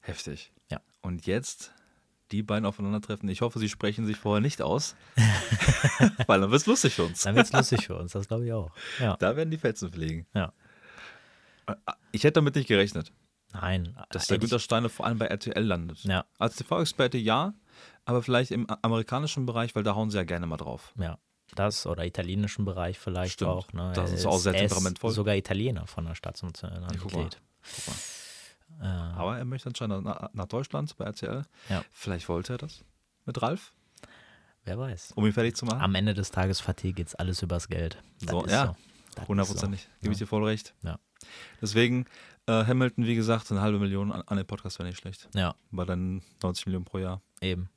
Heftig. 0.00 0.52
Ja. 0.70 0.80
Und 1.02 1.26
jetzt 1.26 1.72
die 2.30 2.44
beiden 2.44 2.64
aufeinandertreffen. 2.64 3.28
Ich 3.28 3.40
hoffe, 3.40 3.58
sie 3.58 3.68
sprechen 3.68 4.06
sich 4.06 4.16
vorher 4.16 4.40
nicht 4.40 4.62
aus, 4.62 4.94
weil 6.28 6.40
dann 6.40 6.52
wird 6.52 6.60
es 6.60 6.66
lustig 6.66 6.94
für 6.94 7.02
uns. 7.02 7.22
Dann 7.22 7.34
wird's 7.34 7.52
lustig 7.52 7.86
für 7.86 7.96
uns, 7.96 8.12
das 8.12 8.28
glaube 8.28 8.46
ich 8.46 8.52
auch. 8.52 8.70
Ja. 9.00 9.16
Da 9.16 9.34
werden 9.34 9.50
die 9.50 9.58
Fetzen 9.58 9.90
fliegen. 9.90 10.26
Ja. 10.32 10.52
Ich 12.12 12.22
hätte 12.22 12.34
damit 12.34 12.54
nicht 12.54 12.68
gerechnet, 12.68 13.12
Nein. 13.52 13.96
dass 14.10 14.26
der 14.26 14.36
hätte 14.36 14.44
ich- 14.46 14.50
Günter 14.50 14.58
Steiner 14.60 14.88
vor 14.88 15.06
allem 15.06 15.18
bei 15.18 15.26
RTL 15.26 15.62
landet. 15.64 16.04
Ja, 16.04 16.24
Als 16.38 16.56
TV-Experte 16.56 17.18
ja, 17.18 17.54
aber 18.04 18.22
vielleicht 18.22 18.50
im 18.52 18.66
amerikanischen 18.82 19.46
Bereich, 19.46 19.74
weil 19.74 19.82
da 19.82 19.94
hauen 19.94 20.10
sie 20.10 20.16
ja 20.18 20.24
gerne 20.24 20.46
mal 20.46 20.56
drauf. 20.56 20.92
ja. 20.98 21.18
Das 21.56 21.84
oder 21.84 22.06
italienischen 22.06 22.64
Bereich 22.64 22.96
vielleicht 22.96 23.32
Stimmt. 23.34 23.50
auch. 23.50 23.72
Ne? 23.72 23.90
Das 23.96 24.12
ist 24.12 24.24
auch 24.24 24.38
sehr 24.38 24.54
er 24.54 24.60
temperamentvoll. 24.60 25.10
sogar 25.10 25.34
Italiener 25.34 25.84
von 25.88 26.04
der 26.04 26.14
guck 27.02 27.12
mal. 27.12 27.28
Guck 27.28 27.88
mal. 28.78 28.86
Äh, 28.86 29.16
Aber 29.18 29.36
er 29.36 29.44
möchte 29.44 29.68
anscheinend 29.68 30.04
nach, 30.04 30.32
nach 30.32 30.46
Deutschland 30.46 30.96
bei 30.96 31.06
RTL. 31.06 31.44
Ja. 31.68 31.84
Vielleicht 31.90 32.28
wollte 32.28 32.52
er 32.54 32.58
das 32.58 32.84
mit 33.26 33.42
Ralf, 33.42 33.72
wer 34.62 34.78
weiß. 34.78 35.10
um 35.16 35.26
ihn 35.26 35.32
fertig 35.32 35.56
zu 35.56 35.64
machen. 35.66 35.80
Am 35.80 35.94
Ende 35.96 36.14
des 36.14 36.30
Tages, 36.30 36.60
Fatih, 36.60 36.92
geht's 36.92 37.16
alles 37.16 37.42
übers 37.42 37.66
Geld. 37.66 38.00
Das 38.20 38.30
So, 38.30 38.46
ja. 38.46 38.76
so. 39.16 39.26
Hundertprozentig. 39.26 39.88
Gebe 40.00 40.06
Ja. 40.06 40.12
ich 40.12 40.18
dir 40.18 40.26
voll 40.28 40.44
recht. 40.44 40.72
Ja. 40.82 41.00
Deswegen, 41.62 42.06
äh, 42.46 42.64
Hamilton, 42.64 43.06
wie 43.06 43.14
gesagt, 43.14 43.50
eine 43.50 43.60
halbe 43.60 43.78
Million 43.78 44.12
an, 44.12 44.22
an 44.26 44.36
den 44.36 44.46
Podcast 44.46 44.78
wäre 44.78 44.88
nicht 44.88 44.98
schlecht. 44.98 45.28
Ja, 45.34 45.54
Bei 45.70 45.84
dann 45.84 46.22
90 46.42 46.66
Millionen 46.66 46.84
pro 46.84 46.98
Jahr. 46.98 47.20
eben. 47.40 47.68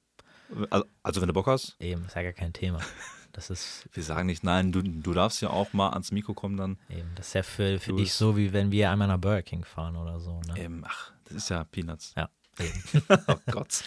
Also, 0.70 0.86
also 1.02 1.22
wenn 1.22 1.28
du 1.28 1.34
Bock 1.34 1.48
hast, 1.48 1.76
Eben, 1.80 2.06
ist 2.06 2.16
ja 2.16 2.22
gar 2.24 2.34
kein 2.34 2.54
Thema. 2.54 2.80
Das 3.36 3.50
ist 3.50 3.90
wir 3.94 4.04
sagen 4.04 4.28
nicht 4.28 4.44
nein, 4.44 4.72
du, 4.72 4.84
du 4.84 5.12
darfst 5.12 5.42
ja 5.42 5.50
auch 5.50 5.74
mal 5.74 5.90
ans 5.90 6.12
Mikro 6.12 6.36
kommen 6.36 6.56
dann. 6.56 6.78
eben, 6.88 7.10
das 7.16 7.30
ist 7.30 7.34
ja 7.34 7.42
für, 7.42 7.80
für 7.80 7.90
Du 7.94 7.98
dich 7.98 8.14
so, 8.14 8.38
wie 8.38 8.54
wenn 8.54 8.70
wir 8.70 8.92
einmal 8.92 9.08
nach 9.08 9.18
Burger 9.18 9.42
King 9.42 9.66
fahren 9.66 9.96
oder 9.96 10.20
so. 10.20 10.40
Ne? 10.42 10.54
Ähm, 10.58 10.86
ach, 10.88 11.12
das 11.24 11.38
ist 11.38 11.50
ja 11.50 11.64
Peanuts. 11.64 12.14
Ja, 12.16 12.30
eben. 12.60 12.84
Oh 13.28 13.36
Gott. 13.50 13.84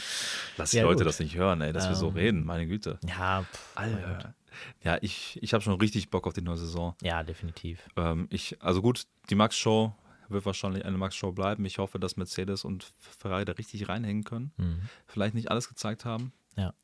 Lass 0.57 0.73
die 0.73 0.79
Ja, 0.79 0.83
Leute 0.83 0.97
gut. 0.99 1.07
das 1.07 1.21
nicht 1.21 1.37
hören, 1.37 1.61
ey, 1.61 1.73
dass 1.73 1.89
wir 1.89 1.95
so 1.95 2.09
Ähm, 2.09 2.15
reden, 2.15 2.45
meine 2.45 2.67
Güte. 2.67 2.99
Ja, 3.07 3.45
pff. 3.45 3.77
Alter. 3.77 4.35
Ja, 4.83 4.99
ich, 5.01 5.39
ich 5.43 5.53
habe 5.55 5.63
schon 5.63 5.75
richtig 5.81 6.11
Bock 6.11 6.27
auf 6.27 6.33
die 6.33 6.43
neue 6.43 6.57
Saison. 6.59 6.95
ja, 7.03 7.23
definitiv. 7.23 7.81
Ähm, 7.97 8.27
ich, 8.31 8.61
also 8.63 8.83
gut, 8.83 9.05
die 9.31 9.35
Max-Show 9.35 9.95
wird 10.29 10.45
wahrscheinlich 10.45 10.85
eine 10.85 10.99
Max-Show 10.99 11.33
bleiben. 11.33 11.65
Ich 11.65 11.79
hoffe, 11.79 11.99
dass 11.99 12.17
Mercedes 12.17 12.65
und 12.65 12.93
Ferrari 12.99 13.45
da 13.45 13.53
richtig 13.53 13.89
reinhängen 13.89 14.25
können. 14.25 14.53
Mhm. 14.57 14.81
Vielleicht 15.07 15.35
nicht 15.35 15.51
alles 15.51 15.69
gezeigt 15.69 16.05
haben. 16.05 16.33
Ja. 16.57 16.75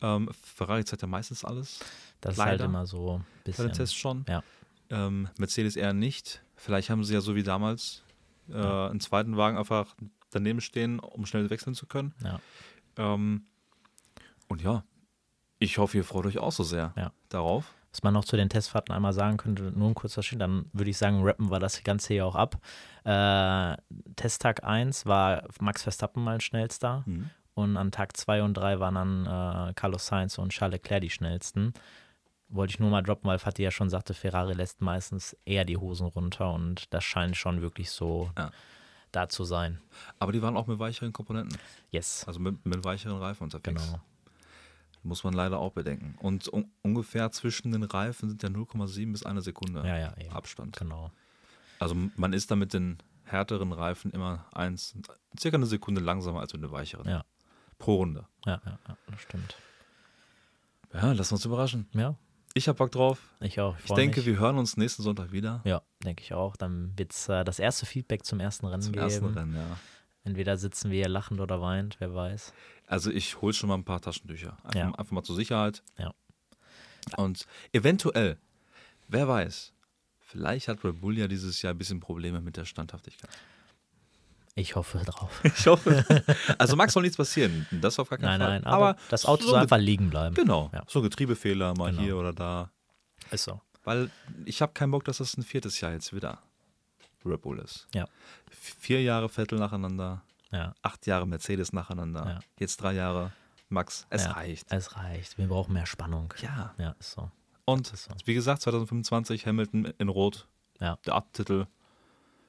Ähm, 0.00 0.28
Ferrari 0.42 0.84
zeigt 0.84 1.02
ja 1.02 1.08
meistens 1.08 1.44
alles. 1.44 1.80
Das 2.20 2.34
ist 2.34 2.40
halt 2.40 2.52
Leider. 2.52 2.64
immer 2.64 2.86
so 2.86 3.18
ein 3.18 3.20
Bei 3.20 3.26
bisschen. 3.44 3.66
den 3.68 3.72
Tests 3.74 3.94
schon. 3.94 4.24
Ja. 4.28 4.42
Ähm, 4.90 5.28
Mercedes 5.38 5.76
eher 5.76 5.92
nicht. 5.92 6.42
Vielleicht 6.56 6.90
haben 6.90 7.04
sie 7.04 7.14
ja 7.14 7.20
so 7.20 7.34
wie 7.36 7.42
damals 7.42 8.02
äh, 8.50 8.54
einen 8.56 9.00
zweiten 9.00 9.36
Wagen 9.36 9.58
einfach 9.58 9.94
daneben 10.30 10.60
stehen, 10.60 10.98
um 10.98 11.26
schnell 11.26 11.50
wechseln 11.50 11.74
zu 11.74 11.86
können. 11.86 12.14
Ja. 12.24 12.40
Ähm, 12.96 13.44
und 14.48 14.62
ja, 14.62 14.82
ich 15.58 15.78
hoffe, 15.78 15.96
ihr 15.98 16.04
freut 16.04 16.26
euch 16.26 16.38
auch 16.38 16.52
so 16.52 16.62
sehr 16.64 16.92
Ja. 16.96 17.12
darauf. 17.28 17.72
Was 17.90 18.02
man 18.02 18.12
noch 18.14 18.24
zu 18.24 18.36
den 18.36 18.48
Testfahrten 18.50 18.94
einmal 18.94 19.12
sagen 19.14 19.38
könnte, 19.38 19.62
nur 19.74 19.88
ein 19.88 19.94
kurzer 19.94 20.22
Schritt, 20.22 20.40
dann 20.42 20.66
würde 20.74 20.90
ich 20.90 20.98
sagen, 20.98 21.22
rappen 21.24 21.50
wir 21.50 21.58
das 21.58 21.82
Ganze 21.82 22.12
hier 22.14 22.26
auch 22.26 22.34
ab. 22.36 22.58
Äh, 23.04 23.76
Testtag 24.16 24.62
1 24.64 25.06
war 25.06 25.44
Max 25.60 25.82
Verstappen 25.82 26.22
mal 26.22 26.40
schnellster 26.40 27.02
Mhm. 27.06 27.30
und 27.54 27.76
an 27.78 27.90
Tag 27.90 28.16
2 28.16 28.42
und 28.42 28.54
3 28.54 28.78
waren 28.78 28.94
dann 28.94 29.26
äh, 29.70 29.72
Carlos 29.74 30.06
Sainz 30.06 30.36
und 30.38 30.50
Charles 30.52 30.74
Leclerc 30.82 31.00
die 31.00 31.10
schnellsten. 31.10 31.72
Wollte 32.50 32.72
ich 32.72 32.78
nur 32.80 32.90
mal 32.90 33.02
droppen, 33.02 33.28
weil 33.28 33.38
Fatih 33.38 33.62
ja 33.64 33.70
schon 33.70 33.90
sagte, 33.90 34.14
Ferrari 34.14 34.52
lässt 34.54 34.80
meistens 34.80 35.36
eher 35.44 35.64
die 35.64 35.76
Hosen 35.78 36.06
runter 36.06 36.52
und 36.52 36.92
das 36.92 37.04
scheint 37.04 37.36
schon 37.36 37.62
wirklich 37.62 37.90
so 37.90 38.30
Ja. 38.38 38.50
da 39.12 39.28
zu 39.30 39.44
sein. 39.44 39.80
Aber 40.18 40.32
die 40.32 40.42
waren 40.42 40.56
auch 40.56 40.66
mit 40.66 40.78
weicheren 40.78 41.12
Komponenten, 41.12 41.58
Yes, 41.90 42.24
also 42.26 42.38
mit, 42.40 42.64
mit 42.66 42.84
weicheren 42.84 43.16
Reifen 43.18 43.44
unterwegs. 43.44 43.82
genau. 43.86 44.00
Muss 45.02 45.24
man 45.24 45.32
leider 45.32 45.58
auch 45.58 45.72
bedenken. 45.72 46.16
Und 46.20 46.52
un 46.52 46.70
ungefähr 46.82 47.30
zwischen 47.30 47.70
den 47.72 47.82
Reifen 47.84 48.28
sind 48.28 48.42
ja 48.42 48.48
0,7 48.48 49.12
bis 49.12 49.22
eine 49.24 49.40
Sekunde 49.42 49.86
Ja, 49.86 49.96
ja, 49.96 50.16
eben. 50.18 50.32
Abstand. 50.32 50.76
Genau. 50.76 51.10
Also 51.78 51.94
man 52.16 52.32
ist 52.32 52.50
da 52.50 52.56
mit 52.56 52.72
den 52.74 52.98
härteren 53.24 53.72
Reifen 53.72 54.10
immer 54.10 54.46
eins, 54.52 54.94
circa 55.38 55.56
eine 55.56 55.66
Sekunde 55.66 56.00
langsamer 56.00 56.40
als 56.40 56.52
mit 56.52 56.62
den 56.62 56.70
weicheren. 56.72 57.08
Ja. 57.08 57.24
Pro 57.78 57.96
Runde. 57.96 58.26
Ja, 58.44 58.60
ja, 58.66 58.78
ja, 58.88 58.96
das 59.10 59.20
stimmt. 59.22 59.54
Ja, 60.92 61.12
lass 61.12 61.30
uns 61.30 61.44
überraschen. 61.44 61.86
Ja, 61.92 62.16
Ich 62.54 62.66
hab 62.68 62.78
Bock 62.78 62.90
drauf. 62.90 63.20
ich 63.40 63.60
auch. 63.60 63.76
Ich 63.78 63.84
freu 63.86 63.94
denke, 63.96 64.20
mich. 64.20 64.26
wir 64.26 64.38
hören 64.38 64.58
uns 64.58 64.76
nächsten 64.76 65.02
Sonntag 65.02 65.30
wieder. 65.32 65.60
Ja, 65.64 65.82
denke 66.02 66.22
ich 66.22 66.32
auch. 66.34 66.56
Dann 66.56 66.92
wird 66.96 67.12
es 67.12 67.28
äh, 67.28 67.44
das 67.44 67.58
erste 67.58 67.86
Feedback 67.86 68.24
zum 68.24 68.40
ersten 68.40 68.66
Rennen 68.66 68.82
Zum 68.82 68.92
geben. 68.94 69.04
ersten 69.04 69.26
Rennen, 69.26 69.54
ja. 69.54 69.76
Entweder 70.28 70.58
sitzen 70.58 70.90
wir 70.90 70.98
hier 70.98 71.08
lachend 71.08 71.40
oder 71.40 71.62
weint, 71.62 71.96
wer 72.00 72.14
weiß. 72.14 72.52
Also 72.86 73.10
ich 73.10 73.40
hole 73.40 73.54
schon 73.54 73.68
mal 73.70 73.76
ein 73.76 73.84
paar 73.84 74.02
Taschentücher. 74.02 74.58
Einfach, 74.62 74.74
Ja. 74.74 74.86
einfach 74.94 75.10
mal 75.10 75.22
zur 75.22 75.36
Sicherheit. 75.36 75.82
Ja. 75.96 76.12
Und 77.16 77.46
eventuell, 77.72 78.36
wer 79.08 79.26
weiß, 79.26 79.72
vielleicht 80.20 80.68
hat 80.68 80.84
Red 80.84 81.00
Bull 81.00 81.16
ja 81.16 81.28
dieses 81.28 81.62
Jahr 81.62 81.72
ein 81.72 81.78
bisschen 81.78 81.98
Probleme 82.00 82.42
mit 82.42 82.58
der 82.58 82.66
Standhaftigkeit. 82.66 83.30
Ich 84.54 84.76
hoffe 84.76 84.98
drauf. 84.98 85.40
Ich 85.56 85.66
hoffe. 85.66 86.04
Also 86.58 86.76
Max 86.76 86.92
soll 86.92 87.04
nichts 87.04 87.16
passieren. 87.16 87.66
Das 87.70 87.98
auf 87.98 88.10
gar 88.10 88.18
keinen 88.18 88.38
nein, 88.38 88.40
Fall. 88.40 88.60
nein, 88.60 88.64
aber, 88.66 88.96
das 89.08 89.24
Auto 89.24 89.44
so 89.44 89.50
soll 89.50 89.60
einfach 89.60 89.78
liegen 89.78 90.10
bleiben. 90.10 90.34
Genau. 90.34 90.70
Ja. 90.74 90.82
So 90.88 91.00
Getriebefehler 91.00 91.72
mal 91.74 91.90
Genau. 91.92 92.02
hier 92.02 92.16
oder 92.18 92.34
da. 92.34 92.70
Ist 93.30 93.44
so. 93.44 93.62
Weil 93.84 94.10
ich 94.44 94.60
habe 94.60 94.74
keinen 94.74 94.90
Bock, 94.90 95.04
dass 95.04 95.18
das 95.18 95.38
ein 95.38 95.42
viertes 95.42 95.80
Jahr 95.80 95.92
jetzt 95.92 96.12
wieder 96.14 96.42
Red 97.24 97.42
Bull 97.42 97.58
ist. 97.58 97.86
Ja. 97.94 98.06
Vier 98.50 99.02
Jahre 99.02 99.28
Vettel 99.28 99.58
nacheinander, 99.58 100.22
Ja, 100.50 100.74
acht 100.82 101.06
Jahre 101.06 101.26
Mercedes 101.26 101.72
nacheinander, 101.72 102.26
Ja. 102.26 102.38
jetzt 102.58 102.78
drei 102.78 102.92
Jahre 102.94 103.32
Max. 103.68 104.06
Es 104.08 104.24
ja, 104.24 104.32
reicht. 104.32 104.66
Es 104.72 104.96
reicht. 104.96 105.36
Wir 105.36 105.46
brauchen 105.48 105.74
mehr 105.74 105.84
Spannung. 105.86 106.32
Ja. 106.40 106.74
Ja, 106.78 106.94
ist 106.98 107.12
so. 107.12 107.30
Und 107.66 107.92
ist 107.92 108.04
so. 108.04 108.12
wie 108.24 108.32
gesagt, 108.34 108.62
2025 108.62 109.46
Hamilton 109.46 109.92
in 109.98 110.08
Rot, 110.08 110.48
Ja, 110.80 110.96
der 111.04 111.14
Abtitel, 111.14 111.66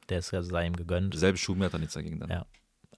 der 0.07 0.20
ist 0.20 0.32
ja 0.32 0.41
sei 0.43 0.65
ihm 0.65 0.76
gegönnt. 0.78 1.13
selbe 1.17 1.38
Schuh, 1.38 1.55
mir 1.55 1.65
hat 1.65 1.74
er 1.74 1.80
nichts 1.80 1.93
dagegen 1.95 2.20
dann. 2.20 2.30
Ja. 2.30 2.45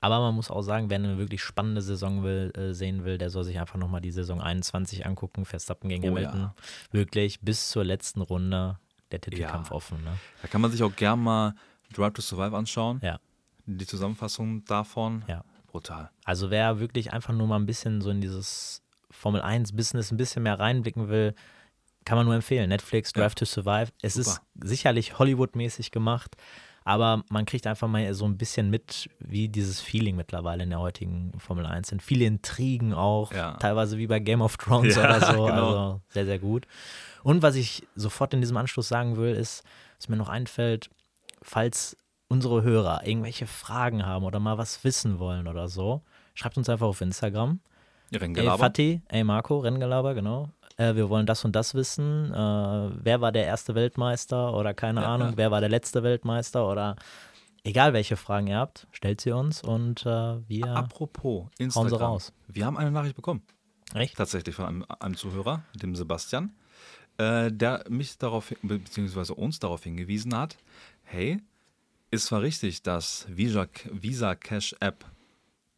Aber 0.03 0.19
man 0.19 0.34
muss 0.36 0.49
auch 0.51 0.61
sagen, 0.63 0.89
wer 0.89 0.97
eine 0.97 1.17
wirklich 1.17 1.43
spannende 1.43 1.82
Saison 1.82 2.24
will, 2.24 2.51
äh, 2.55 2.74
sehen 2.74 3.03
will, 3.05 3.17
der 3.17 3.30
soll 3.30 3.43
sich 3.43 3.59
einfach 3.59 3.78
nochmal 3.78 4.01
die 4.01 4.11
Saison 4.11 4.39
21 4.41 5.05
angucken. 5.05 5.45
Verstappen 5.45 5.89
gegen 5.89 6.03
Oh, 6.03 6.07
Hamilton. 6.09 6.39
ja. 6.41 6.55
Wirklich 6.91 7.39
bis 7.41 7.69
zur 7.69 7.84
letzten 7.84 8.22
Runde 8.22 8.80
der 9.14 9.22
Titelkampf 9.22 9.70
Ja. 9.70 9.76
offen. 9.76 10.03
Ne? 10.03 10.18
Da 10.41 10.47
kann 10.47 10.62
man 10.62 10.72
sich 10.72 10.82
auch 10.84 10.95
gern 10.95 11.20
mal 11.22 11.53
Drive 11.93 12.14
to 12.14 12.22
Survive 12.22 12.55
anschauen. 12.55 12.99
Ja. 13.03 13.20
Die 13.66 13.86
Zusammenfassung 13.86 14.64
davon. 14.66 15.24
Ja. 15.28 15.43
Brutal. 15.68 16.09
Also 16.26 16.49
wer 16.49 16.80
wirklich 16.80 17.14
einfach 17.14 17.34
nur 17.34 17.47
mal 17.47 17.55
ein 17.57 17.66
bisschen 17.66 18.01
so 18.01 18.09
in 18.09 18.20
dieses 18.20 18.82
Formel 19.09 19.41
1 19.41 19.74
Business 19.74 20.12
ein 20.12 20.18
bisschen 20.18 20.43
mehr 20.43 20.59
reinblicken 20.59 21.07
will, 21.07 21.34
kann 22.03 22.18
man 22.18 22.26
nur 22.26 22.36
empfehlen. 22.36 22.68
Netflix, 22.70 23.14
Drive 23.14 23.32
Ja. 23.34 23.36
to 23.36 23.45
Survive. 23.45 23.91
Es 24.01 24.16
Super. 24.16 24.30
ist 24.30 24.41
sicherlich 24.70 25.18
Hollywood-mäßig 25.20 25.91
gemacht, 25.91 26.36
aber 26.84 27.24
man 27.30 27.45
kriegt 27.45 27.68
einfach 27.68 27.88
mal 27.88 28.14
so 28.14 28.26
ein 28.26 28.38
bisschen 28.38 28.70
mit, 28.70 29.07
wie 29.20 29.47
dieses 29.47 29.80
Feeling 29.80 30.16
mittlerweile 30.18 30.64
in 30.64 30.72
der 30.72 30.80
heutigen 30.80 31.32
Formel 31.39 31.66
1 31.66 31.88
sind. 31.89 32.01
Viele 32.01 32.26
Intrigen 32.26 32.93
auch, 32.93 33.32
Ja. 33.32 33.53
teilweise 33.57 33.97
wie 33.97 34.07
bei 34.07 34.20
Game 34.20 34.41
of 34.41 34.57
Thrones 34.57 34.95
Ja, 34.97 35.03
oder 35.05 35.22
so. 35.22 35.45
genau. 35.45 35.68
Also 35.68 36.01
sehr, 36.09 36.26
sehr 36.26 36.39
gut. 36.39 36.66
Und 37.24 37.41
was 37.41 37.55
ich 37.55 37.88
sofort 37.95 38.34
in 38.34 38.41
diesem 38.41 38.57
Anschluss 38.57 38.88
sagen 38.88 39.17
will, 39.17 39.34
ist, 39.36 39.63
was 39.97 40.09
mir 40.09 40.15
noch 40.17 40.30
einfällt, 40.30 40.89
falls 41.41 41.95
unsere 42.28 42.63
Hörer 42.63 43.05
irgendwelche 43.05 43.45
Fragen 43.47 44.05
haben 44.05 44.24
oder 44.26 44.39
mal 44.39 44.57
was 44.57 44.84
wissen 44.84 45.19
wollen 45.19 45.47
oder 45.47 45.67
so, 45.67 46.01
schreibt 46.34 46.57
uns 46.57 46.69
einfach 46.69 46.88
auf 46.88 47.01
Instagram. 47.01 47.59
Ey 48.11 48.17
Renngelaber. 48.17 48.57
Fatih, 48.57 49.01
ey 49.09 49.24
Marco, 49.24 49.59
Renngelaber, 49.59 50.13
genau. 50.13 50.49
Äh, 50.78 50.95
wir 50.95 51.09
wollen 51.09 51.26
das 51.26 51.43
und 51.45 51.55
das 51.55 51.76
wissen. 51.76 52.34
Äh, 52.34 52.36
wer 52.38 53.22
war 53.22 53.32
der 53.32 53.45
erste 53.45 53.76
Weltmeister 53.76 54.53
oder 54.53 54.74
keine 54.74 55.01
Ja, 55.01 55.13
Ahnung, 55.15 55.30
ja. 55.32 55.38
wer 55.38 55.51
war 55.51 55.59
der 55.59 55.69
letzte 55.69 56.03
Weltmeister 56.03 56.67
oder 56.67 56.95
egal 57.63 57.93
welche 57.93 58.15
Fragen 58.17 58.47
ihr 58.47 58.57
habt, 58.57 58.88
stellt 58.91 59.22
sie 59.22 59.32
uns 59.32 59.61
und 59.61 60.05
äh, 60.05 60.38
wir 60.47 60.67
Apropos 60.67 61.43
hauen 61.43 61.49
sie 61.57 61.63
Instagram. 61.65 62.01
raus. 62.01 62.34
Wir 62.47 62.65
haben 62.65 62.78
eine 62.78 62.91
Nachricht 62.91 63.15
bekommen. 63.15 63.43
Echt? 63.93 64.17
Tatsächlich 64.17 64.55
von 64.55 64.65
einem, 64.65 64.86
einem 64.99 65.15
Zuhörer, 65.17 65.63
dem 65.76 65.95
Sebastian, 65.95 66.53
äh, 67.18 67.51
der 67.51 67.86
mich 67.89 68.18
darauf, 68.18 68.53
beziehungsweise 68.62 69.34
uns 69.36 69.59
darauf 69.59 69.84
hingewiesen 69.84 70.36
hat, 70.36 70.57
hey, 71.03 71.41
ist 72.09 72.26
zwar 72.26 72.41
richtig, 72.41 72.82
dass 72.84 73.26
Visa, 73.30 73.68
Visa 73.91 74.36
Cash 74.36 74.76
App 74.80 75.05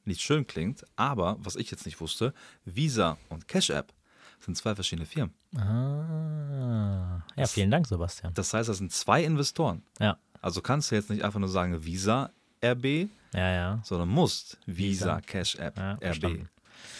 nicht 0.06 0.22
schön 0.22 0.46
klingt, 0.48 0.84
aber 0.96 1.38
was 1.40 1.56
ich 1.56 1.72
jetzt 1.72 1.86
nicht 1.86 2.02
wusste, 2.02 2.34
Visa 2.66 3.18
und 3.30 3.48
Cash 3.48 3.70
App 3.70 3.94
sind 4.40 4.58
zwei 4.58 4.76
verschiedene 4.76 5.06
Firmen. 5.06 5.34
Ah. 5.56 7.24
Ja, 7.36 7.46
vielen 7.48 7.72
Dank, 7.72 7.88
Sebastian. 7.88 8.34
Das 8.34 8.54
heißt, 8.54 8.68
das 8.68 8.78
sind 8.78 8.92
zwei 8.92 9.24
Investoren. 9.24 9.84
Ja, 10.00 10.18
Also 10.42 10.62
kannst 10.62 10.92
du 10.92 10.96
jetzt 10.96 11.10
nicht 11.10 11.24
einfach 11.24 11.40
nur 11.40 11.50
sagen 11.50 11.86
Visa 11.86 12.32
RB, 12.64 13.10
ja, 13.34 13.52
ja. 13.52 13.82
sondern 13.84 14.10
musst 14.10 14.58
Visa, 14.66 15.18
Visa. 15.18 15.22
Cash 15.22 15.56
App 15.56 15.78
Ja, 15.78 15.94
RB 15.94 16.02
verstanden. 16.04 16.50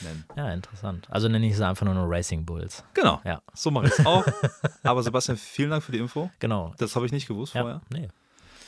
Nennen. 0.02 0.24
Ja, 0.36 0.52
interessant. 0.54 1.08
Also 1.10 1.28
nenne 1.28 1.46
ich 1.48 1.56
sie 1.56 1.66
einfach 1.68 1.86
nur 1.86 1.96
Racing 2.10 2.46
Bulls. 2.46 2.84
Genau, 2.94 3.22
Ja. 3.24 3.42
so 3.54 3.72
mache 3.72 3.88
ich 3.88 3.94
es 4.00 4.06
auch. 4.06 4.26
Aber 4.84 5.04
Sebastian, 5.04 5.38
vielen 5.38 5.70
Dank 5.72 5.84
für 5.84 5.92
die 5.92 6.00
Info. 6.00 6.30
Genau. 6.40 6.74
Das 6.78 6.96
habe 6.96 7.06
ich 7.06 7.12
nicht 7.12 7.28
gewusst 7.28 7.54
Ja, 7.54 7.62
vorher. 7.62 7.82
nee. 7.92 8.08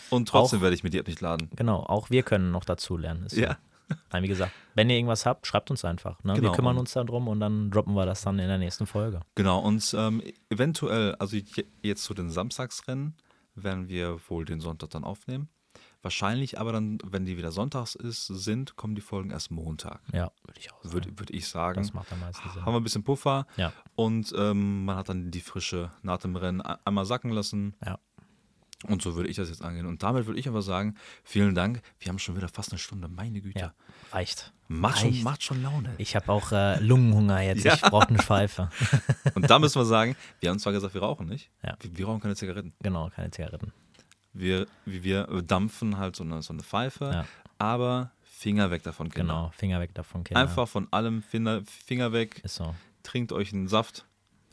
Und 0.09 0.28
trotzdem 0.30 0.59
Auch- 0.59 0.63
werde 0.63 0.76
ich 0.76 0.84
mir 0.84 0.89
die 0.91 0.99
App 0.99 1.07
nicht 1.07 1.22
laden. 1.22 1.49
Genau, 1.55 1.80
auch 1.82 2.09
wir 2.09 2.24
können 2.24 2.51
noch 2.51 2.63
dazu 2.66 2.95
lernen. 2.97 3.28
So. 3.28 3.39
Ja. 3.41 3.57
Nein, 4.11 4.24
wie 4.24 4.28
gesagt, 4.28 4.51
wenn 4.74 4.89
ihr 4.89 4.95
irgendwas 4.95 5.26
habt, 5.28 5.45
schreibt 5.45 5.70
uns 5.70 5.86
einfach. 5.86 6.24
Ne? 6.24 6.34
Genau. 6.34 6.49
Wir 6.49 6.55
kümmern 6.55 6.78
uns 6.80 6.93
darum 6.93 7.28
und 7.28 7.39
dann 7.39 7.70
droppen 7.70 7.93
wir 7.93 8.05
das 8.07 8.22
dann 8.24 8.39
in 8.39 8.47
der 8.47 8.57
nächsten 8.57 8.88
Folge. 8.88 9.20
Genau, 9.36 9.59
und 9.59 9.93
ähm, 9.97 10.24
eventuell, 10.49 11.13
also 11.16 11.36
je- 11.38 11.66
jetzt 11.84 12.03
zu 12.03 12.13
den 12.16 12.32
Samstagsrennen, 12.32 13.13
werden 13.53 13.88
wir 13.88 14.20
wohl 14.28 14.43
den 14.43 14.59
Sonntag 14.59 14.89
dann 14.89 15.03
aufnehmen. 15.03 15.49
Wahrscheinlich 16.02 16.60
aber 16.60 16.72
dann, 16.72 16.98
wenn 17.04 17.26
die 17.26 17.38
wieder 17.38 17.52
sonntags 17.52 17.96
ist, 17.96 18.28
sind, 18.28 18.76
kommen 18.76 18.96
die 18.96 19.02
Folgen 19.02 19.32
erst 19.32 19.52
Montag. 19.52 20.02
Ja, 20.14 20.32
würde 20.46 20.60
ich 20.60 20.72
auch 20.72 20.82
sagen. 20.84 20.93
Würde 20.93 21.20
würd 21.20 21.30
ich 21.32 21.48
sagen. 21.48 21.82
das 21.82 21.93
macht 21.93 22.12
am 22.14 22.20
meisten 22.20 22.48
Sinn. 22.52 22.66
Haben 22.66 22.74
wir 22.74 22.80
ein 22.80 22.84
bisschen 22.84 23.04
Puffer 23.04 23.48
Ja, 23.58 23.74
und 23.96 24.34
ähm, 24.38 24.86
man 24.86 24.98
hat 24.98 25.10
dann 25.10 25.32
die 25.32 25.41
frische 25.41 25.91
nach 26.04 26.18
dem 26.18 26.36
Rennen 26.36 26.62
ein- 26.62 26.78
einmal 26.86 27.06
sacken 27.06 27.30
lassen. 27.32 27.76
ja. 27.86 28.00
Und 28.88 29.02
so 29.02 29.16
würde 29.16 29.30
ich 29.30 29.38
das 29.38 29.50
jetzt 29.50 29.64
angehen. 29.64 29.86
Und 29.88 30.04
damit 30.04 30.28
würde 30.28 30.38
ich 30.39 30.48
aber 30.50 30.62
sagen, 30.62 30.96
vielen 31.24 31.56
Dank. 31.56 31.82
Wir 31.98 32.10
haben 32.10 32.20
schon 32.20 32.36
wieder 32.36 32.50
fast 32.50 32.72
eine 32.72 32.78
Stunde, 32.78 33.08
meine 33.08 33.41
Güte. 33.41 33.58
Ja, 33.60 33.74
reicht. 34.12 34.54
Macht, 34.68 35.00
schon, 35.00 35.10
Reicht. 35.10 35.24
macht 35.24 35.43
schon 35.43 35.64
Laune. 35.64 35.93
Ich 35.98 36.16
habe 36.16 36.30
auch 36.32 36.52
äh, 36.52 36.78
Lungenhunger 36.82 37.41
jetzt. 37.41 37.64
Ja. 37.64 37.74
Ich 37.74 37.82
brauche 37.82 38.10
eine 38.10 38.20
Pfeife. 38.20 38.70
Und 39.34 39.50
da 39.50 39.58
müssen 39.60 39.80
wir 39.80 39.86
sagen, 39.86 40.16
wir 40.41 40.50
haben 40.52 40.60
zwar 40.60 40.74
gesagt, 40.74 40.93
wir 40.93 41.02
rauchen 41.02 41.26
nicht. 41.26 41.50
Ja. 41.64 41.78
Wir, 41.80 41.98
wir 41.98 42.06
rauchen 42.06 42.20
keine 42.20 42.36
Zigaretten. 42.36 42.74
genau, 42.84 43.10
keine 43.10 43.32
Zigaretten. 43.32 43.72
Wir, 44.36 44.68
wie 44.86 45.04
wir 45.04 45.24
dampfen 45.48 45.98
halt 45.98 46.16
so 46.16 46.24
eine, 46.24 46.42
so 46.42 46.54
eine 46.54 46.62
Pfeife. 46.62 47.06
Ja. 47.06 47.26
Aber 47.58 48.12
Finger 48.22 48.70
weg 48.70 48.84
davon, 48.84 49.10
Kinder. 49.10 49.34
Genau, 49.34 49.52
Finger 49.56 49.80
weg 49.80 49.94
davon, 49.94 50.24
Kinder. 50.26 50.42
Einfach 50.42 50.68
von 50.68 50.88
allem 50.92 51.24
Finger, 51.24 51.62
Finger 51.66 52.12
weg. 52.12 52.42
Ist 52.44 52.56
so. 52.56 52.76
Trinkt 53.02 53.32
euch 53.32 53.54
einen 53.54 53.68
Saft. 53.70 54.06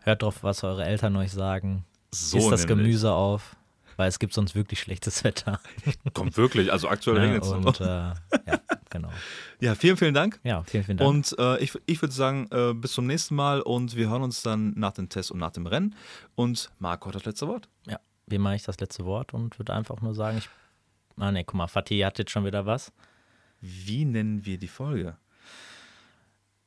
Hört 0.02 0.22
drauf, 0.22 0.42
was 0.42 0.62
eure 0.62 0.84
Eltern 0.84 1.16
euch 1.16 1.32
sagen. 1.32 1.84
So 2.12 2.38
Isst 2.38 2.52
das. 2.52 2.66
Gemüse 2.66 3.12
auf, 3.12 3.56
weil 3.96 4.08
es 4.08 4.18
gibt 4.18 4.34
sonst 4.34 4.54
wirklich 4.54 4.80
schlechtes 4.80 5.24
Wetter. 5.24 5.60
Kommt 6.14 6.36
wirklich, 6.36 6.70
also 6.70 6.88
aktuell 6.88 7.16
Ja, 7.16 7.22
regnet 7.24 7.42
es 7.42 7.50
und 7.50 7.80
äh, 7.80 7.84
ja, 7.84 8.14
genau. 8.88 9.10
Ja, 9.60 9.74
vielen, 9.76 9.96
vielen 9.96 10.14
Dank. 10.14 10.40
Ja, 10.42 10.62
vielen, 10.64 10.84
vielen 10.84 10.98
Dank. 10.98 11.08
Und 11.08 11.36
äh, 11.38 11.58
ich, 11.58 11.72
ich 11.86 12.02
würde 12.02 12.12
sagen, 12.14 12.48
äh, 12.50 12.72
bis 12.74 12.92
zum 12.92 13.06
nächsten 13.06 13.34
Mal 13.36 13.60
und 13.60 13.94
wir 13.96 14.08
hören 14.08 14.22
uns 14.22 14.42
dann 14.42 14.74
nach 14.76 14.92
dem 14.92 15.08
Test 15.08 15.30
und 15.30 15.38
nach 15.38 15.52
dem 15.52 15.66
Rennen. 15.66 15.94
Und 16.34 16.70
Marco 16.78 17.08
hat 17.08 17.14
das 17.14 17.24
letzte 17.24 17.46
Wort. 17.48 17.68
ja, 17.86 17.98
wie 18.26 18.38
mache 18.38 18.56
ich 18.56 18.62
das 18.62 18.80
letzte 18.80 19.04
Wort 19.04 19.34
und 19.34 19.58
würde 19.58 19.74
einfach 19.74 20.00
nur 20.00 20.14
sagen, 20.14 20.38
ich. 20.38 20.48
Ah, 21.18 21.30
ne, 21.30 21.44
guck 21.44 21.54
mal, 21.54 21.66
Fatih 21.66 22.04
hat 22.04 22.18
jetzt 22.18 22.30
schon 22.30 22.44
wieder 22.44 22.64
was. 22.64 22.92
Wie 23.60 24.04
nennen 24.04 24.44
wir 24.44 24.58
die 24.58 24.68
Folge? 24.68 25.16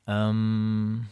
Ähm, 0.07 1.07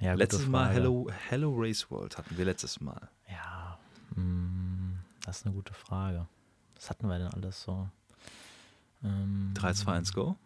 ja, 0.00 0.14
letztes 0.14 0.46
Mal. 0.46 0.70
Hello, 0.70 1.10
Hello 1.28 1.54
Race 1.56 1.90
World 1.90 2.16
hatten 2.16 2.36
wir 2.36 2.44
letztes 2.44 2.80
Mal. 2.80 3.08
Ja, 3.28 3.78
mm, 4.14 4.92
das 5.24 5.38
ist 5.38 5.46
eine 5.46 5.54
gute 5.54 5.74
Frage. 5.74 6.26
Was 6.76 6.90
hatten 6.90 7.08
wir 7.08 7.18
denn 7.18 7.28
alles 7.28 7.62
so? 7.62 7.88
Ähm, 9.02 9.50
3, 9.54 9.72
2, 9.72 9.92
1, 9.92 10.12
go. 10.12 10.36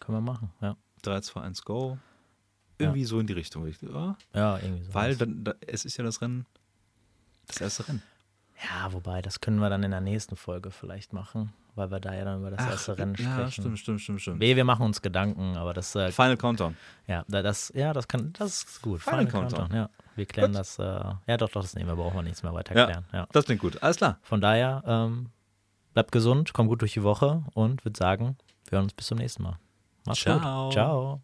Können 0.00 0.18
wir 0.18 0.32
machen, 0.32 0.50
ja. 0.60 0.76
3, 1.02 1.20
2, 1.20 1.40
1, 1.42 1.64
go. 1.64 1.98
Irgendwie 2.78 3.04
so 3.04 3.20
in 3.20 3.26
die 3.26 3.34
Richtung, 3.34 3.64
richtig? 3.64 3.90
Ja? 3.90 4.16
Ja, 4.32 4.58
irgendwie 4.58 4.84
so. 4.84 4.94
Weil 4.94 5.16
dann, 5.16 5.44
da, 5.44 5.54
es 5.66 5.84
ist 5.84 5.96
ja 5.96 6.04
das 6.04 6.20
Rennen, 6.20 6.46
das 7.46 7.60
erste 7.60 7.88
Rennen. 7.88 8.02
Ja, 8.62 8.92
wobei, 8.92 9.20
das 9.20 9.40
können 9.40 9.58
wir 9.58 9.68
dann 9.68 9.82
in 9.82 9.90
der 9.90 10.00
nächsten 10.00 10.36
Folge 10.36 10.70
vielleicht 10.70 11.12
machen, 11.12 11.52
weil 11.74 11.90
wir 11.90 12.00
da 12.00 12.14
ja 12.14 12.24
dann 12.24 12.40
über 12.40 12.50
das 12.50 12.64
erste 12.64 12.96
Rennen 12.96 13.16
sprechen. 13.16 13.38
ja, 13.38 13.50
stimmt, 13.50 13.78
stimmt, 13.78 14.00
stimmt, 14.00 14.20
stimmt. 14.22 14.38
Nee, 14.38 14.54
wir 14.56 14.64
machen 14.64 14.86
uns 14.86 15.02
Gedanken, 15.02 15.56
aber 15.56 15.74
das, 15.74 15.94
äh, 15.96 16.10
Final 16.12 16.36
Countdown. 16.36 16.76
ja, 17.06 17.24
da- 17.28 17.42
das, 17.42 17.72
ja, 17.74 17.92
das 17.92 18.06
kann, 18.08 18.32
das 18.34 18.62
ist 18.62 18.80
gut. 18.82 19.00
Final 19.02 19.26
Final 19.26 19.48
Countdown. 19.48 19.74
Ja, 19.76 19.90
wir 20.16 20.24
klären 20.26 20.52
Gut. 20.52 20.60
das, 20.60 20.78
äh, 20.78 20.82
ja, 20.82 21.36
doch, 21.36 21.50
doch, 21.50 21.62
das 21.62 21.74
nehmen 21.74 21.88
wir, 21.88 21.96
brauchen 21.96 22.16
wir 22.16 22.22
nichts 22.22 22.42
mehr 22.42 22.54
weiter 22.54 22.74
Ja. 22.76 22.86
klären. 22.86 23.04
Ja. 23.12 23.26
Das 23.32 23.44
klingt 23.44 23.60
gut. 23.60 23.82
Alles 23.82 23.96
klar. 23.96 24.18
Von 24.22 24.40
daher, 24.40 24.82
ähm, 24.86 25.30
bleibt 25.92 26.12
gesund, 26.12 26.52
kommt 26.54 26.68
gut 26.70 26.80
durch 26.80 26.92
die 26.94 27.02
Woche 27.02 27.42
und 27.54 27.84
würde 27.84 27.98
sagen, 27.98 28.36
wir 28.68 28.76
hören 28.76 28.84
uns 28.84 28.94
bis 28.94 29.06
zum 29.08 29.18
nächsten 29.18 29.42
Mal. 29.42 29.58
Mach's 30.06 30.20
Ciao. 30.20 30.64
gut. 30.66 30.72
Ciao. 30.72 31.22